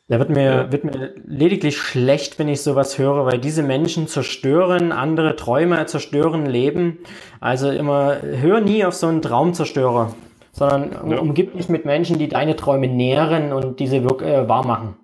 Da 0.09 0.19
wird 0.19 0.29
mir, 0.29 0.43
ja. 0.43 0.71
wird 0.71 0.83
mir 0.83 1.13
lediglich 1.25 1.77
schlecht, 1.77 2.37
wenn 2.37 2.49
ich 2.49 2.61
sowas 2.61 2.99
höre, 2.99 3.25
weil 3.25 3.39
diese 3.39 3.63
Menschen 3.63 4.07
zerstören 4.07 4.91
andere 4.91 5.37
Träume, 5.37 5.85
zerstören 5.85 6.45
Leben. 6.45 6.99
Also 7.39 7.71
immer, 7.71 8.21
hör 8.21 8.59
nie 8.59 8.83
auf 8.83 8.93
so 8.93 9.07
einen 9.07 9.21
Traumzerstörer, 9.21 10.13
sondern 10.51 11.09
ja. 11.09 11.19
umgib 11.19 11.53
dich 11.53 11.69
mit 11.69 11.85
Menschen, 11.85 12.19
die 12.19 12.27
deine 12.27 12.57
Träume 12.57 12.89
nähren 12.89 13.53
und 13.53 13.79
diese 13.79 14.03
wirklich 14.03 14.29
äh, 14.29 14.49
wahr 14.49 14.67
machen. 14.67 14.97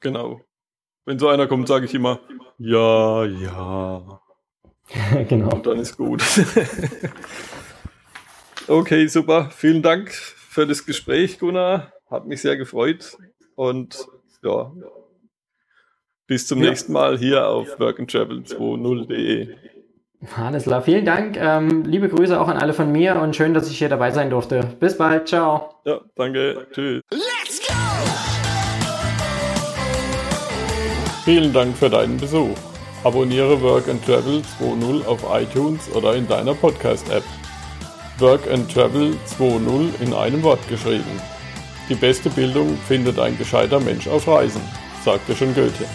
Genau. 0.00 0.40
Wenn 1.04 1.18
so 1.18 1.28
einer 1.28 1.48
kommt, 1.48 1.66
sage 1.66 1.86
ich 1.86 1.94
immer, 1.94 2.20
ja, 2.58 3.24
ja. 3.24 4.20
genau. 5.28 5.54
Und 5.54 5.66
dann 5.66 5.78
ist 5.78 5.96
gut. 5.96 6.22
okay, 8.68 9.06
super. 9.06 9.50
Vielen 9.50 9.82
Dank 9.82 10.12
für 10.12 10.66
das 10.66 10.86
Gespräch, 10.86 11.38
Gunnar. 11.38 11.92
Hat 12.10 12.26
mich 12.26 12.42
sehr 12.42 12.56
gefreut. 12.56 13.16
Und 13.56 14.06
ja, 14.42 14.72
bis 16.26 16.46
zum 16.46 16.62
ja. 16.62 16.70
nächsten 16.70 16.92
Mal 16.92 17.18
hier 17.18 17.48
auf 17.48 17.78
workandtravel20.de. 17.78 19.54
Alles 20.36 20.64
klar, 20.64 20.82
vielen 20.82 21.04
Dank. 21.04 21.36
Ähm, 21.36 21.84
liebe 21.84 22.08
Grüße 22.08 22.40
auch 22.40 22.48
an 22.48 22.56
alle 22.56 22.72
von 22.72 22.90
mir 22.90 23.16
und 23.16 23.36
schön, 23.36 23.54
dass 23.54 23.70
ich 23.70 23.78
hier 23.78 23.88
dabei 23.88 24.10
sein 24.10 24.30
durfte. 24.30 24.60
Bis 24.80 24.96
bald, 24.96 25.28
ciao. 25.28 25.74
Ja, 25.84 26.00
danke. 26.14 26.66
Tschüss. 26.72 27.02
Vielen 31.26 31.52
Dank 31.52 31.76
für 31.76 31.90
deinen 31.90 32.18
Besuch. 32.18 32.56
Abonniere 33.02 33.60
Work 33.60 33.88
and 33.88 34.00
Travel 34.06 34.42
2.0 34.60 35.04
auf 35.06 35.24
iTunes 35.28 35.90
oder 35.92 36.14
in 36.14 36.28
deiner 36.28 36.54
Podcast-App. 36.54 37.24
Work 38.20 38.48
and 38.48 38.72
Travel 38.72 39.16
2.0 39.36 40.00
in 40.00 40.14
einem 40.14 40.44
Wort 40.44 40.68
geschrieben. 40.68 41.20
Die 41.88 41.96
beste 41.96 42.30
Bildung 42.30 42.78
findet 42.86 43.18
ein 43.18 43.36
gescheiter 43.36 43.80
Mensch 43.80 44.06
auf 44.06 44.28
Reisen, 44.28 44.62
sagte 45.04 45.34
schon 45.34 45.52
Goethe. 45.52 45.86